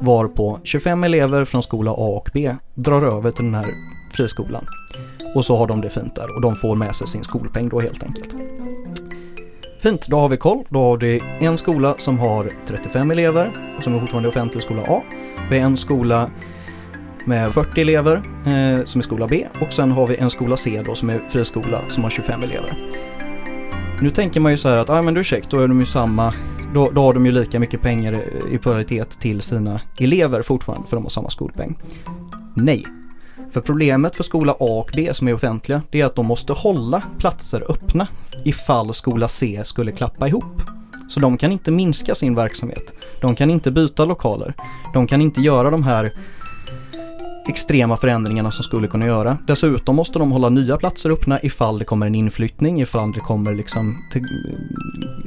varpå 0.00 0.60
25 0.64 1.04
elever 1.04 1.44
från 1.44 1.62
skola 1.62 1.90
A 1.90 1.94
och 2.16 2.30
B 2.32 2.56
drar 2.74 3.02
över 3.02 3.30
till 3.30 3.44
den 3.44 3.54
här 3.54 3.74
friskolan. 4.16 4.66
Och 5.34 5.44
så 5.44 5.56
har 5.56 5.66
de 5.66 5.80
det 5.80 5.90
fint 5.90 6.16
där 6.16 6.36
och 6.36 6.40
de 6.40 6.56
får 6.56 6.76
med 6.76 6.94
sig 6.94 7.06
sin 7.06 7.22
skolpeng 7.22 7.68
då 7.68 7.80
helt 7.80 8.02
enkelt. 8.02 8.36
Fint, 9.82 10.06
då 10.08 10.16
har 10.16 10.28
vi 10.28 10.36
koll. 10.36 10.64
Då 10.68 10.82
har 10.82 10.96
vi 10.96 11.22
en 11.40 11.58
skola 11.58 11.94
som 11.98 12.18
har 12.18 12.52
35 12.66 13.10
elever 13.10 13.50
som 13.80 13.94
är 13.94 14.00
fortfarande 14.00 14.28
offentlig 14.28 14.62
skola 14.62 14.82
A. 14.88 15.02
Vi 15.50 15.58
har 15.58 15.66
en 15.66 15.76
skola 15.76 16.30
med 17.24 17.52
40 17.52 17.80
elever 17.80 18.16
eh, 18.46 18.84
som 18.84 18.98
är 18.98 19.02
skola 19.02 19.26
B 19.26 19.46
och 19.60 19.72
sen 19.72 19.90
har 19.90 20.06
vi 20.06 20.16
en 20.16 20.30
skola 20.30 20.56
C 20.56 20.82
då 20.86 20.94
som 20.94 21.10
är 21.10 21.20
friskola 21.30 21.80
som 21.88 22.02
har 22.02 22.10
25 22.10 22.42
elever. 22.42 22.76
Nu 24.02 24.10
tänker 24.10 24.40
man 24.40 24.52
ju 24.52 24.58
så 24.58 24.68
här 24.68 24.76
att, 24.76 24.90
ah, 24.90 25.02
men 25.02 25.14
du 25.14 25.20
ursäkta, 25.20 25.56
då 25.56 25.62
är 25.62 25.68
de 25.68 25.80
ju 25.80 25.86
samma 25.86 26.34
då, 26.74 26.90
då 26.90 27.02
har 27.02 27.14
de 27.14 27.26
ju 27.26 27.32
lika 27.32 27.60
mycket 27.60 27.82
pengar 27.82 28.22
i 28.50 28.58
paritet 28.58 29.10
till 29.10 29.42
sina 29.42 29.80
elever 29.98 30.42
fortfarande 30.42 30.88
för 30.88 30.96
de 30.96 31.04
har 31.04 31.10
samma 31.10 31.30
skolpeng. 31.30 31.78
Nej. 32.54 32.84
För 33.50 33.60
problemet 33.60 34.16
för 34.16 34.24
skola 34.24 34.52
A 34.52 34.56
och 34.80 34.90
B 34.94 35.10
som 35.12 35.28
är 35.28 35.34
offentliga 35.34 35.82
det 35.90 36.00
är 36.00 36.04
att 36.04 36.16
de 36.16 36.26
måste 36.26 36.52
hålla 36.52 37.02
platser 37.18 37.64
öppna 37.68 38.08
ifall 38.44 38.94
skola 38.94 39.28
C 39.28 39.60
skulle 39.64 39.92
klappa 39.92 40.28
ihop. 40.28 40.62
Så 41.08 41.20
de 41.20 41.36
kan 41.36 41.52
inte 41.52 41.70
minska 41.70 42.14
sin 42.14 42.34
verksamhet. 42.34 42.94
De 43.20 43.36
kan 43.36 43.50
inte 43.50 43.70
byta 43.70 44.04
lokaler. 44.04 44.54
De 44.94 45.06
kan 45.06 45.20
inte 45.20 45.40
göra 45.40 45.70
de 45.70 45.82
här 45.82 46.12
extrema 47.48 47.96
förändringarna 47.96 48.50
som 48.50 48.62
skulle 48.64 48.88
kunna 48.88 49.06
göra. 49.06 49.38
Dessutom 49.46 49.96
måste 49.96 50.18
de 50.18 50.32
hålla 50.32 50.48
nya 50.48 50.76
platser 50.76 51.10
öppna 51.10 51.40
ifall 51.42 51.78
det 51.78 51.84
kommer 51.84 52.06
en 52.06 52.14
inflyttning, 52.14 52.80
ifall 52.80 53.12
det 53.12 53.20
kommer 53.20 53.54
liksom 53.54 53.98
till, 54.12 54.26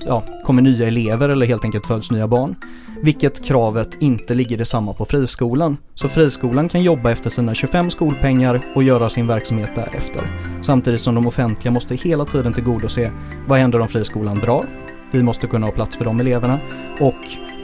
ja, 0.05 0.23
kommer 0.45 0.61
nya 0.61 0.87
elever 0.87 1.29
eller 1.29 1.45
helt 1.45 1.65
enkelt 1.65 1.85
föds 1.85 2.11
nya 2.11 2.27
barn. 2.27 2.55
Vilket 3.03 3.45
kravet 3.45 3.97
inte 3.99 4.33
ligger 4.33 4.57
detsamma 4.57 4.93
på 4.93 5.05
friskolan. 5.05 5.77
Så 5.95 6.09
friskolan 6.09 6.69
kan 6.69 6.83
jobba 6.83 7.11
efter 7.11 7.29
sina 7.29 7.53
25 7.53 7.91
skolpengar 7.91 8.61
och 8.75 8.83
göra 8.83 9.09
sin 9.09 9.27
verksamhet 9.27 9.69
därefter. 9.75 10.21
Samtidigt 10.61 11.01
som 11.01 11.15
de 11.15 11.27
offentliga 11.27 11.71
måste 11.71 11.95
hela 11.95 12.25
tiden 12.25 12.53
tillgodose 12.53 13.11
vad 13.47 13.59
händer 13.59 13.79
om 13.79 13.87
friskolan 13.87 14.39
drar? 14.39 14.65
Vi 15.11 15.23
måste 15.23 15.47
kunna 15.47 15.67
ha 15.67 15.73
plats 15.73 15.95
för 15.95 16.05
de 16.05 16.19
eleverna 16.19 16.59
och 16.99 17.15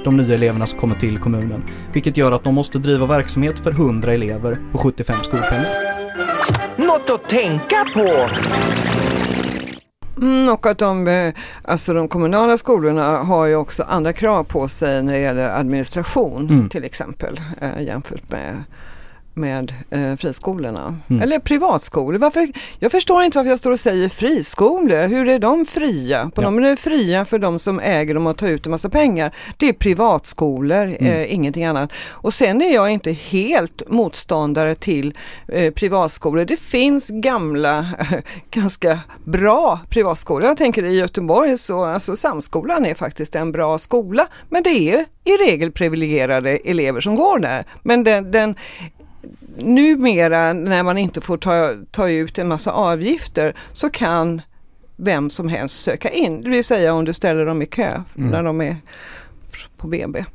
de 0.04 0.18
nya 0.18 0.36
eleverna 0.36 0.66
som 0.66 0.80
kommer 0.80 0.96
till 0.96 1.18
kommunen. 1.18 1.64
Vilket 1.94 2.18
gör 2.18 2.32
att 2.32 2.44
de 2.44 2.56
måste 2.56 2.78
driva 2.78 3.06
verksamhet 3.06 3.60
för 3.60 3.72
100 3.72 4.14
elever 4.14 4.58
på 4.72 4.78
75 4.78 5.16
skolpengar. 5.22 5.68
Något 6.78 7.10
att 7.10 7.30
tänka 7.30 7.86
på! 7.94 8.30
Mm, 10.22 10.50
och 10.50 10.66
att 10.66 10.78
de, 10.78 11.08
eh, 11.08 11.34
alltså 11.62 11.94
de 11.94 12.08
kommunala 12.08 12.58
skolorna 12.58 13.18
har 13.18 13.46
ju 13.46 13.56
också 13.56 13.84
andra 13.84 14.14
krav 14.14 14.44
på 14.44 14.68
sig 14.68 15.04
när 15.04 15.14
det 15.14 15.20
gäller 15.20 15.50
administration 15.50 16.50
Mm. 16.50 16.70
till 16.70 16.84
exempel 16.84 17.42
eh, 17.62 17.82
jämfört 17.84 18.32
med 18.32 18.64
med 19.34 19.74
eh, 19.90 20.16
friskolorna. 20.16 20.98
Mm. 21.10 21.22
Eller 21.22 21.40
privatskolor. 21.40 22.20
Varför, 22.20 22.48
jag 22.80 22.92
förstår 22.92 23.24
inte 23.24 23.38
varför 23.38 23.50
jag 23.50 23.60
står 23.60 23.72
och 23.72 23.80
säger 23.80 24.10
friskolor. 24.10 25.08
Hur 25.08 25.28
är 25.30 25.40
de 25.40 25.66
fria? 25.66 26.32
På 26.36 26.42
Ja. 26.42 26.46
dem 26.46 26.64
är 26.64 26.76
fria 26.76 27.26
för 27.26 27.40
de 27.40 27.60
som 27.60 27.80
äger 27.80 28.14
dem 28.14 28.28
och 28.28 28.38
tar 28.38 28.48
ut 28.48 28.66
en 28.66 28.72
massa 28.72 28.90
pengar. 28.90 29.32
Det 29.58 29.70
är 29.70 29.74
privatskolor, 29.74 30.86
Mm. 30.86 31.06
eh, 31.06 31.34
ingenting 31.34 31.66
annat. 31.66 31.92
Och 32.10 32.34
sen 32.34 32.62
är 32.62 32.74
jag 32.74 32.90
inte 32.90 33.12
helt 33.12 33.82
motståndare 33.90 34.76
till 34.76 35.18
eh, 35.48 35.74
privatskolor. 35.74 36.46
Det 36.46 36.60
finns 36.60 37.10
gamla, 37.10 37.88
ganska 38.52 39.00
bra 39.24 39.80
privatskolor. 39.90 40.48
Jag 40.48 40.58
tänker 40.58 40.84
i 40.86 40.96
Göteborg 40.96 41.58
så, 41.58 41.84
alltså 41.86 42.16
Samskolan 42.16 42.86
är 42.86 42.94
faktiskt 42.94 43.36
en 43.36 43.52
bra 43.52 43.78
skola. 43.78 44.28
Men 44.50 44.64
det 44.64 44.70
är 44.94 45.06
i 45.24 45.32
regel 45.32 45.72
privilegierade 45.72 46.50
elever 46.58 47.02
som 47.02 47.16
går 47.16 47.40
där. 47.40 47.66
Men 47.84 48.04
den, 48.04 48.32
den 48.32 48.56
numera 49.62 50.54
när 50.54 50.84
man 50.84 50.98
inte 50.98 51.22
får 51.22 51.38
ta, 51.38 51.74
ta 51.92 52.10
ut 52.10 52.38
en 52.38 52.48
massa 52.48 52.72
avgifter 52.72 53.56
så 53.74 53.90
kan 53.90 54.42
vem 54.96 55.30
som 55.30 55.48
helst 55.50 55.82
söka 55.84 56.10
in. 56.10 56.42
Det 56.42 56.50
vill 56.50 56.64
säga 56.64 56.94
om 56.94 57.06
du 57.06 57.14
ställer 57.14 57.46
dem 57.46 57.62
i 57.62 57.66
kö 57.66 58.02
Mm. 58.18 58.32
när 58.32 58.44
de 58.44 58.62
är 58.62 58.76
på 59.78 59.88
BB. 59.88 60.26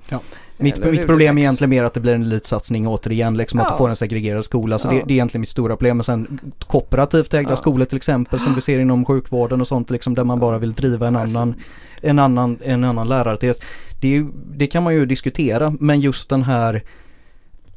Mitt, 0.56 0.78
Eller 0.78 0.90
mitt 0.90 1.06
problem 1.06 1.38
är 1.38 1.42
egentligen 1.42 1.70
mer 1.70 1.84
att 1.84 1.94
det 1.94 2.00
blir 2.00 2.14
en 2.14 2.22
elitsatsning 2.22 2.87
återigen, 2.88 3.37
liksom 3.37 3.60
att 3.60 3.66
Ja. 3.66 3.72
du 3.72 3.78
får 3.78 3.88
en 3.88 3.96
segregerad 3.96 4.44
skola. 4.44 4.78
Så 4.78 4.88
Ja. 4.88 4.92
det, 4.92 4.96
det 5.06 5.12
är 5.12 5.14
egentligen 5.14 5.40
mitt 5.40 5.48
stora 5.48 5.76
problem. 5.76 5.96
Men 5.96 6.04
sen 6.04 6.38
kooperativt 6.66 7.34
ägda 7.34 7.50
Ja. 7.50 7.56
skolor 7.56 7.84
till 7.84 7.96
exempel 7.96 8.38
som 8.40 8.54
vi 8.54 8.60
ser 8.60 8.78
inom 8.78 9.04
sjukvården 9.04 9.60
och 9.60 9.68
sånt 9.68 9.90
liksom 9.90 10.14
där 10.14 10.24
man 10.24 10.40
bara 10.40 10.58
vill 10.58 10.72
driva 10.72 11.06
en 11.08 11.16
Alltså. 11.16 11.38
annan, 11.38 11.54
en 12.02 12.18
annan, 12.18 12.58
en 12.62 12.84
annan 12.84 13.08
lärartes. 13.08 13.60
Det, 14.00 14.24
det 14.56 14.66
kan 14.66 14.82
man 14.82 14.94
ju 14.94 15.06
diskutera 15.06 15.76
men 15.80 16.00
just 16.00 16.28
den 16.28 16.42
här 16.42 16.82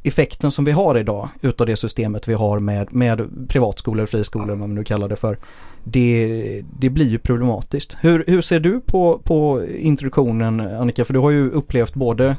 effekten 0.07 0.51
som 0.51 0.65
vi 0.65 0.71
har 0.71 0.97
idag 0.97 1.29
utav 1.41 1.67
det 1.67 1.77
systemet 1.77 2.27
vi 2.27 2.33
har 2.33 2.59
med, 2.59 2.93
med 2.95 3.47
privatskolor, 3.49 4.05
friskolor, 4.05 4.47
vad 4.47 4.57
man 4.57 4.75
nu 4.75 4.83
kallar 4.83 5.09
det 5.09 5.15
för. 5.15 5.37
Det, 5.83 6.63
det 6.79 6.89
blir 6.89 7.05
ju 7.05 7.17
problematiskt. 7.17 7.97
Hur, 8.01 8.23
hur 8.27 8.41
ser 8.41 8.59
du 8.59 8.81
på, 8.81 9.21
på 9.23 9.65
introduktionen 9.77 10.59
Annika? 10.59 11.05
För 11.05 11.13
du 11.13 11.19
har 11.19 11.31
ju 11.31 11.49
upplevt 11.49 11.93
både 11.93 12.35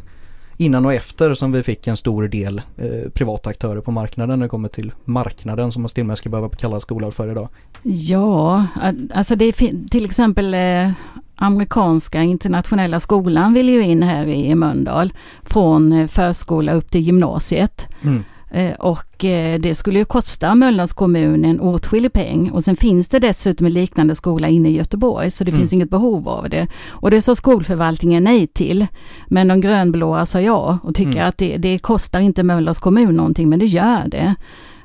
innan 0.58 0.86
och 0.86 0.94
efter 0.94 1.34
som 1.34 1.52
vi 1.52 1.62
fick 1.62 1.86
en 1.86 1.96
stor 1.96 2.28
del 2.28 2.62
eh, 2.76 3.10
privata 3.12 3.50
aktörer 3.50 3.80
på 3.80 3.90
marknaden 3.90 4.38
när 4.38 4.46
det 4.46 4.50
kommer 4.50 4.68
till 4.68 4.92
marknaden 5.04 5.72
som 5.72 5.82
man 5.82 5.88
till 5.88 6.02
och 6.02 6.06
med 6.06 6.18
ska 6.18 6.28
behöva 6.28 6.48
kalla 6.48 6.80
skolan 6.80 7.12
för 7.12 7.30
idag. 7.30 7.48
Ja, 7.82 8.66
alltså 9.14 9.36
det 9.36 9.44
är 9.44 9.88
till 9.88 10.04
exempel 10.04 10.54
eh, 10.54 10.90
amerikanska 11.34 12.22
internationella 12.22 13.00
skolan 13.00 13.54
vill 13.54 13.68
ju 13.68 13.82
in 13.82 14.02
här 14.02 14.26
i 14.26 14.54
Mölndal 14.54 15.12
från 15.42 15.92
eh, 15.92 16.06
förskola 16.06 16.72
upp 16.72 16.90
till 16.90 17.00
gymnasiet. 17.00 17.86
Mm. 18.02 18.24
Eh, 18.50 18.72
Och 18.78 19.24
eh, 19.24 19.61
det 19.61 19.74
skulle 19.74 19.98
ju 19.98 20.04
kosta 20.04 20.54
Mölndals 20.54 20.92
kommun 20.92 21.44
en 21.44 21.61
åtskillig 21.61 22.12
peng 22.12 22.50
och 22.50 22.64
sen 22.64 22.76
finns 22.76 23.08
det 23.08 23.18
dessutom 23.18 23.66
en 23.66 23.72
liknande 23.72 24.14
skola 24.14 24.48
inne 24.48 24.68
i 24.68 24.76
Göteborg 24.76 25.30
så 25.30 25.44
det 25.44 25.50
Mm. 25.50 25.61
finns 25.61 25.72
inget 25.72 25.90
behov 25.90 26.28
av 26.28 26.48
det. 26.50 26.66
Och 26.88 27.11
det 27.11 27.22
sa 27.22 27.34
skolförvaltningen 27.34 28.24
nej 28.24 28.46
till. 28.46 28.87
Men 29.28 29.48
de 29.48 29.61
grönblåa 29.61 30.26
sa 30.26 30.40
ja 30.40 30.78
och 30.82 30.94
tycker 30.94 31.11
Mm. 31.12 31.28
att 31.28 31.38
det, 31.38 31.56
det 31.56 31.78
kostar 31.78 32.20
inte 32.20 32.42
Mölndals 32.42 32.78
kommun 32.78 33.16
någonting 33.16 33.48
men 33.48 33.58
det 33.58 33.66
gör 33.66 34.08
det. 34.08 34.34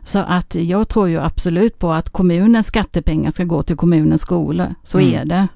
Så 0.05 0.19
att 0.19 0.55
jag 0.55 0.87
tror 0.87 1.09
ju 1.09 1.19
absolut 1.19 1.79
på 1.79 1.91
att 1.91 2.09
kommunens 2.09 2.67
skattepengar 2.67 3.31
ska 3.31 3.43
gå 3.43 3.63
till 3.63 3.75
kommunens 3.75 4.21
skolor. 4.21 4.75
Så 4.83 4.99
Mm. 4.99 5.13
är 5.19 5.25
det. 5.25 5.47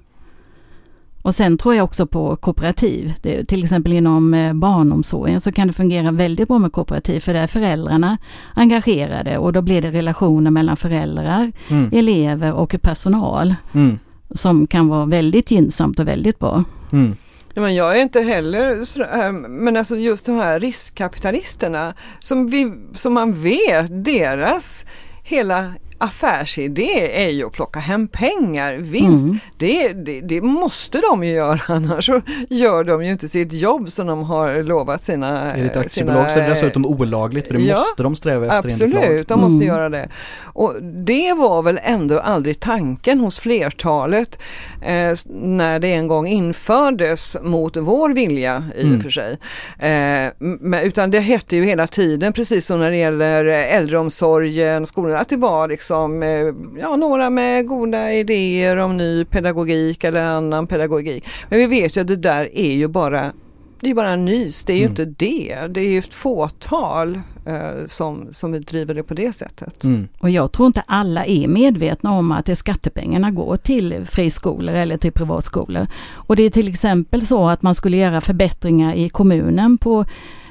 Och 1.27 1.35
sen 1.35 1.57
tror 1.57 1.75
jag 1.75 1.83
också 1.83 2.07
på 2.07 2.35
kooperativ. 2.35 3.13
Det, 3.21 3.45
till 3.45 3.63
exempel 3.63 3.93
inom 3.93 4.33
eh, 4.33 4.53
barnomsorgen 4.53 5.41
så 5.41 5.51
kan 5.51 5.67
det 5.67 5.73
fungera 5.73 6.11
väldigt 6.11 6.47
bra 6.47 6.57
med 6.57 6.71
kooperativ 6.71 7.19
för 7.19 7.33
där 7.33 7.41
är 7.43 7.47
föräldrarna 7.47 8.17
engagerade 8.55 9.37
och 9.37 9.53
då 9.53 9.61
blir 9.61 9.81
det 9.81 9.91
relationer 9.91 10.51
mellan 10.51 10.77
föräldrar, 10.77 11.51
Mm. 11.69 11.89
elever 11.93 12.53
och 12.53 12.75
personal 12.81 13.55
Mm. 13.73 13.99
som 14.31 14.67
kan 14.67 14.87
vara 14.87 15.05
väldigt 15.05 15.51
gynnsamt 15.51 15.99
och 15.99 16.07
väldigt 16.07 16.39
bra. 16.39 16.63
Mm. 16.91 17.15
Ja, 17.53 17.61
men 17.61 17.75
jag 17.75 17.97
är 17.97 18.01
inte 18.01 18.21
heller 18.21 18.83
sådär, 18.83 19.31
men 19.31 19.77
alltså 19.77 19.95
just 19.97 20.25
de 20.25 20.35
här 20.35 20.59
riskkapitalisterna 20.59 21.93
som, 22.19 22.49
vi, 22.49 22.71
som 22.93 23.13
man 23.13 23.33
vet, 23.43 24.05
deras 24.05 24.85
hela 25.23 25.73
affärsidé 25.97 27.23
är 27.25 27.29
ju 27.29 27.45
att 27.47 27.51
plocka 27.53 27.79
hem 27.79 28.07
pengar, 28.07 28.73
vinst. 28.73 29.23
Mm. 29.23 29.39
Det, 29.57 29.93
det, 29.93 30.21
det 30.21 30.41
måste 30.41 31.01
de 31.11 31.23
ju 31.23 31.31
göra 31.33 31.59
annars 31.67 32.05
så 32.05 32.21
gör 32.49 32.83
de 32.83 33.03
ju 33.03 33.11
inte 33.11 33.27
sitt 33.29 33.53
jobb 33.53 33.89
som 33.91 34.07
de 34.07 34.23
har 34.23 34.63
lovat 34.63 35.03
sina... 35.03 35.51
Är 35.51 35.63
det 35.63 35.69
ett 35.69 35.77
aktiebolag 35.77 36.31
så 36.31 36.39
är 36.39 36.43
det 36.43 36.49
dessutom 36.49 36.85
olagligt 36.85 37.47
för 37.47 37.53
det 37.53 37.59
Ja, 37.61 37.75
måste 37.75 38.03
de 38.03 38.15
sträva 38.15 38.45
efter 38.57 38.69
enligt 38.69 38.93
lag. 38.95 39.03
Absolut, 39.03 39.27
de 39.27 39.39
måste 39.39 39.55
Mm. 39.65 39.67
göra 39.67 39.89
det. 39.89 40.09
Och 40.43 40.75
det 40.83 41.33
var 41.33 41.61
väl 41.61 41.79
ändå 41.83 42.19
aldrig 42.19 42.59
tanken 42.59 43.19
hos 43.19 43.39
flertalet 43.39 44.39
eh, 44.81 45.13
när 45.33 45.79
det 45.79 45.93
en 45.93 46.07
gång 46.07 46.27
infördes 46.27 47.37
mot 47.41 47.77
vår 47.77 48.09
vilja 48.09 48.63
i 48.77 48.81
Mm. 48.83 48.95
och 48.97 49.03
för 49.03 49.09
sig. 49.09 49.31
Eh, 49.79 50.31
men, 50.39 50.79
utan 50.83 51.11
det 51.11 51.19
hette 51.19 51.55
ju 51.55 51.65
hela 51.65 51.87
tiden, 51.87 52.33
precis 52.33 52.65
som 52.65 52.79
när 52.79 52.91
det 52.91 52.97
gäller 52.97 53.45
äldreomsorgen, 53.45 54.85
skolan, 54.85 55.17
att 55.17 55.29
det 55.29 55.37
var 55.37 55.67
liksom 55.67 55.86
eh, 56.23 56.53
ja, 56.79 56.95
några 56.95 57.29
med 57.29 57.67
goda 57.67 58.13
idéer 58.13 58.77
om 58.77 58.97
ny 58.97 59.25
pedagogik 59.25 60.03
eller 60.03 60.23
annan 60.23 60.67
pedagogik. 60.67 61.25
Men 61.49 61.59
vi 61.59 61.65
vet 61.65 61.97
ju 61.97 62.01
att 62.01 62.07
det 62.07 62.15
där 62.15 62.49
är 62.57 62.71
ju 62.71 62.87
bara 62.87 63.31
det 63.79 63.89
är 63.89 63.93
bara 63.93 64.15
nys, 64.15 64.63
det 64.63 64.73
är 64.73 64.77
ju 64.77 64.83
Mm. 64.83 64.91
inte 64.91 65.05
det. 65.05 65.57
Det 65.69 65.79
är 65.81 65.89
ju 65.89 65.99
ett 65.99 66.13
fåtal 66.13 67.21
eh, 67.47 67.87
som, 67.87 68.27
som 68.31 68.61
driver 68.61 68.93
det 68.93 69.03
på 69.03 69.13
det 69.13 69.35
sättet. 69.35 69.83
Mm. 69.83 70.07
Och 70.19 70.29
jag 70.29 70.51
tror 70.51 70.67
inte 70.67 70.83
alla 70.87 71.25
är 71.25 71.47
medvetna 71.47 72.11
om 72.11 72.31
att 72.31 72.45
det 72.45 72.55
skattepengarna 72.55 73.31
går 73.31 73.57
till 73.57 74.05
friskolor 74.05 74.75
eller 74.75 74.97
till 74.97 75.11
privatskolor. 75.11 75.87
Och 76.13 76.35
det 76.35 76.43
är 76.43 76.49
till 76.49 76.67
exempel 76.67 77.25
så 77.25 77.47
att 77.49 77.61
man 77.61 77.75
skulle 77.75 77.97
göra 77.97 78.21
förbättringar 78.21 78.93
i 78.93 79.09
kommunen 79.09 79.77
på 79.77 80.05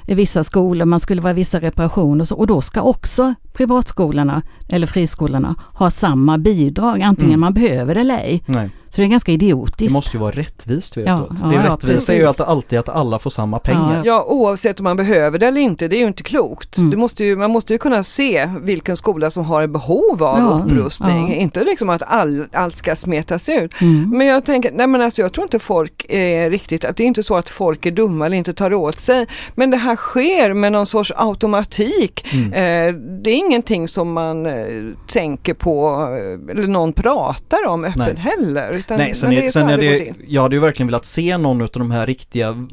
vissa 0.08 0.44
skolor, 0.44 0.84
man 0.84 1.00
skulle 1.00 1.20
vara 1.22 1.32
vissa 1.32 1.60
reparationer 1.60 2.20
och, 2.22 2.28
så, 2.28 2.36
och 2.36 2.46
då 2.46 2.60
ska 2.60 2.82
också 2.82 3.34
privatskolorna 3.52 4.42
eller 4.68 4.86
friskolorna 4.86 5.54
ha 5.74 5.90
samma 5.90 6.38
bidrag, 6.38 7.02
antingen 7.02 7.30
Mm. 7.30 7.40
man 7.40 7.54
behöver 7.54 7.94
det 7.94 8.00
eller 8.00 8.18
ej. 8.18 8.42
Nej, 8.46 8.70
Så 8.90 8.96
det 9.00 9.02
är 9.06 9.08
ganska 9.08 9.32
idiotiskt. 9.32 9.78
det 9.78 9.92
måste 9.92 10.16
ju 10.16 10.20
vara 10.20 10.30
rättvist 10.30 10.96
vet 10.96 11.06
Ja, 11.06 11.26
du. 11.30 11.36
ja, 11.42 11.46
det 11.48 11.54
ja, 11.54 11.72
rättvisa 11.72 12.14
är 12.14 12.18
ju 12.18 12.26
att 12.26 12.40
alltid 12.40 12.78
att 12.78 12.88
alla 12.88 13.18
får 13.18 13.30
samma 13.30 13.58
pengar. 13.58 14.02
Ja, 14.04 14.24
oavsett 14.28 14.80
om 14.80 14.84
man 14.84 14.96
behöver 14.96 15.38
det 15.38 15.46
eller 15.46 15.60
inte, 15.60 15.88
det 15.88 15.96
är 15.96 16.00
ju 16.00 16.06
inte 16.06 16.22
klokt. 16.22 16.76
Mm. 16.86 16.98
Måste 17.00 17.24
ju, 17.24 17.36
man 17.36 17.50
måste 17.50 17.72
ju 17.72 17.78
kunna 17.78 18.02
se 18.02 18.48
vilken 18.60 18.96
skola 18.96 19.30
som 19.30 19.44
har 19.44 19.66
behov 19.66 20.22
av 20.22 20.38
Ja, 20.38 20.62
upprustning. 20.64 21.28
ja. 21.28 21.34
Inte 21.34 21.64
liksom 21.64 21.88
att 21.90 22.02
all, 22.02 22.44
allt 22.52 22.76
ska 22.76 22.96
smetas 22.96 23.48
ut. 23.48 23.80
Mm. 23.80 24.10
Men 24.10 24.26
jag 24.26 24.44
tänker, 24.44 24.72
nej 24.72 24.86
men 24.86 25.00
alltså 25.00 25.22
jag 25.22 25.32
tror 25.32 25.44
inte 25.44 25.58
folk 25.58 26.06
är 26.08 26.50
riktigt, 26.50 26.84
att 26.84 26.96
det 26.96 27.02
är 27.02 27.06
inte 27.06 27.22
så 27.22 27.36
att 27.36 27.50
folk 27.50 27.86
är 27.86 27.90
dumma 27.90 28.26
eller 28.26 28.36
inte 28.36 28.54
tar 28.54 28.74
åt 28.74 29.00
sig. 29.00 29.26
Men 29.54 29.70
det 29.70 29.76
här 29.76 29.96
sker 29.96 30.54
med 30.54 30.72
någon 30.72 30.86
sorts 30.86 31.12
automatik. 31.16 32.26
Mm. 32.34 32.52
Eh, 32.52 32.94
det 33.22 33.30
är 33.30 33.34
ingenting 33.34 33.88
som 33.88 34.12
man 34.12 34.46
eh, 34.46 34.52
tänker 35.08 35.54
på 35.54 35.90
eh, 36.02 36.50
eller 36.56 36.66
någon 36.66 36.92
pratar 36.92 37.66
om 37.66 37.84
öppet 37.84 37.96
Nej. 37.96 38.16
heller. 38.16 38.72
Utan, 38.74 38.98
Nej, 38.98 39.14
sen 39.14 39.32
är, 39.32 39.36
det 39.36 39.46
är 39.46 39.50
sen 39.50 39.68
är 39.68 39.78
det 39.78 40.12
jag 40.28 40.42
hade 40.42 40.56
ju 40.56 40.60
verkligen 40.60 40.88
velat 40.88 41.04
se 41.06 41.38
någon 41.38 41.62
av 41.62 41.68
de 41.72 41.90
här 41.90 42.06
riktiga 42.06 42.66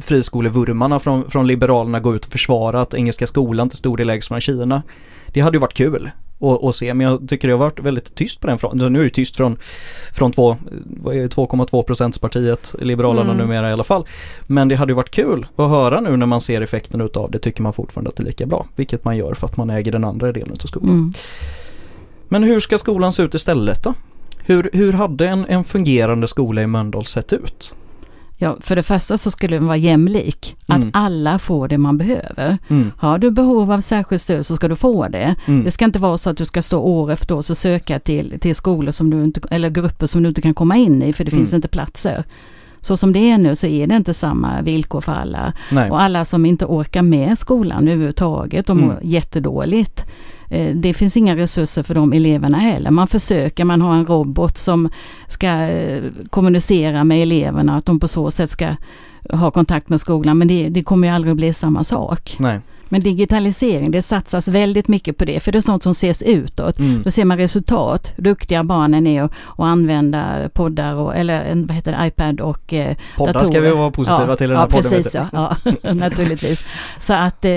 friskolevurmarna 0.00 0.98
från, 0.98 1.30
från 1.30 1.46
Liberalerna 1.46 2.00
gå 2.00 2.14
ut 2.14 2.24
och 2.26 2.32
försvara 2.32 2.80
att 2.80 2.94
Engelska 2.94 3.26
skolan 3.26 3.59
till 3.68 3.78
stor 3.78 3.96
del 3.96 4.10
ägs 4.10 4.28
från 4.28 4.40
Kina. 4.40 4.82
Det 5.26 5.40
hade 5.40 5.56
ju 5.56 5.60
varit 5.60 5.74
kul. 5.74 6.10
och, 6.38 6.64
och 6.64 6.74
se. 6.74 6.94
Men 6.94 7.06
jag 7.06 7.28
tycker 7.28 7.48
det 7.48 7.54
har 7.54 7.58
varit 7.58 7.80
väldigt 7.80 8.14
tyst 8.14 8.40
på 8.40 8.46
den 8.46 8.58
fronten. 8.58 8.92
Nu 8.92 9.00
är 9.00 9.04
det 9.04 9.10
tyst 9.10 9.36
från, 9.36 9.58
från 10.12 10.32
två, 10.32 10.56
vad 11.00 11.16
är 11.16 11.20
det, 11.20 11.34
2,2 11.36 11.82
procentspartiet, 11.82 12.74
Liberalerna 12.78 13.32
Mm. 13.32 13.36
numera 13.46 13.70
i 13.70 13.72
alla 13.72 13.84
fall. 13.84 14.06
Men 14.46 14.68
det 14.68 14.74
hade 14.74 14.90
ju 14.90 14.96
varit 14.96 15.10
kul 15.10 15.46
att 15.56 15.70
höra 15.70 16.00
nu 16.00 16.16
när 16.16 16.26
man 16.26 16.40
ser 16.40 16.60
effekten 16.60 17.00
utav 17.00 17.30
det. 17.30 17.38
Tycker 17.38 17.62
man 17.62 17.72
fortfarande 17.72 18.08
att 18.10 18.16
det 18.16 18.22
är 18.22 18.26
lika 18.26 18.46
bra. 18.46 18.66
Vilket 18.76 19.04
man 19.04 19.16
gör 19.16 19.34
för 19.34 19.46
att 19.46 19.56
man 19.56 19.70
äger 19.70 19.92
den 19.92 20.04
andra 20.04 20.32
delen 20.32 20.52
av 20.52 20.66
skolan. 20.66 20.90
Mm. 20.90 21.12
Men 22.28 22.42
hur 22.42 22.60
ska 22.60 22.78
skolan 22.78 23.12
se 23.12 23.22
ut 23.22 23.34
istället 23.34 23.84
då? 23.84 23.94
Hur, 24.38 24.70
hur 24.72 24.92
hade 24.92 25.28
en, 25.28 25.46
en 25.48 25.64
fungerande 25.64 26.28
skola 26.28 26.62
i 26.62 26.66
Mölndal 26.66 27.04
sett 27.06 27.32
ut? 27.32 27.74
Ja, 28.42 28.56
för 28.60 28.76
det 28.76 28.82
första 28.82 29.18
så 29.18 29.30
skulle 29.30 29.56
den 29.56 29.66
vara 29.66 29.76
jämlik. 29.76 30.56
Mm. 30.68 30.82
Att 30.82 30.88
alla 30.92 31.38
får 31.38 31.68
det 31.68 31.78
man 31.78 31.98
behöver. 31.98 32.58
Mm, 32.68 32.92
Har 32.96 33.18
du 33.18 33.30
behov 33.30 33.72
av 33.72 33.80
särskilt 33.80 34.22
stöd 34.22 34.46
så 34.46 34.56
ska 34.56 34.68
du 34.68 34.76
få 34.76 35.08
det. 35.08 35.34
mm, 35.46 35.64
Det 35.64 35.70
ska 35.70 35.84
inte 35.84 35.98
vara 35.98 36.18
så 36.18 36.30
att 36.30 36.36
du 36.36 36.44
ska 36.44 36.62
stå 36.62 36.80
år 36.80 37.10
efter 37.12 37.34
år 37.34 37.38
och 37.50 37.56
söka 37.56 37.98
till, 37.98 38.38
till 38.40 38.54
skolor 38.56 38.92
som 38.92 39.10
du 39.10 39.24
inte, 39.24 39.40
eller 39.50 39.70
grupper 39.70 40.06
som 40.06 40.22
du 40.22 40.28
inte 40.28 40.42
kan 40.42 40.54
komma 40.54 40.76
in 40.76 41.02
i 41.02 41.12
för 41.12 41.24
det 41.24 41.32
Mm. 41.32 41.40
finns 41.44 41.52
inte 41.54 41.68
platser. 41.68 42.24
Så 42.80 42.96
som 42.96 43.12
det 43.12 43.30
är 43.30 43.38
nu 43.38 43.56
så 43.56 43.66
är 43.66 43.86
det 43.86 43.96
inte 43.96 44.14
samma 44.14 44.62
villkor 44.62 45.00
för 45.00 45.12
alla. 45.12 45.52
nej. 45.70 45.90
Och 45.90 46.00
alla 46.02 46.24
som 46.24 46.46
inte 46.46 46.64
orkar 46.66 47.02
med 47.02 47.38
skolan 47.38 47.88
överhuvudtaget, 47.88 48.66
de 48.66 48.78
mår 48.80 48.92
Mm. 48.92 48.98
jättedåligt. 49.02 50.04
Eh, 50.50 50.74
Det 50.76 50.94
finns 50.94 51.16
inga 51.16 51.36
resurser 51.36 51.82
för 51.82 51.94
de 51.94 52.12
eleverna 52.12 52.58
heller. 52.58 52.90
Man 52.90 53.06
försöker, 53.06 53.64
man 53.64 53.80
har 53.82 53.94
en 53.94 54.06
robot 54.06 54.58
som 54.58 54.88
ska 55.28 55.48
eh, 55.48 56.02
kommunicera 56.30 57.04
med 57.04 57.22
eleverna, 57.22 57.76
att 57.76 57.86
de 57.86 58.00
på 58.00 58.08
så 58.08 58.30
sätt 58.30 58.50
ska 58.50 58.74
ha 59.32 59.50
kontakt 59.50 59.88
med 59.88 60.00
skolan. 60.00 60.38
Men 60.38 60.48
det, 60.48 60.68
det 60.68 60.82
kommer 60.82 61.08
ju 61.08 61.14
aldrig 61.14 61.30
att 61.30 61.36
bli 61.36 61.52
samma 61.52 61.84
sak. 61.84 62.36
nej. 62.38 62.60
Men 62.92 63.00
digitalisering, 63.02 63.90
det 63.90 64.02
satsas 64.02 64.48
väldigt 64.48 64.88
mycket 64.88 65.16
på 65.16 65.24
det, 65.24 65.40
för 65.40 65.52
det 65.52 65.58
är 65.58 65.62
sånt 65.62 65.82
som 65.82 65.92
ses 65.92 66.22
utåt. 66.22 66.78
Mm, 66.78 67.02
Då 67.04 67.10
ser 67.10 67.24
man 67.24 67.38
resultat, 67.38 68.12
duktiga 68.16 68.64
barnen 68.64 69.06
är 69.06 69.22
att 69.22 69.30
att 69.56 69.64
använda 69.66 70.48
poddar 70.54 70.94
och, 70.94 71.16
eller 71.16 71.54
vad 71.66 71.70
heter 71.76 71.92
det, 71.92 72.06
iPad 72.06 72.40
och 72.40 72.72
eh, 72.72 72.96
Poddar 73.16 73.32
datorer. 73.32 73.50
ska 73.50 73.60
vi 73.60 73.70
vara 73.70 73.90
positiva 73.90 74.26
ja, 74.28 74.36
till 74.36 74.48
den 74.48 74.56
här 74.58 74.64
ja, 74.64 74.76
podden. 74.76 74.90
Precis, 74.90 75.14
ja, 75.14 75.28
ja, 75.32 75.56
naturligtvis. 75.92 76.64
Så 77.00 77.12
att 77.14 77.44
eh, 77.44 77.50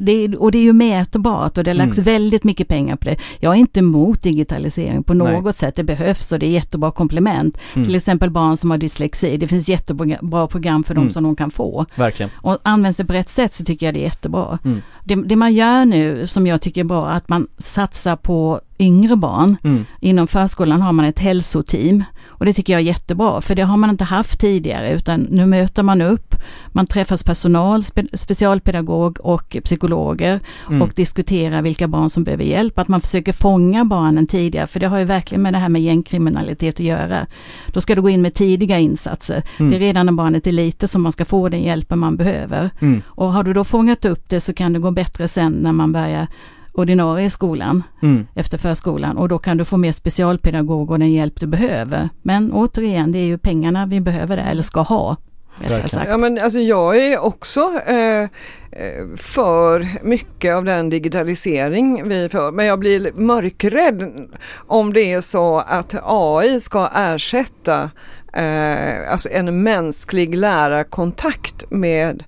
det, 0.00 0.36
och 0.38 0.52
det 0.52 0.58
är 0.58 0.62
ju 0.62 0.72
mätbart 0.72 1.58
och 1.58 1.64
det 1.64 1.70
har 1.70 1.74
lagts 1.76 1.98
Mm. 1.98 2.04
väldigt 2.04 2.44
mycket 2.44 2.68
pengar 2.68 2.96
på 2.96 3.04
det. 3.04 3.16
Jag 3.40 3.52
är 3.54 3.56
inte 3.58 3.80
emot 3.80 4.22
digitalisering 4.22 5.02
på 5.02 5.14
Nej. 5.14 5.32
något 5.32 5.56
sätt, 5.56 5.74
det 5.76 5.84
behövs 5.84 6.32
och 6.32 6.38
det 6.38 6.46
är 6.46 6.50
jättebra 6.50 6.90
komplement. 6.90 7.58
Mm. 7.74 7.86
Till 7.86 7.94
exempel 7.94 8.30
barn 8.30 8.56
som 8.56 8.70
har 8.70 8.78
dyslexi, 8.78 9.36
det 9.36 9.48
finns 9.48 9.68
jättebra 9.68 10.46
program 10.46 10.84
för 10.84 10.94
dem 10.94 11.02
Mm. 11.02 11.12
som 11.12 11.22
de 11.24 11.36
kan 11.36 11.50
få. 11.50 11.86
Verkligen. 11.94 12.30
Och 12.36 12.58
används 12.62 12.96
det 12.96 13.04
på 13.04 13.12
rätt 13.12 13.28
sätt 13.28 13.52
så 13.54 13.64
tycker 13.64 13.86
jag 13.86 13.94
det 13.94 14.00
är 14.00 14.04
jättebra. 14.04 14.58
Mm. 14.64 14.79
Det, 15.04 15.14
det 15.14 15.36
man 15.36 15.54
gör 15.54 15.84
nu 15.84 16.26
som 16.26 16.46
jag 16.46 16.60
tycker 16.60 16.80
är 16.80 16.84
bra, 16.84 17.08
att 17.08 17.28
man 17.28 17.48
satsar 17.58 18.16
på 18.16 18.60
yngre 18.80 19.16
barn. 19.16 19.56
Mm. 19.64 19.84
Inom 20.00 20.26
förskolan 20.26 20.82
har 20.82 20.92
man 20.92 21.04
ett 21.04 21.18
hälsoteam 21.18 22.04
och 22.26 22.44
det 22.44 22.52
tycker 22.52 22.72
jag 22.72 22.80
är 22.80 22.84
jättebra 22.86 23.40
för 23.40 23.54
det 23.54 23.62
har 23.62 23.76
man 23.76 23.90
inte 23.90 24.04
haft 24.04 24.40
tidigare 24.40 24.90
utan 24.92 25.20
nu 25.20 25.46
möter 25.46 25.82
man 25.82 26.00
upp, 26.02 26.34
man 26.72 26.86
träffas 26.86 27.24
personal, 27.24 27.84
spe, 27.84 28.04
specialpedagog 28.12 29.18
och 29.20 29.56
psykologer 29.64 30.40
Mm. 30.68 30.82
och 30.82 30.92
diskuterar 30.96 31.62
vilka 31.62 31.88
barn 31.88 32.10
som 32.10 32.24
behöver 32.24 32.44
hjälp, 32.44 32.78
att 32.78 32.88
man 32.88 33.00
försöker 33.00 33.32
fånga 33.32 33.84
barnen 33.84 34.26
tidigare 34.26 34.66
för 34.66 34.80
det 34.80 34.86
har 34.86 34.98
ju 34.98 35.04
verkligen 35.04 35.42
med 35.42 35.52
det 35.52 35.58
här 35.58 35.68
med 35.68 35.82
gängkriminalitet 35.82 36.74
att 36.74 36.80
göra. 36.80 37.26
Då 37.66 37.80
ska 37.80 37.94
du 37.94 38.02
gå 38.02 38.10
in 38.10 38.22
med 38.22 38.34
tidiga 38.34 38.78
insatser. 38.78 39.42
Mm. 39.58 39.70
Det 39.70 39.76
är 39.76 39.80
redan 39.80 40.06
när 40.06 40.12
barnet 40.12 40.46
är 40.46 40.52
litet 40.52 40.90
som 40.90 41.02
man 41.02 41.12
ska 41.12 41.24
få 41.24 41.48
den 41.48 41.62
hjälpen 41.62 41.98
man 41.98 42.16
behöver. 42.16 42.70
Mm. 42.80 43.02
Och 43.06 43.32
har 43.32 43.44
du 43.44 43.52
då 43.52 43.64
fångat 43.64 44.04
upp 44.04 44.28
det 44.28 44.40
så 44.40 44.52
kan 44.54 44.72
det 44.72 44.78
gå 44.78 44.90
bättre 44.90 45.28
sen 45.28 45.52
när 45.52 45.72
man 45.72 45.92
börjar 45.92 46.26
ordinarie 46.72 47.26
i 47.26 47.30
skolan 47.30 47.82
Mm. 48.02 48.26
efter 48.34 48.58
förskolan 48.58 49.18
och 49.18 49.28
då 49.28 49.38
kan 49.38 49.56
du 49.56 49.64
få 49.64 49.76
mer 49.76 49.92
specialpedagog 49.92 50.90
och 50.90 50.98
den 50.98 51.12
hjälp 51.12 51.40
du 51.40 51.46
behöver. 51.46 52.08
Men 52.22 52.52
återigen, 52.52 53.12
det 53.12 53.18
är 53.18 53.26
ju 53.26 53.38
pengarna 53.38 53.86
vi 53.86 54.00
behöver 54.00 54.36
där, 54.36 54.50
eller 54.50 54.62
ska 54.62 54.80
ha. 54.80 55.16
Ja 56.08 56.16
men 56.16 56.38
alltså 56.38 56.58
jag 56.58 56.96
är 56.98 57.18
också 57.18 57.60
eh, 57.86 58.22
eh, 58.22 58.28
för 59.16 59.86
mycket 60.04 60.54
av 60.54 60.64
den 60.64 60.90
digitalisering 60.90 62.08
vi 62.08 62.28
för 62.28 62.52
men 62.52 62.66
jag 62.66 62.78
blir 62.78 63.12
mörkrädd 63.12 64.10
om 64.66 64.92
det 64.92 65.12
är 65.12 65.20
så 65.20 65.58
att 65.58 65.94
AI 66.04 66.60
ska 66.60 66.88
ersätta 66.94 67.90
eh, 68.32 69.12
alltså 69.12 69.28
en 69.32 69.62
mänsklig 69.62 70.36
lärarkontakt 70.36 71.64
med 71.70 72.24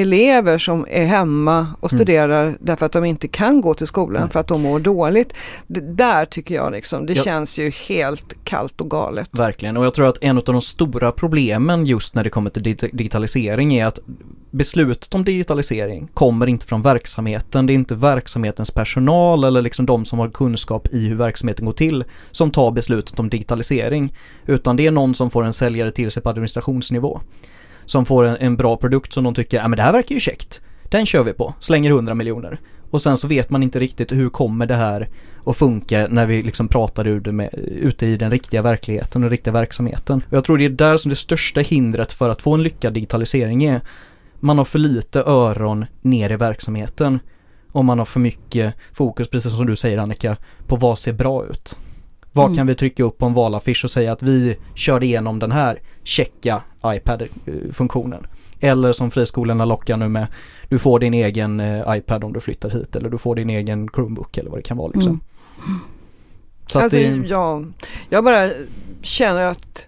elever 0.00 0.58
som 0.58 0.86
är 0.90 1.04
hemma 1.06 1.66
och 1.80 1.92
Mm. 1.92 1.98
studerar 1.98 2.56
därför 2.60 2.86
att 2.86 2.92
de 2.92 3.04
inte 3.04 3.28
kan 3.28 3.60
gå 3.60 3.74
till 3.74 3.86
skolan 3.86 4.22
Nej. 4.22 4.30
för 4.30 4.40
att 4.40 4.48
de 4.48 4.62
mår 4.62 4.78
dåligt. 4.80 5.32
Det, 5.66 5.80
där 5.80 6.24
tycker 6.24 6.54
jag 6.54 6.72
liksom, 6.72 7.06
det 7.06 7.12
Ja. 7.12 7.22
känns 7.22 7.58
ju 7.58 7.70
helt 7.88 8.34
kallt 8.44 8.80
och 8.80 8.90
galet. 8.90 9.28
Verkligen, 9.32 9.76
och 9.76 9.84
jag 9.84 9.94
tror 9.94 10.08
att 10.08 10.18
en 10.20 10.38
av 10.38 10.44
de 10.44 10.60
stora 10.62 11.12
problemen 11.12 11.86
just 11.86 12.14
när 12.14 12.24
det 12.24 12.30
kommer 12.30 12.50
till 12.50 12.62
dig- 12.62 12.90
digitalisering 12.92 13.74
är 13.74 13.86
att 13.86 13.98
beslutet 14.50 15.14
om 15.14 15.24
digitalisering 15.24 16.08
kommer 16.14 16.46
inte 16.46 16.66
från 16.66 16.82
verksamheten. 16.82 17.66
Det 17.66 17.72
är 17.72 17.74
inte 17.74 17.94
verksamhetens 17.94 18.70
personal 18.70 19.44
eller 19.44 19.62
liksom 19.62 19.86
de 19.86 20.04
som 20.04 20.18
har 20.18 20.28
kunskap 20.30 20.88
i 20.92 21.06
hur 21.08 21.16
verksamheten 21.16 21.64
går 21.66 21.72
till 21.72 22.04
som 22.30 22.50
tar 22.50 22.70
beslutet 22.70 23.18
om 23.20 23.28
digitalisering. 23.28 24.12
Utan 24.46 24.76
det 24.76 24.86
är 24.86 24.90
någon 24.90 25.14
som 25.14 25.30
får 25.30 25.44
en 25.44 25.52
säljare 25.52 25.90
till 25.90 26.10
sig 26.10 26.22
på 26.22 26.28
administrationsnivå. 26.30 27.20
Som 27.86 28.04
får 28.04 28.24
en, 28.24 28.36
en 28.36 28.56
bra 28.56 28.76
produkt 28.76 29.12
som 29.12 29.24
de 29.24 29.34
tycker, 29.34 29.56
ja 29.56 29.68
men 29.68 29.76
det 29.76 29.82
här 29.82 29.92
verkar 29.92 30.14
ju 30.14 30.20
käckt. 30.20 30.60
Den 30.90 31.06
kör 31.06 31.24
vi 31.24 31.32
på, 31.32 31.54
slänger 31.60 31.90
100 31.90 32.14
miljoner. 32.14 32.60
Och 32.90 33.02
sen 33.02 33.16
så 33.16 33.26
vet 33.28 33.50
man 33.50 33.62
inte 33.62 33.80
riktigt 33.80 34.12
hur 34.12 34.28
kommer 34.30 34.66
det 34.66 34.74
här 34.74 35.08
att 35.46 35.56
funka 35.56 36.06
när 36.10 36.26
vi 36.26 36.42
liksom 36.42 36.68
pratar 36.68 37.06
ur 37.06 37.20
det 37.20 37.32
med, 37.32 37.50
ute 37.80 38.06
i 38.06 38.16
den 38.16 38.30
riktiga 38.30 38.62
verkligheten 38.62 39.24
och 39.24 39.30
riktiga 39.30 39.52
verksamheten. 39.52 40.22
Och 40.28 40.32
jag 40.36 40.44
tror 40.44 40.58
det 40.58 40.64
är 40.64 40.68
där 40.68 40.96
som 40.96 41.08
det 41.10 41.16
största 41.16 41.60
hindret 41.60 42.12
för 42.12 42.28
att 42.28 42.42
få 42.42 42.54
en 42.54 42.62
lyckad 42.62 42.92
digitalisering 42.92 43.64
är. 43.64 43.80
Man 44.40 44.58
har 44.58 44.64
för 44.64 44.78
lite 44.78 45.20
öron 45.20 45.84
ner 46.02 46.32
i 46.32 46.36
verksamheten. 46.36 47.18
Och 47.72 47.84
man 47.84 47.98
har 47.98 48.06
för 48.06 48.20
mycket 48.20 48.74
fokus, 48.92 49.28
precis 49.28 49.52
som 49.52 49.66
du 49.66 49.76
säger 49.76 49.98
Annika, 49.98 50.36
på 50.66 50.76
vad 50.76 50.98
ser 50.98 51.12
bra 51.12 51.46
ut. 51.46 51.78
Vad 52.32 52.46
Mm. 52.46 52.56
kan 52.56 52.66
vi 52.66 52.74
trycka 52.74 53.04
upp 53.04 53.18
på 53.18 53.26
en 53.26 53.34
valaffisch 53.34 53.84
och 53.84 53.90
säga 53.90 54.12
att 54.12 54.22
vi 54.22 54.56
körde 54.74 55.06
igenom 55.06 55.38
den 55.38 55.52
här 55.52 55.78
checka 56.04 56.62
iPad-funktionen. 56.94 58.26
Eller 58.60 58.92
som 58.92 59.10
friskolorna 59.10 59.64
lockar 59.64 59.96
nu 59.96 60.08
med, 60.08 60.26
du 60.68 60.78
får 60.78 61.00
din 61.00 61.14
egen 61.14 61.60
eh, 61.60 61.96
iPad 61.96 62.24
om 62.24 62.32
du 62.32 62.40
flyttar 62.40 62.70
hit 62.70 62.96
eller 62.96 63.10
du 63.10 63.18
får 63.18 63.34
din 63.34 63.50
egen 63.50 63.88
Chromebook 63.94 64.38
eller 64.38 64.50
vad 64.50 64.58
det 64.58 64.62
kan 64.62 64.76
vara 64.76 64.90
liksom. 64.94 65.20
Mm. 65.66 65.80
Så 66.66 66.80
Alltså, 66.80 66.98
det, 66.98 67.28
ja, 67.28 67.62
jag 68.08 68.24
bara 68.24 68.50
känner 69.02 69.42
att 69.42 69.86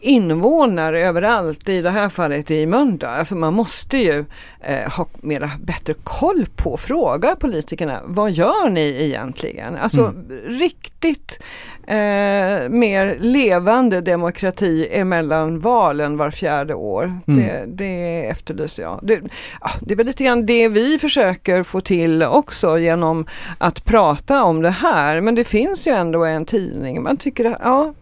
invånare 0.00 1.00
överallt, 1.00 1.68
i 1.68 1.82
det 1.82 1.90
här 1.90 2.08
fallet 2.08 2.50
i 2.50 2.66
Mölndal, 2.66 3.18
alltså 3.18 3.36
man 3.36 3.54
måste 3.54 3.98
ju 3.98 4.24
eh, 4.60 4.90
ha 4.90 5.06
mera 5.20 5.50
bättre 5.62 5.94
koll 6.04 6.46
på, 6.56 6.76
fråga 6.76 7.36
politikerna, 7.36 8.00
vad 8.04 8.30
gör 8.30 8.70
ni 8.70 9.04
egentligen? 9.04 9.76
Alltså 9.76 10.04
Mm. 10.04 10.30
riktigt 10.58 11.38
eh, 11.86 12.68
mer 12.68 13.16
levande 13.20 14.00
demokrati 14.00 14.88
emellan 14.90 15.60
valen 15.60 16.16
var 16.16 16.30
fjärde 16.30 16.74
år. 16.74 17.20
Mm. 17.28 17.40
Det, 17.40 17.64
det 17.66 18.28
efterlyser 18.28 18.82
jag. 18.82 19.00
Det, 19.02 19.20
ja, 19.60 19.70
det 19.80 19.92
är 19.92 19.96
väl 19.96 20.06
lite 20.06 20.24
grann 20.24 20.46
det 20.46 20.68
vi 20.68 20.98
försöker 20.98 21.62
få 21.62 21.80
till 21.80 22.22
också 22.22 22.78
genom 22.78 23.26
att 23.58 23.84
prata 23.84 24.44
om 24.44 24.62
det 24.62 24.70
här. 24.70 25.20
Men 25.20 25.34
det 25.34 25.44
finns 25.44 25.86
ju 25.86 25.92
ändå 25.92 26.24
en 26.24 26.44
tidning. 26.44 27.02
Man 27.02 27.16
tycker 27.16 27.44
att, 27.44 27.58
ja. 27.64 27.94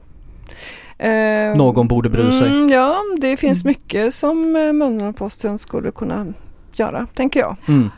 Eh, 0.99 1.57
Någon 1.57 1.89
borde 1.89 2.09
bry 2.09 2.33
sig. 2.33 2.49
Mm, 2.49 2.69
ja, 2.69 2.97
det 3.21 3.37
finns 3.37 3.65
mycket 3.65 4.15
som 4.15 4.57
eh, 4.57 4.73
Mölndalsposten 4.73 5.59
skulle 5.59 5.91
kunna 5.91 6.27
göra, 6.75 7.07
tänker 7.15 7.41
jag. 7.41 7.57
mm, 7.69 7.91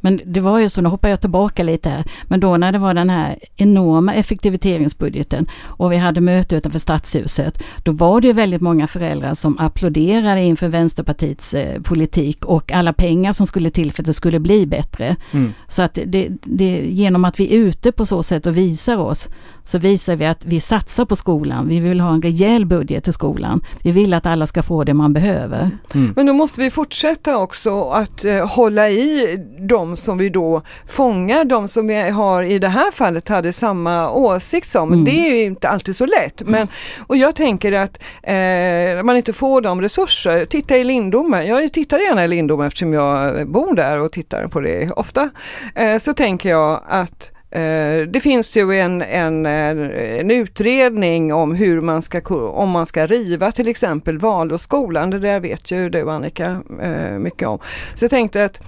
Men 0.00 0.20
det 0.26 0.40
var 0.40 0.58
ju 0.58 0.68
så, 0.68 0.80
nu 0.80 0.88
hoppar 0.88 1.08
jag 1.08 1.20
tillbaka 1.20 1.62
lite 1.62 1.88
här, 1.88 2.04
men 2.24 2.40
då 2.40 2.56
när 2.56 2.72
det 2.72 2.78
var 2.78 2.94
den 2.94 3.10
här 3.10 3.38
enorma 3.56 4.14
effektiviseringsbudgeten 4.14 5.46
och 5.64 5.92
vi 5.92 5.96
hade 5.96 6.20
möte 6.20 6.56
utanför 6.56 6.78
Stadshuset, 6.78 7.62
då 7.84 7.92
var 7.92 8.20
det 8.20 8.26
ju 8.28 8.32
väldigt 8.32 8.60
många 8.62 8.86
föräldrar 8.86 9.34
som 9.34 9.58
applåderade 9.58 10.40
inför 10.40 10.68
Vänsterpartiets 10.68 11.54
eh, 11.54 11.80
politik 11.82 12.44
och 12.44 12.72
alla 12.72 12.92
pengar 12.92 13.32
som 13.32 13.46
skulle 13.46 13.70
till 13.70 13.92
för 13.92 14.02
att 14.02 14.06
det 14.06 14.12
skulle 14.12 14.38
bli 14.40 14.66
bättre. 14.66 15.16
mm, 15.32 15.52
Så 15.68 15.82
att 15.82 15.98
det, 16.06 16.28
det, 16.44 16.84
genom 16.86 17.24
att 17.24 17.40
vi 17.40 17.54
är 17.54 17.58
ute 17.58 17.92
på 17.92 18.06
så 18.06 18.22
sätt 18.22 18.46
och 18.46 18.56
visar 18.56 18.96
oss, 18.96 19.28
så 19.64 19.78
visar 19.78 20.16
vi 20.16 20.26
att 20.26 20.44
vi 20.44 20.60
satsar 20.60 21.04
på 21.04 21.16
skolan. 21.16 21.68
Vi 21.68 21.80
vill 21.80 22.00
ha 22.00 22.14
en 22.14 22.22
rejäl 22.22 22.66
budget 22.66 23.04
till 23.04 23.12
skolan. 23.12 23.60
Vi 23.82 23.92
vill 23.92 24.14
att 24.14 24.26
alla 24.26 24.46
ska 24.46 24.62
få 24.62 24.84
det 24.84 24.94
man 24.94 25.12
behöver. 25.12 25.70
mm. 25.94 26.12
Men 26.16 26.26
då 26.26 26.32
måste 26.32 26.60
vi 26.60 26.70
fortsätta 26.70 27.36
också 27.36 27.90
att 27.90 28.24
eh, 28.24 28.48
hålla 28.48 28.90
i 28.90 29.36
de 29.68 29.96
som 29.96 30.18
vi 30.18 30.28
då 30.28 30.62
fångar, 30.86 31.44
de 31.44 31.68
som 31.68 31.86
vi 31.86 32.10
har 32.10 32.42
i 32.42 32.58
det 32.58 32.68
här 32.68 32.90
fallet 32.90 33.28
hade 33.28 33.52
samma 33.52 34.10
åsikt 34.10 34.70
som. 34.70 34.92
Mm. 34.92 35.04
Det 35.04 35.28
är 35.28 35.34
ju 35.34 35.42
inte 35.42 35.68
alltid 35.68 35.96
så 35.96 36.06
lätt. 36.06 36.42
Men, 36.46 36.68
och 37.06 37.16
jag 37.16 37.34
tänker 37.34 37.72
att 37.72 37.98
eh, 38.22 39.04
man 39.04 39.16
inte 39.16 39.32
får 39.32 39.60
de 39.60 39.80
resurser. 39.80 40.44
Titta 40.44 40.76
i 40.76 40.84
Lindome, 40.84 41.44
jag 41.44 41.72
tittar 41.72 41.98
gärna 41.98 42.24
i 42.24 42.28
Lindome 42.28 42.66
eftersom 42.66 42.92
jag 42.92 43.48
bor 43.48 43.74
där 43.74 43.98
och 43.98 44.12
tittar 44.12 44.48
på 44.48 44.60
det 44.60 44.90
ofta. 44.90 45.30
Eh, 45.74 45.98
så 45.98 46.14
tänker 46.14 46.48
jag 46.48 46.82
att 46.88 47.32
Eh, 47.52 48.06
det 48.06 48.20
finns 48.20 48.56
ju 48.56 48.74
en, 48.74 49.02
en, 49.02 49.46
en, 49.46 50.30
utredning 50.30 51.32
om 51.32 51.54
hur 51.54 51.80
man 51.80 52.02
ska, 52.02 52.20
om 52.34 52.70
man 52.70 52.86
ska 52.86 53.06
riva 53.06 53.52
till 53.52 53.68
exempel 53.68 54.18
Valåskolan. 54.18 55.10
Det 55.10 55.18
där 55.18 55.40
vet 55.40 55.70
ju 55.70 55.90
du 55.90 56.10
Annika 56.10 56.62
eh, 56.82 57.18
mycket 57.18 57.48
om. 57.48 57.58
Så 57.94 58.04
jag 58.04 58.10
tänkte 58.10 58.44
att 58.44 58.60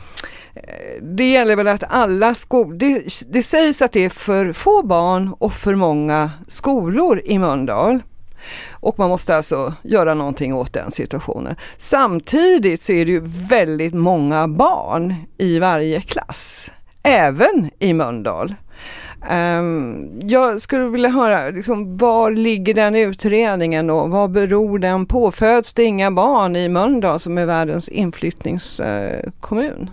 eh, 0.54 1.02
det 1.02 1.30
gäller 1.30 1.56
väl 1.56 1.68
att 1.68 1.84
alla 1.88 2.34
skolor, 2.34 2.74
det, 2.74 3.04
det 3.28 3.42
sägs 3.42 3.82
att 3.82 3.92
det 3.92 4.04
är 4.04 4.10
för 4.10 4.52
få 4.52 4.82
barn 4.82 5.34
och 5.38 5.52
för 5.52 5.74
många 5.74 6.30
skolor 6.46 7.20
i 7.24 7.38
Mölndal. 7.38 8.02
Och 8.70 8.98
man 8.98 9.08
måste 9.08 9.36
alltså 9.36 9.74
göra 9.82 10.14
någonting 10.14 10.54
åt 10.54 10.72
den 10.72 10.90
situationen. 10.90 11.56
Samtidigt 11.76 12.82
så 12.82 12.92
är 12.92 13.04
det 13.04 13.10
ju 13.10 13.22
väldigt 13.48 13.94
många 13.94 14.48
barn 14.48 15.14
i 15.38 15.58
varje 15.58 16.00
klass, 16.00 16.70
även 17.02 17.70
i 17.78 17.92
Mölndal. 17.92 18.54
Um, 19.30 20.10
jag 20.22 20.60
skulle 20.60 20.84
vilja 20.84 21.08
höra, 21.08 21.50
liksom, 21.50 21.96
var 21.96 22.30
ligger 22.30 22.74
den 22.74 22.94
utredningen 22.94 23.90
och 23.90 24.10
vad 24.10 24.30
beror 24.30 24.78
den 24.78 25.06
på? 25.06 25.30
Föds 25.30 25.74
det 25.74 25.84
inga 25.84 26.10
barn 26.10 26.56
i 26.56 26.68
Mölndal 26.68 27.20
som 27.20 27.38
är 27.38 27.46
världens 27.46 27.88
inflyttningskommun? 27.88 29.80
Uh, 29.80 29.88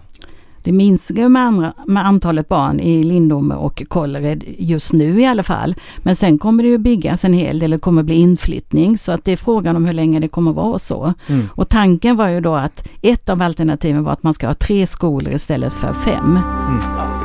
det 0.63 0.71
minskar 0.71 1.29
med, 1.29 1.41
andra, 1.41 1.73
med 1.85 2.05
antalet 2.05 2.47
barn 2.47 2.79
i 2.79 3.03
Lindome 3.03 3.55
och 3.55 3.83
Kållered 3.87 4.43
just 4.57 4.93
nu 4.93 5.21
i 5.21 5.25
alla 5.25 5.43
fall. 5.43 5.75
Men 5.97 6.15
sen 6.15 6.37
kommer 6.37 6.63
det 6.63 6.69
ju 6.69 6.77
byggas 6.77 7.25
en 7.25 7.33
hel 7.33 7.59
del, 7.59 7.71
det 7.71 7.79
kommer 7.79 8.03
bli 8.03 8.15
inflyttning 8.15 8.97
så 8.97 9.11
att 9.11 9.25
det 9.25 9.31
är 9.31 9.37
frågan 9.37 9.75
om 9.75 9.85
hur 9.85 9.93
länge 9.93 10.19
det 10.19 10.27
kommer 10.27 10.53
vara 10.53 10.79
så. 10.79 11.13
Mm. 11.27 11.49
Och 11.55 11.69
tanken 11.69 12.17
var 12.17 12.27
ju 12.27 12.41
då 12.41 12.55
att 12.55 12.87
ett 13.01 13.29
av 13.29 13.41
alternativen 13.41 14.03
var 14.03 14.11
att 14.11 14.23
man 14.23 14.33
ska 14.33 14.47
ha 14.47 14.53
tre 14.53 14.87
skolor 14.87 15.33
istället 15.33 15.73
för 15.73 15.93
fem. 15.93 16.39
Mm. 16.69 17.20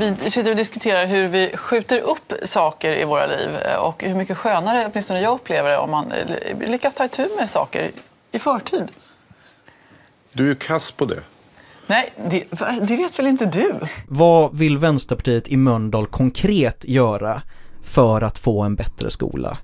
Vi 0.00 0.30
sitter 0.30 0.50
och 0.50 0.56
diskuterar 0.56 1.06
hur 1.06 1.28
vi 1.28 1.56
skjuter 1.56 1.98
upp 1.98 2.32
saker 2.44 2.96
i 2.96 3.04
våra 3.04 3.26
liv 3.26 3.48
och 3.80 4.04
hur 4.04 4.14
mycket 4.14 4.38
skönare, 4.38 4.90
åtminstone 4.92 5.20
jag 5.20 5.34
upplever 5.34 5.70
det, 5.70 5.78
om 5.78 5.90
man 5.90 6.12
lyckas 6.66 6.94
ta 6.94 7.04
itu 7.04 7.28
med 7.38 7.50
saker 7.50 7.90
i 8.32 8.38
förtid. 8.38 8.84
Du 10.32 10.50
är 10.50 10.54
kass 10.54 10.92
på 10.92 11.04
det. 11.04 11.20
Nej, 11.86 12.12
det, 12.30 12.44
det, 12.82 12.96
vet 12.96 13.18
väl 13.18 13.26
inte 13.26 13.46
du? 13.46 13.74
Vad 14.08 14.56
vill 14.56 14.78
Vänsterpartiet 14.78 15.48
i 15.48 15.56
Mölndal 15.56 16.06
konkret 16.06 16.84
göra 16.88 17.42
för 17.84 18.22
att 18.22 18.38
få 18.38 18.62
en 18.62 18.74
bättre 18.74 19.10
skola? 19.10 19.58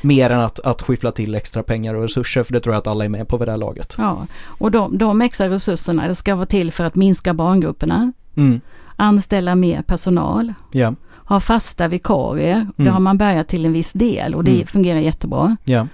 Mer 0.00 0.30
än 0.30 0.40
att, 0.40 0.60
att 0.60 0.82
skyffla 0.82 1.12
till 1.12 1.34
extra 1.34 1.62
pengar 1.62 1.94
och 1.94 2.02
resurser, 2.02 2.42
för 2.42 2.52
det 2.52 2.60
tror 2.60 2.74
jag 2.74 2.80
att 2.80 2.86
alla 2.86 3.04
är 3.04 3.08
med 3.08 3.28
på 3.28 3.36
vid 3.36 3.48
det 3.48 3.52
här 3.52 3.58
laget. 3.58 3.94
Ja, 3.98 4.26
och 4.44 4.70
de, 4.70 4.98
de 4.98 5.22
extra 5.22 5.48
resurserna 5.48 6.08
det 6.08 6.14
ska 6.14 6.34
vara 6.34 6.46
till 6.46 6.72
för 6.72 6.84
att 6.84 6.94
minska 6.94 7.34
barngrupperna, 7.34 8.12
mm. 8.36 8.60
Anställa 8.98 9.54
mer 9.54 9.82
personal, 9.82 10.54
yeah. 10.72 10.94
ha 11.24 11.40
fasta 11.40 11.88
vikarier, 11.88 12.56
mm. 12.56 12.72
det 12.76 12.90
har 12.90 13.00
man 13.00 13.18
börjat 13.18 13.48
till 13.48 13.64
en 13.64 13.72
viss 13.72 13.92
del 13.92 14.34
och 14.34 14.44
det 14.44 14.54
mm. 14.54 14.66
fungerar 14.66 14.98
jättebra. 14.98 15.56
Yeah. 15.64 15.86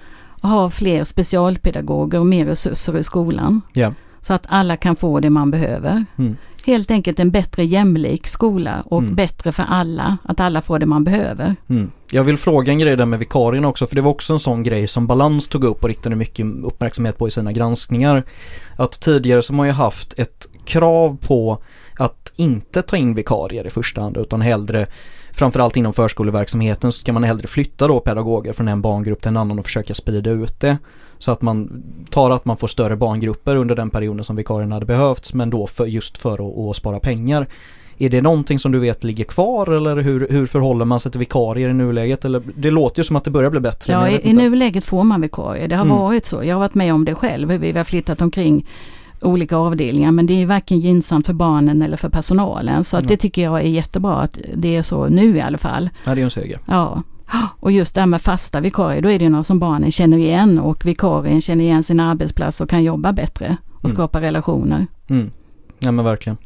Ha 0.42 0.70
fler 0.70 1.04
specialpedagoger 1.04 2.20
och 2.20 2.26
mer 2.26 2.44
resurser 2.44 2.98
i 2.98 3.02
skolan. 3.02 3.60
Yeah. 3.74 3.92
Så 4.20 4.34
att 4.34 4.44
alla 4.48 4.76
kan 4.76 4.96
få 4.96 5.20
det 5.20 5.30
man 5.30 5.50
behöver. 5.50 6.04
Mm. 6.18 6.36
Helt 6.66 6.90
enkelt 6.90 7.18
en 7.18 7.30
bättre 7.30 7.64
jämlik 7.64 8.26
skola 8.26 8.82
och 8.86 8.98
mm. 8.98 9.14
bättre 9.14 9.52
för 9.52 9.64
alla, 9.68 10.18
att 10.22 10.40
alla 10.40 10.62
får 10.62 10.78
det 10.78 10.86
man 10.86 11.04
behöver. 11.04 11.56
Mm. 11.68 11.90
Jag 12.10 12.24
vill 12.24 12.36
fråga 12.36 12.72
en 12.72 12.78
grej 12.78 12.96
där 12.96 13.06
med 13.06 13.18
vikarierna 13.18 13.68
också, 13.68 13.86
för 13.86 13.96
det 13.96 14.02
var 14.02 14.10
också 14.10 14.32
en 14.32 14.38
sån 14.38 14.62
grej 14.62 14.86
som 14.86 15.06
Balans 15.06 15.48
tog 15.48 15.64
upp 15.64 15.82
och 15.82 15.88
riktade 15.88 16.16
mycket 16.16 16.46
uppmärksamhet 16.64 17.18
på 17.18 17.28
i 17.28 17.30
sina 17.30 17.52
granskningar. 17.52 18.24
Att 18.76 19.00
tidigare 19.00 19.42
så 19.42 19.52
har 19.52 19.56
man 19.56 19.66
ju 19.66 19.72
haft 19.72 20.18
ett 20.18 20.48
krav 20.64 21.16
på 21.16 21.62
inte 22.36 22.82
ta 22.82 22.96
in 22.96 23.14
vikarier 23.14 23.66
i 23.66 23.70
första 23.70 24.00
hand 24.00 24.16
utan 24.16 24.40
hellre 24.40 24.86
framförallt 25.32 25.76
inom 25.76 25.92
förskoleverksamheten 25.92 26.92
så 26.92 26.98
ska 26.98 27.12
man 27.12 27.24
hellre 27.24 27.48
flytta 27.48 27.88
då 27.88 28.00
pedagoger 28.00 28.52
från 28.52 28.68
en 28.68 28.80
barngrupp 28.80 29.20
till 29.22 29.28
en 29.28 29.36
annan 29.36 29.58
och 29.58 29.64
försöka 29.64 29.94
sprida 29.94 30.30
ut 30.30 30.60
det. 30.60 30.78
Så 31.18 31.32
att 31.32 31.42
man 31.42 31.82
tar 32.10 32.30
att 32.30 32.44
man 32.44 32.56
får 32.56 32.68
större 32.68 32.96
barngrupper 32.96 33.56
under 33.56 33.74
den 33.76 33.90
perioden 33.90 34.24
som 34.24 34.36
vikarien 34.36 34.72
hade 34.72 34.86
behövts 34.86 35.34
men 35.34 35.50
då 35.50 35.66
för, 35.66 35.86
just 35.86 36.18
för 36.18 36.70
att, 36.70 36.76
spara 36.76 37.00
pengar. 37.00 37.48
Är 37.98 38.10
det 38.10 38.20
någonting 38.20 38.58
som 38.58 38.72
du 38.72 38.78
vet 38.78 39.04
ligger 39.04 39.24
kvar 39.24 39.72
eller 39.72 39.96
hur, 39.96 40.28
hur 40.30 40.46
förhåller 40.46 40.84
man 40.84 41.00
sig 41.00 41.12
till 41.12 41.18
vikarier 41.18 41.68
i 41.68 41.74
nuläget? 41.74 42.24
Eller, 42.24 42.42
det 42.56 42.70
låter 42.70 43.00
ju 43.00 43.04
som 43.04 43.16
att 43.16 43.24
det 43.24 43.30
börjar 43.30 43.50
bli 43.50 43.60
bättre. 43.60 43.92
Ja, 43.92 44.08
i, 44.08 44.30
i 44.30 44.32
nuläget 44.32 44.84
får 44.84 45.04
man 45.04 45.20
vikarier. 45.20 45.68
Det 45.68 45.76
har 45.76 45.84
mm. 45.84 45.96
varit 45.96 46.26
så. 46.26 46.44
Jag 46.44 46.54
har 46.54 46.60
varit 46.60 46.74
med 46.74 46.94
om 46.94 47.04
det 47.04 47.14
själv, 47.14 47.48
vi 47.48 47.72
har 47.72 47.84
flyttat 47.84 48.20
omkring 48.20 48.66
olika 49.24 49.56
avdelningar 49.56 50.12
men 50.12 50.26
det 50.26 50.42
är 50.42 50.46
varken 50.46 50.78
gynnsamt 50.78 51.26
för 51.26 51.32
barnen 51.32 51.82
eller 51.82 51.96
för 51.96 52.08
personalen. 52.08 52.84
Så 52.84 52.96
att 52.96 53.08
det 53.08 53.16
tycker 53.16 53.42
jag 53.42 53.60
är 53.60 53.68
jättebra 53.68 54.16
att 54.16 54.38
det 54.54 54.76
är 54.76 54.82
så 54.82 55.08
nu 55.08 55.36
i 55.36 55.40
alla 55.40 55.58
fall. 55.58 55.90
Ja, 56.04 56.14
det 56.14 56.20
är 56.20 56.24
en 56.24 56.30
seger. 56.30 56.58
Ja. 56.66 57.02
Och 57.60 57.72
just 57.72 57.94
det 57.94 58.00
här 58.00 58.06
med 58.06 58.22
fasta 58.22 58.60
vikarier, 58.60 59.02
då 59.02 59.10
är 59.10 59.18
det 59.18 59.28
något 59.28 59.46
som 59.46 59.58
barnen 59.58 59.92
känner 59.92 60.18
igen 60.18 60.58
och 60.58 60.86
vikarien 60.86 61.40
känner 61.40 61.64
igen 61.64 61.82
sin 61.82 62.00
arbetsplats 62.00 62.60
och 62.60 62.70
kan 62.70 62.84
jobba 62.84 63.12
bättre 63.12 63.56
och 63.72 63.84
mm. 63.84 63.94
skapa 63.96 64.20
relationer. 64.20 64.86
Mm. 65.08 65.30
Ja 65.78 65.90
men 65.90 66.04
verkligen. 66.04 66.36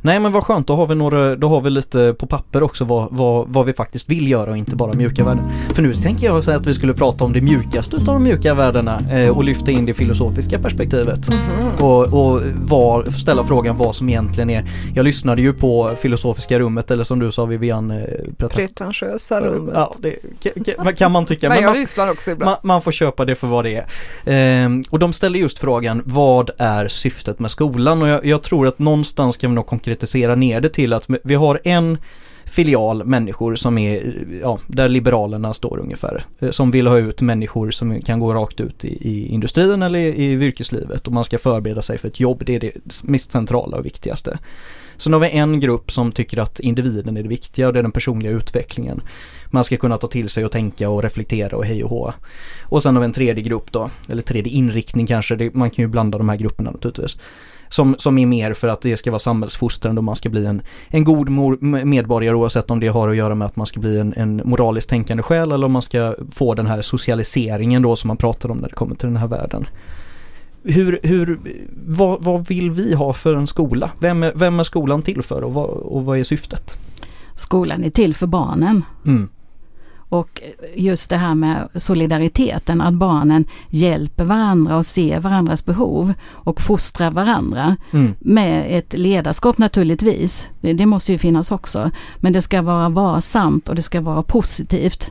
Nej 0.00 0.20
men 0.20 0.32
vad 0.32 0.44
skönt, 0.44 0.66
då 0.66 0.76
har 0.76 0.86
vi, 0.86 0.94
några, 0.94 1.36
då 1.36 1.48
har 1.48 1.60
vi 1.60 1.70
lite 1.70 2.14
på 2.18 2.26
papper 2.26 2.62
också 2.62 2.84
vad, 2.84 3.08
vad, 3.10 3.48
vad 3.48 3.66
vi 3.66 3.72
faktiskt 3.72 4.10
vill 4.10 4.30
göra 4.30 4.50
och 4.50 4.56
inte 4.56 4.76
bara 4.76 4.92
mjuka 4.92 5.24
värden. 5.24 5.44
För 5.74 5.82
nu 5.82 5.94
tänker 5.94 6.26
jag 6.26 6.44
säga 6.44 6.56
att 6.56 6.66
vi 6.66 6.74
skulle 6.74 6.94
prata 6.94 7.24
om 7.24 7.32
det 7.32 7.40
mjukaste 7.40 7.96
utav 7.96 8.14
de 8.14 8.22
mjuka 8.22 8.54
värdena 8.54 9.00
eh, 9.12 9.28
och 9.28 9.44
lyfta 9.44 9.70
in 9.70 9.86
det 9.86 9.94
filosofiska 9.94 10.58
perspektivet. 10.58 11.28
Mm. 11.32 11.68
Och, 11.78 12.04
och 12.06 12.42
var, 12.54 13.10
ställa 13.10 13.44
frågan 13.44 13.76
vad 13.76 13.96
som 13.96 14.08
egentligen 14.08 14.50
är. 14.50 14.70
Jag 14.94 15.04
lyssnade 15.04 15.42
ju 15.42 15.52
på 15.52 15.90
filosofiska 15.98 16.58
rummet 16.58 16.90
eller 16.90 17.04
som 17.04 17.18
du 17.18 17.32
sa 17.32 17.44
Vivian. 17.44 17.90
Eh, 17.90 18.48
Pretentiösa 18.48 19.40
rummet. 19.40 19.74
Ja, 19.74 19.94
det 19.98 20.16
kan, 20.76 20.94
kan 20.96 21.12
man 21.12 21.24
tycka. 21.24 21.48
men 21.48 21.62
jag 21.62 21.70
man, 21.70 21.76
lyssnar 21.76 22.10
också 22.10 22.30
ibland. 22.30 22.50
Man, 22.50 22.58
man, 22.62 22.82
får 22.82 22.92
köpa 22.92 23.24
det 23.24 23.34
för 23.34 23.46
vad 23.46 23.64
det 23.64 23.84
är. 24.24 24.64
Eh, 24.64 24.70
och 24.90 24.98
de 24.98 25.12
ställer 25.12 25.38
just 25.38 25.58
frågan 25.58 26.02
vad 26.04 26.50
är 26.58 26.88
syftet 26.88 27.38
med 27.38 27.50
skolan? 27.50 28.02
Och 28.02 28.08
jag, 28.08 28.24
jag 28.24 28.42
tror 28.42 28.66
att 28.66 28.78
någonstans 28.78 29.36
kan 29.36 29.47
vi 29.48 29.54
nog 29.54 29.66
konkretisera 29.66 30.34
ner 30.34 30.60
det 30.60 30.68
till 30.68 30.92
att 30.92 31.08
vi 31.24 31.34
har 31.34 31.60
en 31.64 31.98
filial 32.48 33.04
människor 33.04 33.54
som 33.54 33.78
är, 33.78 34.14
ja, 34.42 34.58
där 34.66 34.88
Liberalerna 34.88 35.54
står 35.54 35.78
ungefär. 35.78 36.26
Eh, 36.38 36.50
som 36.50 36.70
vill 36.70 36.86
ha 36.86 36.98
ut 36.98 37.20
människor 37.20 37.70
som 37.70 38.02
kan 38.02 38.20
gå 38.20 38.34
rakt 38.34 38.60
ut 38.60 38.84
i, 38.84 38.88
i 38.88 39.26
industrin 39.26 39.82
eller 39.82 39.98
i, 39.98 40.06
i 40.06 40.32
yrkeslivet 40.32 41.06
och 41.06 41.12
man 41.12 41.24
ska 41.24 41.38
förbereda 41.38 41.82
sig 41.82 41.98
för 41.98 42.08
ett 42.08 42.20
jobb. 42.20 42.42
Det 42.46 42.54
är 42.54 42.60
det 42.60 42.72
mest 43.04 43.32
centrala 43.32 43.76
och 43.76 43.86
viktigaste. 43.86 44.38
Sen 44.96 45.12
har 45.12 45.20
vi 45.20 45.30
en 45.30 45.60
grupp 45.60 45.90
som 45.90 46.12
tycker 46.12 46.38
att 46.38 46.60
individen 46.60 47.16
är 47.16 47.22
det 47.22 47.28
viktiga 47.28 47.66
och 47.66 47.72
det 47.72 47.78
är 47.78 47.82
den 47.82 47.92
personliga 47.92 48.32
utvecklingen. 48.32 49.00
Man 49.46 49.64
ska 49.64 49.76
kunna 49.76 49.98
ta 49.98 50.06
till 50.06 50.28
sig 50.28 50.44
och 50.44 50.52
tänka 50.52 50.88
och 50.90 51.02
reflektera 51.02 51.56
och 51.56 51.64
hej 51.64 51.84
och 51.84 51.90
hå. 51.90 52.12
Och 52.62 52.82
sen 52.82 52.96
har 52.96 53.00
vi 53.00 53.04
en 53.04 53.12
tredje 53.12 53.42
grupp 53.42 53.72
då, 53.72 53.90
eller 54.08 54.22
tredje 54.22 54.52
inriktning 54.52 55.06
kanske, 55.06 55.36
det, 55.36 55.54
man 55.54 55.70
kan 55.70 55.82
ju 55.82 55.88
blanda 55.88 56.18
de 56.18 56.28
här 56.28 56.36
grupperna 56.36 56.70
naturligtvis 56.70 57.18
som, 57.68 57.94
som 57.98 58.18
är 58.18 58.26
mer 58.26 58.52
för 58.54 58.68
att 58.68 58.80
det 58.80 58.96
ska 58.96 59.10
vara 59.10 59.18
samhällsfostrande 59.18 59.98
och 59.98 60.04
man 60.04 60.16
ska 60.16 60.28
bli 60.28 60.46
en, 60.46 60.62
en 60.88 61.04
god 61.04 61.30
medborgare 61.86 62.34
oavsett 62.34 62.70
om 62.70 62.80
det 62.80 62.88
har 62.88 63.08
att 63.08 63.16
göra 63.16 63.34
med 63.34 63.46
att 63.46 63.56
man 63.56 63.66
ska 63.66 63.80
bli 63.80 63.98
en, 63.98 64.14
en 64.16 64.42
moraliskt 64.44 64.90
tänkande 64.90 65.22
själ 65.22 65.52
eller 65.52 65.66
om 65.66 65.72
man 65.72 65.82
ska 65.82 66.14
få 66.32 66.54
den 66.54 66.66
här 66.66 66.82
socialiseringen 66.82 67.82
då 67.82 67.96
som 67.96 68.08
man 68.08 68.16
pratar 68.16 68.50
om 68.50 68.58
när 68.58 68.68
det 68.68 68.74
kommer 68.74 68.94
till 68.94 69.08
den 69.08 69.16
här 69.16 69.28
världen. 69.28 69.68
Hur, 70.62 71.00
hur, 71.02 71.40
vad, 71.86 72.24
vad 72.24 72.48
vill 72.48 72.70
vi 72.70 72.94
ha 72.94 73.12
för 73.12 73.34
en 73.34 73.46
skola? 73.46 73.90
Vem 74.00 74.22
är, 74.22 74.32
vem 74.34 74.60
är 74.60 74.64
skolan 74.64 75.02
till 75.02 75.22
för 75.22 75.42
och 75.44 75.54
vad, 75.54 75.70
och 75.70 76.04
vad 76.04 76.18
är 76.18 76.24
syftet? 76.24 76.78
Skolan 77.34 77.84
är 77.84 77.90
till 77.90 78.14
för 78.14 78.26
barnen. 78.26 78.84
Mm. 79.06 79.28
Och 80.08 80.42
just 80.76 81.10
det 81.10 81.16
här 81.16 81.34
med 81.34 81.68
solidariteten, 81.74 82.80
att 82.80 82.94
barnen 82.94 83.44
hjälper 83.68 84.24
varandra 84.24 84.76
och 84.76 84.86
ser 84.86 85.20
varandras 85.20 85.64
behov 85.64 86.12
och 86.28 86.60
fostrar 86.60 87.10
varandra 87.10 87.76
mm. 87.90 88.14
med 88.18 88.78
ett 88.78 88.98
ledarskap 88.98 89.58
naturligtvis. 89.58 90.48
Det, 90.60 90.72
det, 90.72 90.86
måste 90.86 91.12
ju 91.12 91.18
finnas 91.18 91.50
också. 91.50 91.90
Men 92.16 92.32
det 92.32 92.42
ska 92.42 92.62
vara 92.62 92.88
varsamt 92.88 93.68
och 93.68 93.74
det 93.74 93.82
ska 93.82 94.00
vara 94.00 94.22
positivt. 94.22 95.10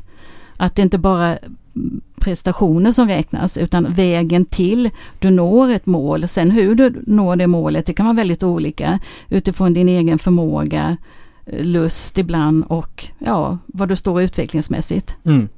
Att 0.57 0.75
det 0.75 0.81
inte 0.81 0.97
bara 0.97 1.37
prestationer 2.19 2.91
som 2.91 3.07
räknas 3.07 3.57
utan 3.57 3.91
vägen 3.91 4.45
till 4.45 4.89
du 5.19 5.29
når 5.29 5.69
ett 5.69 5.85
mål. 5.85 6.27
Sen 6.27 6.51
hur 6.51 6.75
du 6.75 7.03
når 7.07 7.35
det 7.35 7.47
målet, 7.47 7.85
det 7.85 7.93
kan 7.93 8.05
vara 8.05 8.15
väldigt 8.15 8.43
olika 8.43 8.99
utifrån 9.29 9.73
din 9.73 9.89
egen 9.89 10.19
förmåga, 10.19 10.97
lust 11.51 12.17
ibland 12.17 12.65
och 12.67 13.05
ja, 13.19 13.57
vad 13.65 13.89
du 13.89 13.95
står 13.95 14.21
utvecklingsmässigt. 14.21 15.15
Mm. 15.25 15.49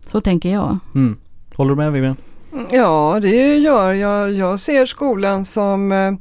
Så 0.00 0.20
tänker 0.20 0.52
jag. 0.52 0.78
Mm. 0.94 1.18
Håller 1.56 1.70
du 1.70 1.76
med 1.76 1.92
Vivian? 1.92 2.16
Ja, 2.70 3.18
det 3.22 3.56
gör 3.56 3.92
jag. 3.92 4.32
Jag 4.32 4.60
ser 4.60 4.86
skolan 4.86 5.44
som 5.44 5.92
eh, 5.92 6.12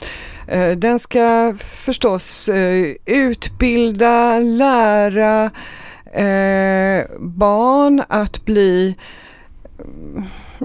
eh, 0.60 0.78
den 0.78 1.00
ska 1.00 1.56
förstås 1.60 2.50
eh, 2.50 2.96
utbilda, 3.06 4.40
lära 4.40 5.44
eh, 6.14 7.06
barn 7.20 8.04
att 8.08 8.46
bli 8.46 8.96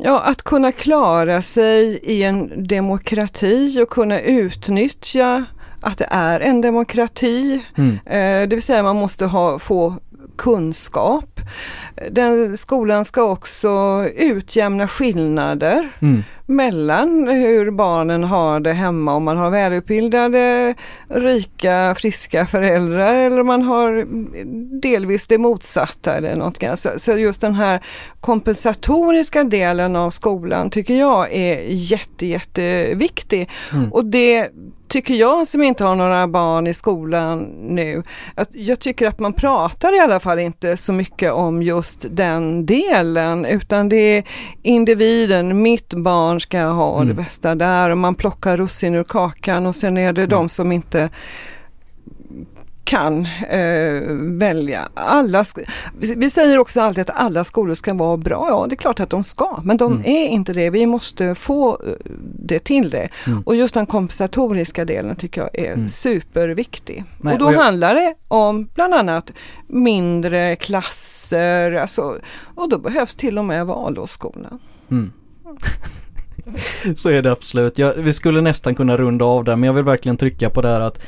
Ja, 0.03 0.21
att 0.21 0.43
kunna 0.43 0.73
klara 0.73 1.43
sig 1.43 1.99
i 2.03 2.23
en 2.23 2.67
demokrati 2.67 3.83
och 3.83 3.91
kunna 3.91 4.21
utnyttja 4.21 5.45
att 5.85 5.99
det 5.99 6.09
är 6.11 6.41
en 6.41 6.61
demokrati. 6.61 7.65
Mm. 7.77 7.99
Eh, 8.07 8.49
det 8.49 8.57
vill 8.57 8.63
säga 8.63 8.83
man 8.83 8.97
måste 8.97 9.27
ha, 9.27 9.59
få 9.59 9.95
kunskap. 10.37 11.41
Den 12.11 12.57
skolan 12.57 13.05
ska 13.05 13.23
också 13.23 14.05
utjämna 14.17 14.89
skillnader 14.89 15.89
Mm. 15.99 16.23
mellan 16.47 17.29
hur 17.29 17.71
barnen 17.71 18.25
har 18.25 18.61
det 18.61 18.73
hemma. 18.73 19.15
Om 19.15 19.25
man 19.25 19.37
har 19.37 19.51
välutbildade, 19.51 20.75
rika, 21.09 21.95
friska 21.95 22.47
föräldrar 22.47 23.15
eller 23.15 23.41
om 23.41 23.47
man 23.47 23.63
har 23.63 24.07
delvis 24.81 25.27
det 25.27 25.39
motsatta 25.39 26.17
eller 26.17 26.37
något. 26.37 26.79
Så, 26.79 26.89
så 26.97 27.13
just 27.13 27.41
den 27.41 27.55
här 27.55 27.81
kompensatoriska 28.21 29.45
delen 29.45 29.97
av 29.97 30.11
skolan 30.11 30.71
tycker 30.71 30.95
jag 30.95 31.33
är 31.33 31.61
jätte, 31.69 32.27
jätteviktig. 32.27 33.51
Mm. 33.73 33.93
Och 33.93 34.05
det 34.05 34.51
tycker 34.95 35.15
jag 35.15 35.47
som 35.47 35.63
inte 35.63 35.85
har 35.85 35.97
några 35.97 36.29
barn 36.29 36.67
i 36.67 36.75
skolan 36.75 37.39
nu, 37.63 38.03
att 38.35 38.49
jag 38.53 38.81
tycker 38.81 39.09
att 39.09 39.19
man 39.19 39.33
pratar 39.33 39.97
i 39.97 40.01
alla 40.01 40.21
fall 40.21 40.39
inte 40.39 40.77
så 40.77 40.93
mycket 40.93 41.33
om 41.33 41.63
just 41.63 42.07
den 42.11 42.67
delen 42.67 43.45
utan 43.45 43.89
det 43.89 43.97
är 43.97 44.25
individen, 44.63 45.63
mitt 45.63 45.95
barn 45.95 46.41
ska 46.41 46.61
ha 46.61 46.95
Mm. 46.97 47.09
det 47.09 47.15
bästa 47.23 47.55
där 47.55 47.91
och 47.91 47.99
man 47.99 48.15
plockar 48.15 48.57
russin 48.57 48.95
ur 48.95 49.05
kakan 49.05 49.67
och 49.67 49.75
sen 49.75 49.99
är 49.99 50.13
det 50.13 50.27
de 50.27 50.49
som 50.49 50.73
inte 50.73 51.11
kan 52.85 53.27
eh, 53.51 54.03
välja. 54.39 54.89
Alla 54.95 55.45
vi, 56.17 56.31
säger 56.31 56.59
också 56.59 56.81
alltid 56.81 57.01
att 57.11 57.11
alla 57.21 57.45
skolor 57.45 57.75
ska 57.75 57.95
vara 57.95 58.17
bra. 58.17 58.47
Ja, 58.51 58.67
det 58.69 58.75
är 58.75 58.77
klart 58.77 59.01
att 59.01 59.11
de 59.11 59.25
ska, 59.25 59.61
men 59.65 59.77
de 59.77 59.93
Mm. 59.93 60.05
är 60.07 60.29
inte 60.29 60.53
det. 60.53 60.71
Vi 60.71 60.87
måste 60.87 61.35
få 61.35 61.71
eh, 61.73 61.93
det 62.39 62.59
till 62.59 62.91
det. 62.91 63.09
Mm. 63.27 63.43
Och 63.47 63.57
just 63.57 63.75
den 63.75 63.87
kompensatoriska 63.87 64.85
delen 64.85 65.17
tycker 65.17 65.41
jag 65.41 65.59
är 65.59 65.73
Mm. 65.73 65.89
superviktig. 65.89 67.05
Nej, 67.21 67.33
och 67.33 67.39
då 67.39 67.47
och 67.47 67.53
jag- 67.53 67.59
handlar 67.63 67.95
det 67.95 68.15
om 68.29 68.69
bland 68.75 68.95
annat 68.95 69.33
mindre 69.69 70.57
klasser, 70.57 71.73
alltså, 71.73 72.19
och 72.55 72.69
då 72.69 72.79
behövs 72.79 73.15
till 73.15 73.39
och 73.39 73.45
med 73.45 73.67
Waldorfskolan. 73.67 74.59
Mm. 74.91 75.13
Så 76.97 77.11
är 77.11 77.23
det 77.23 77.33
absolut. 77.33 77.79
Jag, 77.79 77.95
vi 77.95 78.13
skulle 78.13 78.41
nästan 78.41 78.75
kunna 78.75 78.97
runda 78.97 79.25
av 79.25 79.45
där 79.45 79.57
men 79.57 79.67
jag 79.67 79.75
vill 79.75 79.85
verkligen 79.85 80.17
trycka 80.17 80.51
på 80.51 80.63
det 80.63 80.69
här 80.69 80.81
att 80.81 81.03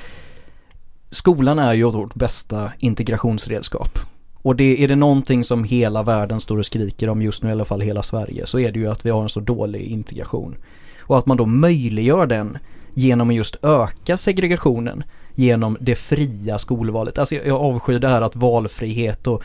skolan 1.17 1.59
är 1.59 1.75
ju 1.75 1.91
vårt 1.91 2.15
bästa 2.15 2.73
integrationsredskap. 2.79 3.99
Och 4.35 4.57
det, 4.57 4.85
är 4.85 4.89
det 4.89 4.97
någonting 4.97 5.45
som 5.45 5.65
hela 5.65 6.03
världen 6.03 6.41
står 6.41 6.59
och 6.59 6.67
skriker 6.67 7.09
om 7.09 7.23
just 7.23 7.43
nu, 7.43 7.49
i 7.49 7.53
alla 7.53 7.65
fall 7.65 7.81
hela 7.81 8.03
Sverige, 8.03 8.47
så 8.47 8.59
är 8.59 8.73
det 8.73 8.79
ju 8.79 8.89
att 8.91 9.07
vi 9.07 9.11
har 9.11 9.23
en 9.23 9.29
så 9.29 9.41
dålig 9.41 9.83
integration. 9.83 10.57
Och 11.01 11.19
att 11.19 11.27
man 11.27 11.37
då 11.37 11.47
möjliggör 11.47 12.27
den 12.27 12.59
genom 12.95 13.31
att 13.31 13.37
just 13.37 13.65
öka 13.65 14.17
segregationen 14.17 15.05
genom 15.35 15.77
det 15.81 15.95
fria 15.95 16.59
skolvalet. 16.59 17.19
Alltså 17.19 17.35
jag, 17.35 17.47
jag 17.47 17.61
avskyr 17.61 17.99
det 17.99 18.09
här 18.09 18.23
att 18.23 18.37
valfrihet 18.37 19.27
och 19.27 19.43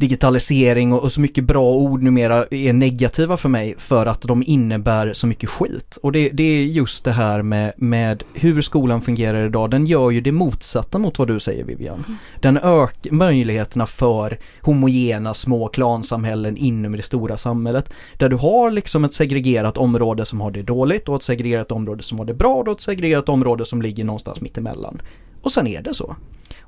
digitalisering 0.00 0.92
och, 0.92 1.02
och 1.02 1.12
så 1.12 1.20
mycket 1.20 1.44
bra 1.44 1.74
ord 1.74 2.02
numera 2.02 2.44
är 2.50 2.72
negativa 2.72 3.36
för 3.36 3.48
mig 3.48 3.74
för 3.78 4.06
att 4.06 4.22
de 4.22 4.42
innebär 4.46 5.12
så 5.12 5.26
mycket 5.26 5.48
skit. 5.48 5.98
Och 6.02 6.12
det, 6.12 6.28
det 6.28 6.42
är 6.42 6.64
just 6.64 7.04
det 7.04 7.12
här 7.12 7.42
med, 7.42 7.72
med 7.76 8.24
hur 8.34 8.62
skolan 8.62 9.02
fungerar 9.02 9.46
idag. 9.46 9.70
Den 9.70 9.86
gör 9.86 10.10
ju 10.10 10.20
det 10.20 10.32
motsatta 10.32 10.98
mot 10.98 11.18
vad 11.18 11.28
du 11.28 11.40
säger 11.40 11.64
Vivian. 11.64 12.18
Den 12.40 12.56
ökar 12.56 13.12
möjligheterna 13.12 13.86
för 13.86 14.38
homogena 14.60 15.34
små 15.34 15.68
klansamhällen 15.68 16.56
inom 16.56 16.92
det 16.92 17.02
stora 17.02 17.36
samhället. 17.36 17.92
Där 18.18 18.28
du 18.28 18.36
har 18.36 18.70
liksom 18.70 19.04
ett 19.04 19.14
segregerat 19.14 19.76
område 19.76 20.24
som 20.24 20.40
har 20.40 20.50
det 20.50 20.62
dåligt 20.62 21.08
och 21.08 21.16
ett 21.16 21.22
segregerat 21.22 21.72
område 21.72 22.02
som 22.02 22.18
har 22.18 22.26
det 22.26 22.34
bra 22.34 22.54
och 22.54 22.72
ett 22.72 22.80
segregerat 22.80 23.28
område 23.28 23.64
som 23.64 23.82
ligger 23.82 24.04
någonstans 24.04 24.40
mittemellan. 24.40 25.02
Och 25.42 25.52
sen 25.52 25.66
är 25.66 25.82
det 25.82 25.94
så. 25.94 26.16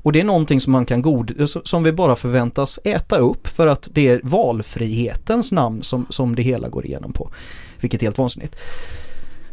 Och 0.03 0.13
det 0.13 0.21
är 0.21 0.25
någonting 0.25 0.61
som 0.61 0.73
man 0.73 0.85
kan 0.87 1.03
god, 1.03 1.49
som 1.65 1.83
vi 1.83 1.93
bara 1.93 2.17
förväntas 2.17 2.81
äta 2.85 3.17
upp 3.17 3.49
för 3.49 3.67
att 3.67 3.89
det 3.93 4.09
är 4.09 4.21
valfrihetens 4.25 5.53
namn 5.53 5.83
som, 5.83 6.07
som 6.09 6.35
det 6.35 6.43
hela 6.43 6.69
går 6.69 6.87
igenom 6.87 7.13
på. 7.13 7.31
Vilket 7.81 8.03
är 8.03 8.07
helt 8.07 8.19
vansinnigt. 8.19 8.57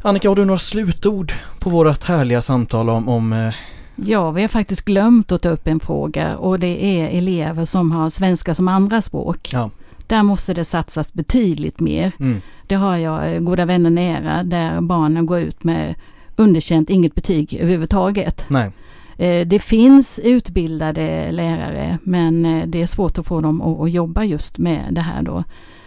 Annika, 0.02 0.30
har 0.30 0.36
du 0.36 0.46
några 0.46 0.60
slutord 0.60 1.34
på 1.60 1.70
vårt 1.70 2.04
härliga 2.04 2.42
samtal 2.42 2.90
om, 2.90 3.10
om 3.10 3.34
eh, 3.34 3.54
Ja, 3.96 4.32
vi 4.32 4.42
har 4.42 4.48
faktiskt 4.48 4.86
glömt 4.86 5.32
att 5.32 5.42
ta 5.42 5.50
upp 5.50 5.68
en 5.68 5.80
fråga 5.80 6.38
och 6.38 6.60
det 6.60 6.86
är 6.86 7.18
elever 7.18 7.66
som 7.66 7.92
har 7.92 8.10
svenska 8.10 8.56
som 8.56 8.68
andra 8.68 9.02
språk. 9.02 9.50
Ja. 9.54 9.70
Där 10.08 10.24
måste 10.24 10.54
det 10.54 10.66
satsas 10.66 11.14
betydligt 11.14 11.80
mer. 11.80 12.12
mm, 12.20 12.42
Det 12.68 12.76
har 12.76 12.98
jag 12.98 13.34
eh, 13.34 13.40
goda 13.40 13.66
vänner 13.66 13.90
nära 13.90 14.44
där 14.44 14.82
barnen 14.82 15.26
går 15.26 15.40
ut 15.40 15.64
med 15.64 15.96
underkänt, 16.36 16.90
inget 16.90 17.16
betyg 17.16 17.54
överhuvudtaget. 17.54 18.46
nej, 18.48 18.72
Eh, 19.20 19.48
det 19.48 19.60
finns 19.60 20.20
utbildade 20.20 21.32
lärare 21.32 21.98
men 22.04 22.46
eh, 22.46 22.68
det 22.68 22.82
är 22.82 22.88
svårt 22.88 23.18
att 23.18 23.26
få 23.26 23.42
dem 23.42 23.62
att, 23.62 23.80
att 23.80 23.92
jobba 23.92 24.24
just 24.24 24.58
med 24.58 24.94
det 24.94 25.02
här 25.02 25.22
då. 25.22 25.44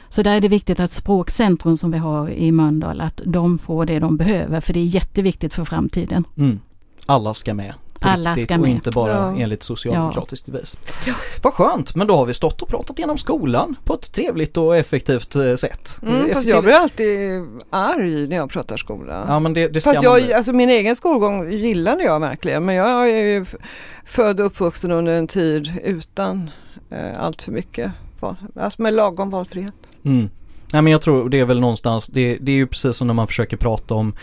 Så 0.08 0.22
där 0.22 0.36
är 0.36 0.40
det 0.40 0.48
viktigt 0.48 0.80
att 0.80 0.92
Språkcentrum 0.92 1.76
som 1.76 1.90
vi 1.90 1.98
har 1.98 2.30
i 2.30 2.52
Mölndal, 2.52 3.00
att 3.00 3.20
de 3.24 3.58
får 3.58 3.86
det 3.86 3.98
de 3.98 4.16
behöver 4.16 4.60
för 4.60 4.72
det 4.72 4.80
är 4.80 4.84
jätteviktigt 4.84 5.54
för 5.54 5.64
framtiden. 5.64 6.24
mm. 6.38 6.60
Alla 7.06 7.34
ska 7.34 7.54
med. 7.54 7.74
På 8.02 8.08
Alla 8.08 8.30
riktigt 8.30 8.44
ska 8.46 8.54
och 8.54 8.60
med. 8.60 8.70
inte 8.70 8.90
bara 8.90 9.12
Ja. 9.12 9.34
enligt 9.38 9.62
socialdemokratiskt 9.62 10.48
vis. 10.48 10.76
Vad 11.42 11.54
skönt, 11.54 11.94
men 11.94 12.06
då 12.06 12.16
har 12.16 12.26
vi 12.26 12.34
stått 12.34 12.62
och 12.62 12.68
pratat 12.68 12.98
igenom 12.98 13.18
skolan 13.18 13.76
på 13.84 13.94
ett 13.94 14.12
trevligt 14.12 14.56
och 14.56 14.76
effektivt 14.76 15.34
eh, 15.36 15.54
sätt. 15.54 15.98
Mm, 16.02 16.14
fast 16.18 16.30
Effektiv- 16.30 16.50
jag 16.50 16.64
blir 16.64 16.74
alltid 16.74 17.30
arg 17.70 18.26
när 18.28 18.36
jag 18.36 18.50
pratar 18.50 18.76
skola. 18.76 19.24
Ja 19.28 19.38
men 19.40 19.54
det, 19.54 19.68
det 19.68 19.80
ska 19.80 19.90
Fast 19.90 20.02
jag, 20.02 20.22
bli. 20.22 20.32
alltså 20.32 20.52
min 20.52 20.70
egen 20.70 20.96
skolgång 20.96 21.50
gillade 21.52 22.02
jag 22.04 22.20
verkligen 22.20 22.64
men 22.64 22.74
jag 22.74 23.10
är 23.10 23.22
ju 23.22 23.46
född 24.04 24.40
och 24.40 24.46
uppvuxen 24.46 24.90
under 24.90 25.12
en 25.12 25.26
tid 25.26 25.72
utan 25.84 26.50
eh, 26.90 27.20
allt 27.20 27.42
för 27.42 27.52
mycket, 27.52 27.92
val, 28.20 28.36
alltså 28.60 28.82
med 28.82 28.94
lagom 28.94 29.30
valfrihet. 29.30 29.74
Mm. 30.04 30.30
Nej 30.72 30.82
men 30.82 30.92
jag 30.92 31.02
tror 31.02 31.28
det 31.28 31.40
är 31.40 31.44
väl 31.44 31.60
någonstans, 31.60 32.06
det, 32.06 32.38
det 32.40 32.52
är 32.52 32.56
ju 32.56 32.66
precis 32.66 32.96
som 32.96 33.06
när 33.06 33.14
man 33.14 33.26
försöker 33.26 33.56
prata 33.56 33.94
om 33.94 34.14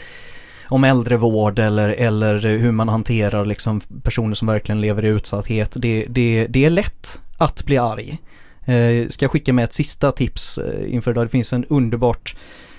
om 0.69 0.83
äldrevård 0.83 1.59
eller, 1.59 1.89
eller 1.89 2.39
hur 2.39 2.71
man 2.71 2.89
hanterar 2.89 3.45
liksom 3.45 3.81
personer 4.03 4.35
som 4.35 4.47
verkligen 4.47 4.81
lever 4.81 5.05
i 5.05 5.07
utsatthet. 5.07 5.73
Det, 5.75 6.05
det, 6.09 6.47
det 6.49 6.65
är 6.65 6.69
lätt 6.69 7.21
att 7.37 7.63
bli 7.65 7.77
arg. 7.77 8.17
Eh, 8.65 9.07
ska 9.07 9.25
jag 9.25 9.31
skicka 9.31 9.53
med 9.53 9.63
ett 9.63 9.73
sista 9.73 10.11
tips 10.11 10.57
eh, 10.57 10.93
inför 10.93 11.11
idag. 11.11 11.25
Det 11.25 11.29
finns 11.29 11.53
en 11.53 11.65
underbart 11.65 12.35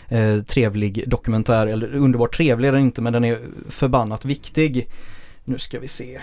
eh, 0.08 0.42
trevlig 0.42 1.04
dokumentär, 1.08 1.66
eller 1.66 1.94
underbart 1.94 2.36
trevlig 2.36 2.68
är 2.68 2.72
den 2.72 2.82
inte 2.82 3.02
men 3.02 3.12
den 3.12 3.24
är 3.24 3.38
förbannat 3.68 4.24
viktig. 4.24 4.88
Nu 5.44 5.58
ska 5.58 5.80
vi 5.80 5.88
se. 5.88 6.20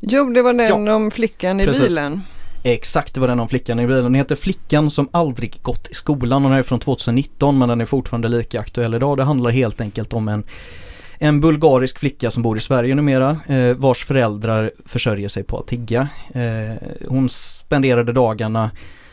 Jo, 0.00 0.30
det 0.30 0.42
var 0.42 0.52
den 0.52 0.88
om 0.88 1.10
flickan 1.10 1.60
i 1.60 1.64
Precis. 1.64 1.88
bilen. 1.88 2.20
Exakt, 2.64 3.14
det 3.14 3.20
var 3.20 3.28
den 3.28 3.40
om 3.40 3.48
flickan 3.48 3.80
i 3.80 3.86
bilen. 3.86 4.04
Den 4.04 4.14
heter 4.14 4.36
Flickan 4.36 4.90
som 4.90 5.08
aldrig 5.12 5.62
gått 5.62 5.88
i 5.90 5.94
skolan 5.94 6.42
den 6.42 6.52
är 6.52 6.62
från 6.62 6.80
2019 6.80 7.58
men 7.58 7.68
den 7.68 7.80
är 7.80 7.86
fortfarande 7.86 8.28
lika 8.28 8.60
aktuell 8.60 8.94
idag. 8.94 9.16
Det 9.16 9.24
handlar 9.24 9.50
helt 9.50 9.80
enkelt 9.80 10.12
om 10.12 10.28
en, 10.28 10.44
en 11.18 11.40
bulgarisk 11.40 11.98
flicka 11.98 12.30
som 12.30 12.42
bor 12.42 12.56
i 12.56 12.60
Sverige 12.60 12.94
numera 12.94 13.40
eh, 13.46 13.74
vars 13.74 14.04
föräldrar 14.04 14.70
försörjer 14.86 15.28
sig 15.28 15.42
på 15.42 15.58
att 15.58 15.66
tigga. 15.66 16.08
Eh, 16.34 16.88
hon 17.08 17.28
spenderade 17.28 18.12
dagarna 18.12 18.70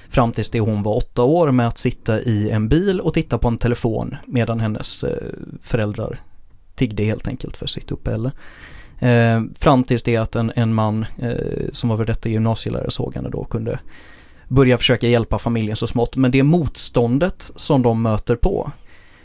fram 0.10 0.32
tills 0.32 0.50
det 0.50 0.60
hon 0.60 0.84
var 0.84 0.98
åtta 0.98 1.24
år 1.24 1.52
med 1.52 1.68
att 1.68 1.78
sitta 1.78 2.22
i 2.22 2.50
en 2.50 2.70
bil 2.70 3.02
och 3.02 3.14
titta 3.14 3.38
på 3.38 3.48
en 3.48 3.58
telefon 3.58 4.16
medan 4.26 4.60
hennes 4.60 5.04
eh, 5.04 5.34
föräldrar 5.62 6.20
tiggde 6.76 7.04
helt 7.04 7.28
enkelt 7.28 7.58
för 7.58 7.68
sitt 7.68 7.92
uppehälle. 7.92 8.32
Eh, 9.00 9.42
fram 9.60 9.84
tills 9.84 10.04
det 10.04 10.18
att 10.18 10.36
en, 10.36 10.52
en 10.56 10.74
man 10.74 11.06
eh, 11.18 11.32
som 11.74 11.90
var 11.90 11.98
för 11.98 12.06
detta 12.06 12.30
gymnasielärare 12.30 12.92
såg 12.92 13.16
henne 13.16 13.30
då 13.30 13.44
kunde 13.44 13.80
börja 14.48 14.78
försöka 14.78 15.08
hjälpa 15.08 15.40
familjen 15.40 15.76
så 15.76 15.88
smått. 15.88 16.16
Men 16.16 16.32
det 16.32 16.44
motståndet 16.44 17.52
som 17.56 17.82
de 17.82 18.02
möter 18.02 18.36
på 18.36 18.72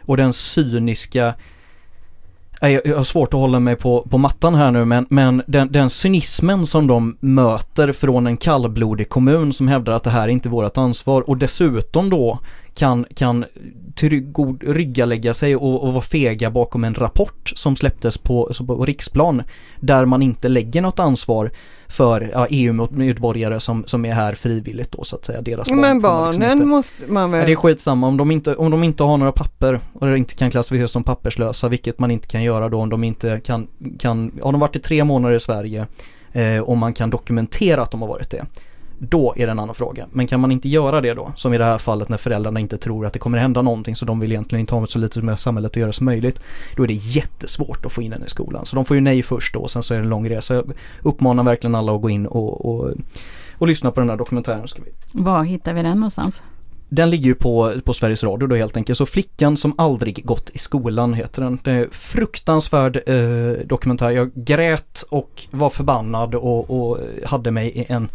och 0.03 0.17
den 0.17 0.33
cyniska 0.33 1.35
eh, 2.63 2.71
jag 2.71 2.83
jag 2.85 2.97
har 2.97 3.05
svårt 3.05 3.35
att 3.35 3.41
hålla 3.41 3.61
mig 3.61 3.77
på, 3.77 4.07
på 4.11 4.19
mattan 4.19 4.55
här 4.55 4.71
nu 4.71 4.85
men, 4.85 5.07
men 5.11 5.43
den, 5.47 5.73
den 5.73 5.91
cynismen 5.91 6.67
som 6.67 6.87
de 6.87 7.17
möter 7.21 7.93
från 7.93 8.27
en 8.27 8.37
kallblodig 8.37 9.09
kommun 9.09 9.53
som 9.53 9.69
hävdar 9.69 9.93
att 9.93 10.05
det 10.05 10.11
här 10.11 10.23
är 10.23 10.29
inte 10.29 10.49
vårt 10.49 10.79
ansvar 10.79 11.31
och 11.31 11.37
dessutom 11.37 12.11
då 12.11 12.39
kan, 12.75 13.07
kan 13.15 13.45
trygg- 13.95 14.63
ryggalägga 14.67 15.35
sig 15.35 15.57
och, 15.57 15.83
och 15.85 15.93
vara 15.93 16.03
fega 16.03 16.51
bakom 16.51 16.85
en 16.85 16.95
rapport 16.95 17.53
som 17.55 17.77
släpptes 17.77 18.19
på, 18.19 18.51
på 18.67 18.85
riksplan 18.85 19.43
där 19.81 20.05
man 20.05 20.23
inte 20.23 20.49
lägger 20.49 20.83
något 20.83 20.99
ansvar 20.99 21.51
för 21.89 22.31
ja, 22.33 22.47
EU-medborgare 22.51 23.61
som, 23.61 23.85
som 23.87 24.05
är 24.05 24.13
här 24.15 24.33
frivilligt 24.33 24.93
då 24.93 25.05
så 25.05 25.17
att 25.17 25.25
säga. 25.25 25.41
Deras 25.43 25.69
barn 25.69 25.81
Men 25.81 25.97
liksom 25.97 26.03
barnen 26.03 26.53
inte- 26.53 26.65
måste 26.67 27.07
man 27.07 27.31
väl... 27.31 27.47
det 27.47 27.53
är 27.53 27.57
skitsamma 27.57 28.07
om 28.07 28.17
de, 28.17 28.31
inte, 28.31 28.55
om 28.57 28.71
de 28.71 28.85
inte 28.85 29.03
har 29.05 29.17
några 29.17 29.33
papper 29.33 29.81
och 29.93 30.19
inte 30.19 30.35
kan 30.35 30.51
klassificeras 30.51 30.91
som 30.91 31.05
papperslösa, 31.05 31.69
vilket 31.69 31.99
man 31.99 32.11
inte 32.11 32.27
kan 32.29 32.43
göra 32.43 32.69
då 32.69 32.81
om 32.81 32.91
de 32.91 33.05
inte 33.05 33.41
kan, 33.45 33.67
kan 33.99 34.33
har 34.43 34.53
de 34.53 34.61
varit 34.61 34.77
i 34.77 34.81
tre 34.81 35.05
månader 35.05 35.35
i 35.35 35.41
Sverige 35.41 35.87
eh, 36.33 36.59
och 36.59 36.77
man 36.77 36.93
kan 36.95 37.11
dokumentera 37.11 37.83
att 37.83 37.91
de 37.91 38.01
har 38.03 38.09
varit 38.09 38.31
det. 38.31 38.45
Då 39.11 39.35
är 39.37 39.47
det 39.47 39.53
en 39.53 39.59
annan 39.59 39.75
fråga. 39.75 40.07
Men 40.13 40.27
kan 40.27 40.41
man 40.41 40.53
inte 40.53 40.69
göra 40.69 41.01
det 41.01 41.15
då, 41.15 41.33
som 41.37 41.55
i 41.55 41.59
det 41.59 41.65
här 41.65 41.79
fallet 41.79 42.09
när 42.09 42.17
föräldrarna 42.17 42.61
inte 42.61 42.79
tror 42.79 43.07
att 43.07 43.13
det 43.13 43.19
kommer 43.19 43.39
hända 43.39 43.63
någonting 43.63 43.97
så 43.97 44.05
de 44.05 44.21
vill 44.21 44.33
egentligen 44.33 44.61
inte 44.61 44.75
ha 44.75 44.87
så 44.87 44.99
lite 44.99 45.23
med 45.23 45.41
samhället 45.41 45.71
att 45.71 45.77
göra 45.77 45.93
som 45.93 46.05
möjligt. 46.05 46.41
Då 46.77 46.83
är 46.83 46.87
det 46.87 46.95
jättesvårt 46.95 47.87
att 47.87 47.93
få 47.93 48.03
in 48.03 48.11
den 48.11 48.25
i 48.25 48.29
skolan. 48.29 48.67
Så 48.67 48.77
de 48.77 48.85
får 48.85 48.95
ju 48.97 49.01
nej 49.01 49.23
först 49.23 49.55
då 49.55 49.61
och 49.61 49.71
sen 49.71 49.83
så 49.83 49.95
är 49.95 49.99
det 49.99 50.05
en 50.05 50.11
lång 50.11 50.29
resa. 50.31 50.55
Jag 50.55 50.73
uppmanar 51.03 51.45
verkligen 51.45 51.75
alla 51.75 51.95
att 51.95 52.03
gå 52.03 52.11
in 52.11 52.27
och, 52.27 52.65
och, 52.67 52.91
och 53.59 53.69
lyssna 53.69 53.91
på 53.91 54.01
den 54.01 54.11
här 54.11 54.17
dokumentären. 54.17 54.69
Ska 54.69 54.83
vi. 54.83 54.91
Var 55.13 55.45
hittar 55.45 55.75
vi 55.75 55.83
den 55.83 55.97
någonstans? 55.97 56.43
Den 56.89 57.11
ligger 57.11 57.25
ju 57.25 57.35
på, 57.35 57.73
på 57.85 57.95
Sveriges 57.95 58.25
Radio 58.25 58.47
då 58.49 58.57
helt 58.57 58.77
enkelt. 58.77 58.99
Så 58.99 59.07
Flickan 59.07 59.57
som 59.57 59.75
aldrig 59.79 60.27
gått 60.27 60.51
i 60.51 60.59
skolan 60.59 61.15
heter 61.15 61.43
den. 61.43 61.59
Det 61.65 61.71
är 61.71 61.89
fruktansvärd 61.91 62.97
eh, 63.07 63.67
dokumentär. 63.67 64.11
Jag 64.11 64.31
grät 64.35 65.05
och 65.11 65.43
var 65.51 65.71
förbannad 65.71 66.35
och, 66.35 66.71
och 66.71 66.99
hade 67.27 67.51
mig 67.51 67.69
i 67.69 67.85
en 67.89 68.09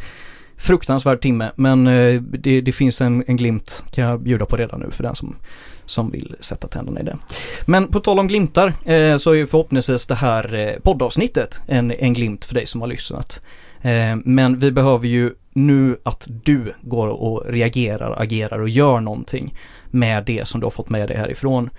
fruktansvärd 0.60 1.22
timme. 1.22 1.52
Men 1.56 1.88
eh, 1.88 2.22
det, 2.22 2.62
det, 2.62 2.72
finns 2.72 3.02
en, 3.02 3.24
en 3.28 3.38
glimt 3.38 3.86
kan 3.92 4.04
jag 4.04 4.22
bjuda 4.22 4.46
på 4.46 4.58
redan 4.58 4.80
nu 4.80 4.92
för 4.92 5.04
den 5.04 5.16
som, 5.16 5.36
som 5.86 6.12
vill 6.12 6.36
sätta 6.40 6.68
tänderna 6.68 7.00
i 7.00 7.04
det. 7.04 7.18
Men 7.66 7.88
på 7.88 8.00
tal 8.00 8.20
om 8.20 8.28
glimtar 8.28 8.68
eh, 8.68 9.18
så 9.18 9.36
är 9.36 9.46
förhoppningsvis 9.46 10.06
det 10.08 10.16
här 10.16 10.56
eh, 10.56 10.80
poddavsnittet 10.84 11.62
en, 11.68 11.92
en 11.92 12.14
glimt 12.14 12.46
för 12.46 12.56
dig 12.56 12.66
som 12.66 12.82
har 12.82 12.88
lyssnat. 12.88 13.42
Eh, 13.82 14.16
men 14.24 14.60
vi 14.60 14.72
behöver 14.72 15.08
ju 15.08 15.32
nu 15.54 15.98
att 16.04 16.28
du 16.44 16.74
går 16.82 17.08
och 17.08 17.46
reagerar, 17.48 18.22
agerar 18.22 18.62
och 18.62 18.70
gör 18.70 19.00
någonting 19.00 19.56
med 19.92 20.26
det 20.26 20.48
som 20.48 20.60
du 20.60 20.66
har 20.66 20.72
fått 20.72 20.90
med 20.90 21.10
dig 21.10 21.18
härifrån. 21.18 21.70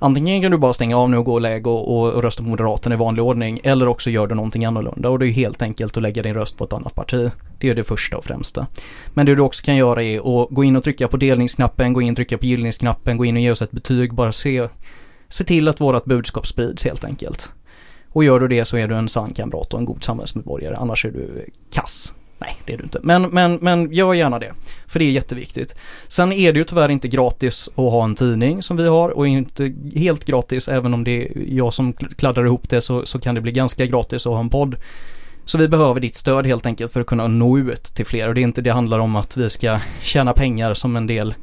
Antingen 0.00 0.42
kan 0.42 0.50
du 0.50 0.58
bara 0.58 0.72
stänga 0.72 0.96
av 0.96 1.10
nu 1.10 1.16
och 1.16 1.24
gå 1.24 1.34
och 1.34 1.40
lägga 1.40 1.70
och, 1.70 1.98
och, 1.98 2.12
och, 2.12 2.22
rösta 2.22 2.42
på 2.42 2.48
Moderaterna 2.48 2.94
i 2.94 2.98
vanlig 2.98 3.24
ordning 3.24 3.60
eller 3.62 3.88
också 3.88 4.10
gör 4.10 4.26
du 4.26 4.34
någonting 4.34 4.64
annorlunda 4.64 5.08
och 5.08 5.18
det 5.18 5.26
är 5.26 5.30
helt 5.30 5.62
enkelt 5.62 5.96
att 5.96 6.02
lägga 6.02 6.22
din 6.22 6.34
röst 6.34 6.56
på 6.56 6.64
ett 6.64 6.72
annat 6.72 6.94
parti. 6.94 7.30
Det 7.58 7.68
är 7.68 7.74
det 7.74 7.84
första 7.84 8.16
och 8.16 8.24
främsta. 8.24 8.66
Men 9.14 9.26
det 9.26 9.34
du 9.34 9.42
också 9.42 9.64
kan 9.64 9.76
göra 9.76 10.02
är 10.02 10.18
att 10.18 10.48
gå 10.50 10.64
in 10.64 10.76
och 10.76 10.84
trycka 10.84 11.08
på 11.08 11.16
delningsknappen, 11.16 11.92
gå 11.92 12.02
in 12.02 12.10
och 12.10 12.16
trycka 12.16 12.38
på 12.38 12.46
gillningsknappen, 12.46 13.16
gå 13.16 13.24
in 13.24 13.36
och 13.36 13.42
ge 13.42 13.50
oss 13.50 13.62
ett 13.62 13.70
betyg, 13.70 14.14
bara 14.14 14.32
se, 14.32 14.68
se 15.28 15.44
till 15.44 15.68
att 15.68 15.80
vårat 15.80 16.04
budskap 16.04 16.46
sprids 16.46 16.84
helt 16.84 17.04
enkelt. 17.04 17.52
Och 18.08 18.24
gör 18.24 18.40
du 18.40 18.48
det 18.48 18.64
så 18.64 18.76
är 18.76 18.88
du 18.88 18.94
en 18.94 19.08
sann 19.08 19.32
kamrat 19.32 19.74
och 19.74 19.80
en 19.80 19.86
god 19.86 20.04
samhällsmedborgare, 20.04 20.76
annars 20.76 21.04
är 21.04 21.10
du 21.10 21.46
kass. 21.72 22.12
Nej, 22.38 22.56
det 22.64 22.72
är 22.72 22.76
du 22.76 22.84
inte. 22.84 23.00
Men, 23.02 23.22
men, 23.22 23.58
men 23.62 23.92
gör 23.92 24.14
gärna 24.14 24.38
det. 24.38 24.52
För 24.86 24.98
det 24.98 25.04
är 25.04 25.10
jätteviktigt. 25.10 25.74
Sen 26.08 26.32
är 26.32 26.52
det 26.52 26.58
ju 26.58 26.64
tyvärr 26.64 26.88
inte 26.88 27.08
gratis 27.08 27.68
att 27.68 27.76
ha 27.76 28.04
en 28.04 28.14
tidning 28.14 28.62
som 28.62 28.76
vi 28.76 28.86
har 28.86 29.08
och 29.08 29.28
inte 29.28 29.74
helt 29.94 30.24
gratis 30.24 30.68
även 30.68 30.94
om 30.94 31.04
det 31.04 31.22
är 31.22 31.32
jag 31.48 31.74
som 31.74 31.92
kladdar 31.92 32.44
ihop 32.46 32.68
det 32.68 32.80
så, 32.80 33.06
så 33.06 33.20
kan 33.20 33.34
det 33.34 33.40
bli 33.40 33.52
ganska 33.52 33.86
gratis 33.86 34.26
att 34.26 34.32
ha 34.32 34.40
en 34.40 34.50
podd. 34.50 34.76
Så 35.44 35.58
vi 35.58 35.68
behöver 35.68 36.00
ditt 36.00 36.14
stöd 36.14 36.46
helt 36.46 36.66
enkelt 36.66 36.92
för 36.92 37.00
att 37.00 37.06
kunna 37.06 37.26
nå 37.26 37.58
ut 37.58 37.84
till 37.84 38.06
fler 38.06 38.28
och 38.28 38.34
det 38.34 38.40
är 38.40 38.42
inte 38.42 38.62
det 38.62 38.70
handlar 38.70 38.98
om 38.98 39.16
att 39.16 39.36
vi 39.36 39.50
ska 39.50 39.80
tjäna 40.02 40.32
pengar 40.32 40.74
som 40.74 40.96
en 40.96 41.06
del 41.06 41.34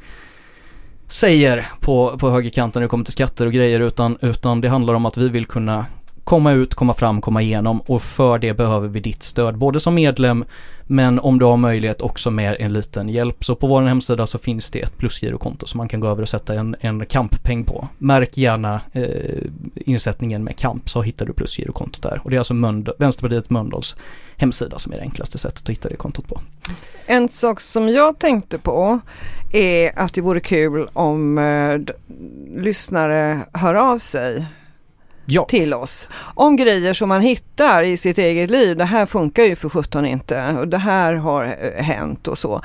säger 1.08 1.66
på, 1.80 2.18
på 2.18 2.30
högerkanten 2.30 2.80
när 2.80 2.84
det 2.84 2.90
kommer 2.90 3.04
till 3.04 3.12
skatter 3.12 3.46
och 3.46 3.52
grejer 3.52 3.80
utan, 3.80 4.18
utan 4.20 4.60
det 4.60 4.68
handlar 4.68 4.94
om 4.94 5.06
att 5.06 5.16
vi 5.16 5.28
vill 5.28 5.46
kunna 5.46 5.86
komma 6.26 6.52
ut, 6.52 6.74
komma 6.74 6.94
fram, 6.94 7.20
komma 7.20 7.42
igenom 7.42 7.80
och 7.80 8.02
för 8.02 8.38
det 8.38 8.54
behöver 8.54 8.88
vi 8.88 9.00
ditt 9.00 9.22
stöd 9.22 9.58
både 9.58 9.80
som 9.80 9.94
medlem 9.94 10.44
men 10.86 11.18
om 11.18 11.38
du 11.38 11.44
har 11.44 11.56
möjlighet 11.56 12.02
också 12.02 12.30
med 12.30 12.56
en 12.60 12.72
liten 12.72 13.08
hjälp. 13.08 13.44
Så 13.44 13.54
på 13.54 13.66
vår 13.66 13.82
hemsida 13.82 14.26
så 14.26 14.38
finns 14.38 14.70
det 14.70 14.80
ett 14.80 14.98
plusgirokonto 14.98 15.66
som 15.66 15.78
man 15.78 15.88
kan 15.88 16.00
gå 16.00 16.08
över 16.08 16.22
och 16.22 16.28
sätta 16.28 16.54
en, 16.54 16.76
en 16.80 17.06
kamppeng 17.06 17.64
på. 17.64 17.88
Märk 17.98 18.36
gärna 18.36 18.80
eh, 18.92 19.04
insättningen 19.74 20.44
med 20.44 20.56
kamp 20.56 20.88
så 20.88 21.02
hittar 21.02 21.26
du 21.26 21.32
plusgirokontot 21.32 22.02
där. 22.02 22.20
Och 22.24 22.30
det 22.30 22.36
är 22.36 22.38
alltså 22.38 22.54
Mönd 22.54 22.88
Vänsterpartiet 22.98 23.50
Mölndals 23.50 23.96
hemsida 24.36 24.78
som 24.78 24.92
är 24.92 24.96
det 24.96 25.02
enklaste 25.02 25.38
sättet 25.38 25.62
att 25.62 25.68
hitta 25.68 25.88
det 25.88 25.96
kontot 25.96 26.28
på. 26.28 26.40
En 27.06 27.28
sak 27.28 27.60
som 27.60 27.88
jag 27.88 28.18
tänkte 28.18 28.58
på 28.58 29.00
är 29.52 29.98
att 29.98 30.14
det 30.14 30.20
vore 30.20 30.40
kul 30.40 30.88
om 30.92 31.38
eh, 31.38 31.94
lyssnare 32.62 33.40
hör 33.52 33.74
av 33.74 33.98
sig 33.98 34.46
ja. 35.26 35.44
till 35.44 35.74
oss. 35.74 36.08
Om 36.34 36.56
grejer 36.56 36.94
som 36.94 37.08
man 37.08 37.20
hittar 37.20 37.82
i 37.82 37.96
sitt 37.96 38.18
eget 38.18 38.50
liv. 38.50 38.76
Det 38.76 38.84
här 38.84 39.06
funkar 39.06 39.42
ju 39.42 39.56
för 39.56 39.68
sjutton 39.68 40.06
inte 40.06 40.56
och 40.60 40.68
det 40.68 40.78
här 40.78 41.14
har 41.14 41.44
eh, 41.44 41.84
hänt 41.84 42.28
och 42.28 42.38
så. 42.38 42.60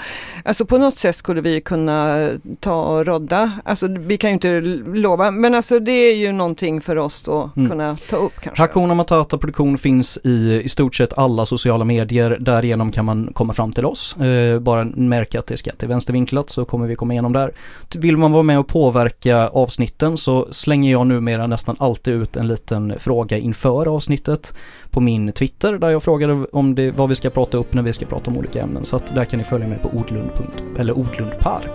Alltså 0.45 0.65
på 0.65 0.77
något 0.77 0.97
sätt 0.97 1.15
skulle 1.15 1.41
vi 1.41 1.61
kunna 1.61 2.29
ta 2.59 2.83
och 2.83 3.05
rodda. 3.05 3.51
Alltså 3.65 3.87
vi 3.87 4.17
kan 4.17 4.29
ju 4.29 4.33
inte 4.33 4.61
lova 4.99 5.31
men 5.31 5.55
alltså 5.55 5.79
det 5.79 5.91
är 5.91 6.15
ju 6.15 6.31
någonting 6.31 6.81
för 6.81 6.97
oss 6.97 7.27
att 7.27 7.57
mm. 7.57 7.69
kunna 7.69 7.97
ta 8.09 8.15
upp 8.15 8.33
kanske. 8.41 8.61
Hakuna 8.61 8.93
Matata 8.93 9.37
Produktion 9.37 9.77
finns 9.77 10.19
i 10.23 10.61
i 10.65 10.69
stort 10.69 10.95
sett 10.95 11.17
alla 11.17 11.45
sociala 11.45 11.85
medier. 11.85 12.37
Därigenom 12.39 12.91
kan 12.91 13.05
man 13.05 13.29
komma 13.33 13.53
fram 13.53 13.73
till 13.73 13.85
oss. 13.85 14.17
Eh, 14.17 14.59
bara 14.59 14.85
märka 14.85 15.39
att 15.39 15.47
det 15.47 15.57
skatt 15.57 15.83
i 15.83 15.85
vänstervinklat 15.85 16.49
så 16.49 16.65
kommer 16.65 16.87
vi 16.87 16.95
komma 16.95 17.13
igenom 17.13 17.33
där. 17.33 17.51
Vill 17.95 18.17
man 18.17 18.31
vara 18.31 18.43
med 18.43 18.59
och 18.59 18.67
påverka 18.67 19.47
avsnitten 19.47 20.17
så 20.17 20.47
slänger 20.51 20.91
jag 20.91 21.07
numera 21.07 21.47
nästan 21.47 21.75
alltid 21.79 22.13
ut 22.13 22.35
en 22.35 22.47
liten 22.51 22.93
fråga 22.99 23.37
inför 23.37 23.87
avsnittet 23.95 24.55
på 24.89 24.99
min 24.99 25.31
Twitter 25.31 25.73
där 25.73 25.89
jag 25.89 26.03
frågade 26.03 26.45
om 26.51 26.75
det, 26.75 26.91
vad 26.91 27.09
vi 27.09 27.15
ska 27.15 27.29
prata 27.29 27.57
upp 27.57 27.73
när 27.73 27.81
vi 27.81 27.93
ska 27.93 28.05
prata 28.05 28.31
om 28.31 28.37
olika 28.37 28.61
ämnen. 28.61 28.85
Så 28.85 28.95
att 28.95 29.15
där 29.15 29.25
kan 29.25 29.39
ni 29.39 29.43
följa 29.45 29.67
mig 29.67 29.79
på 29.79 29.89
odlund.eller 29.89 30.97
eller. 30.97 31.69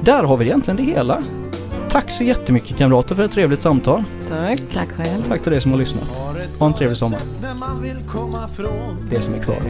Där 0.00 0.22
har 0.22 0.36
vi 0.36 0.44
egentligen 0.44 0.76
det 0.76 0.82
hela. 0.82 1.22
Tack 1.90 2.10
så 2.10 2.24
jättemycket 2.24 2.76
kamrater 2.76 3.14
för 3.14 3.24
ett 3.24 3.32
trevligt 3.32 3.62
samtal. 3.62 4.04
Tack. 4.28 4.60
Tack 4.74 4.88
själv. 4.88 5.22
Tack 5.28 5.42
till 5.42 5.52
dig 5.52 5.60
som 5.60 5.70
har 5.70 5.78
lyssnat. 5.78 6.22
Ha 6.58 6.66
en 6.66 6.74
trevlig 6.74 6.98
sommar. 6.98 7.20
Det 9.10 9.22
som 9.22 9.34
är 9.34 9.38
kvar. 9.42 9.62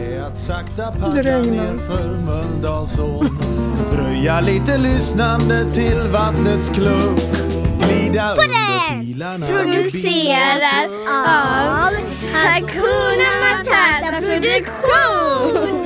Det 1.15 1.23
regnar. 1.23 1.77
Dröja 3.91 4.41
lite 4.41 4.77
lyssnande 4.77 5.73
till 5.73 5.97
vattnets 6.11 6.69
kluck 6.69 7.47
glida 8.07 8.31
under 8.31 9.01
pilarna 9.01 9.45
Produceras 9.47 10.91
av 11.07 11.93
Hakuna 12.33 13.29
Matata 13.41 14.19
Produktion 14.19 15.77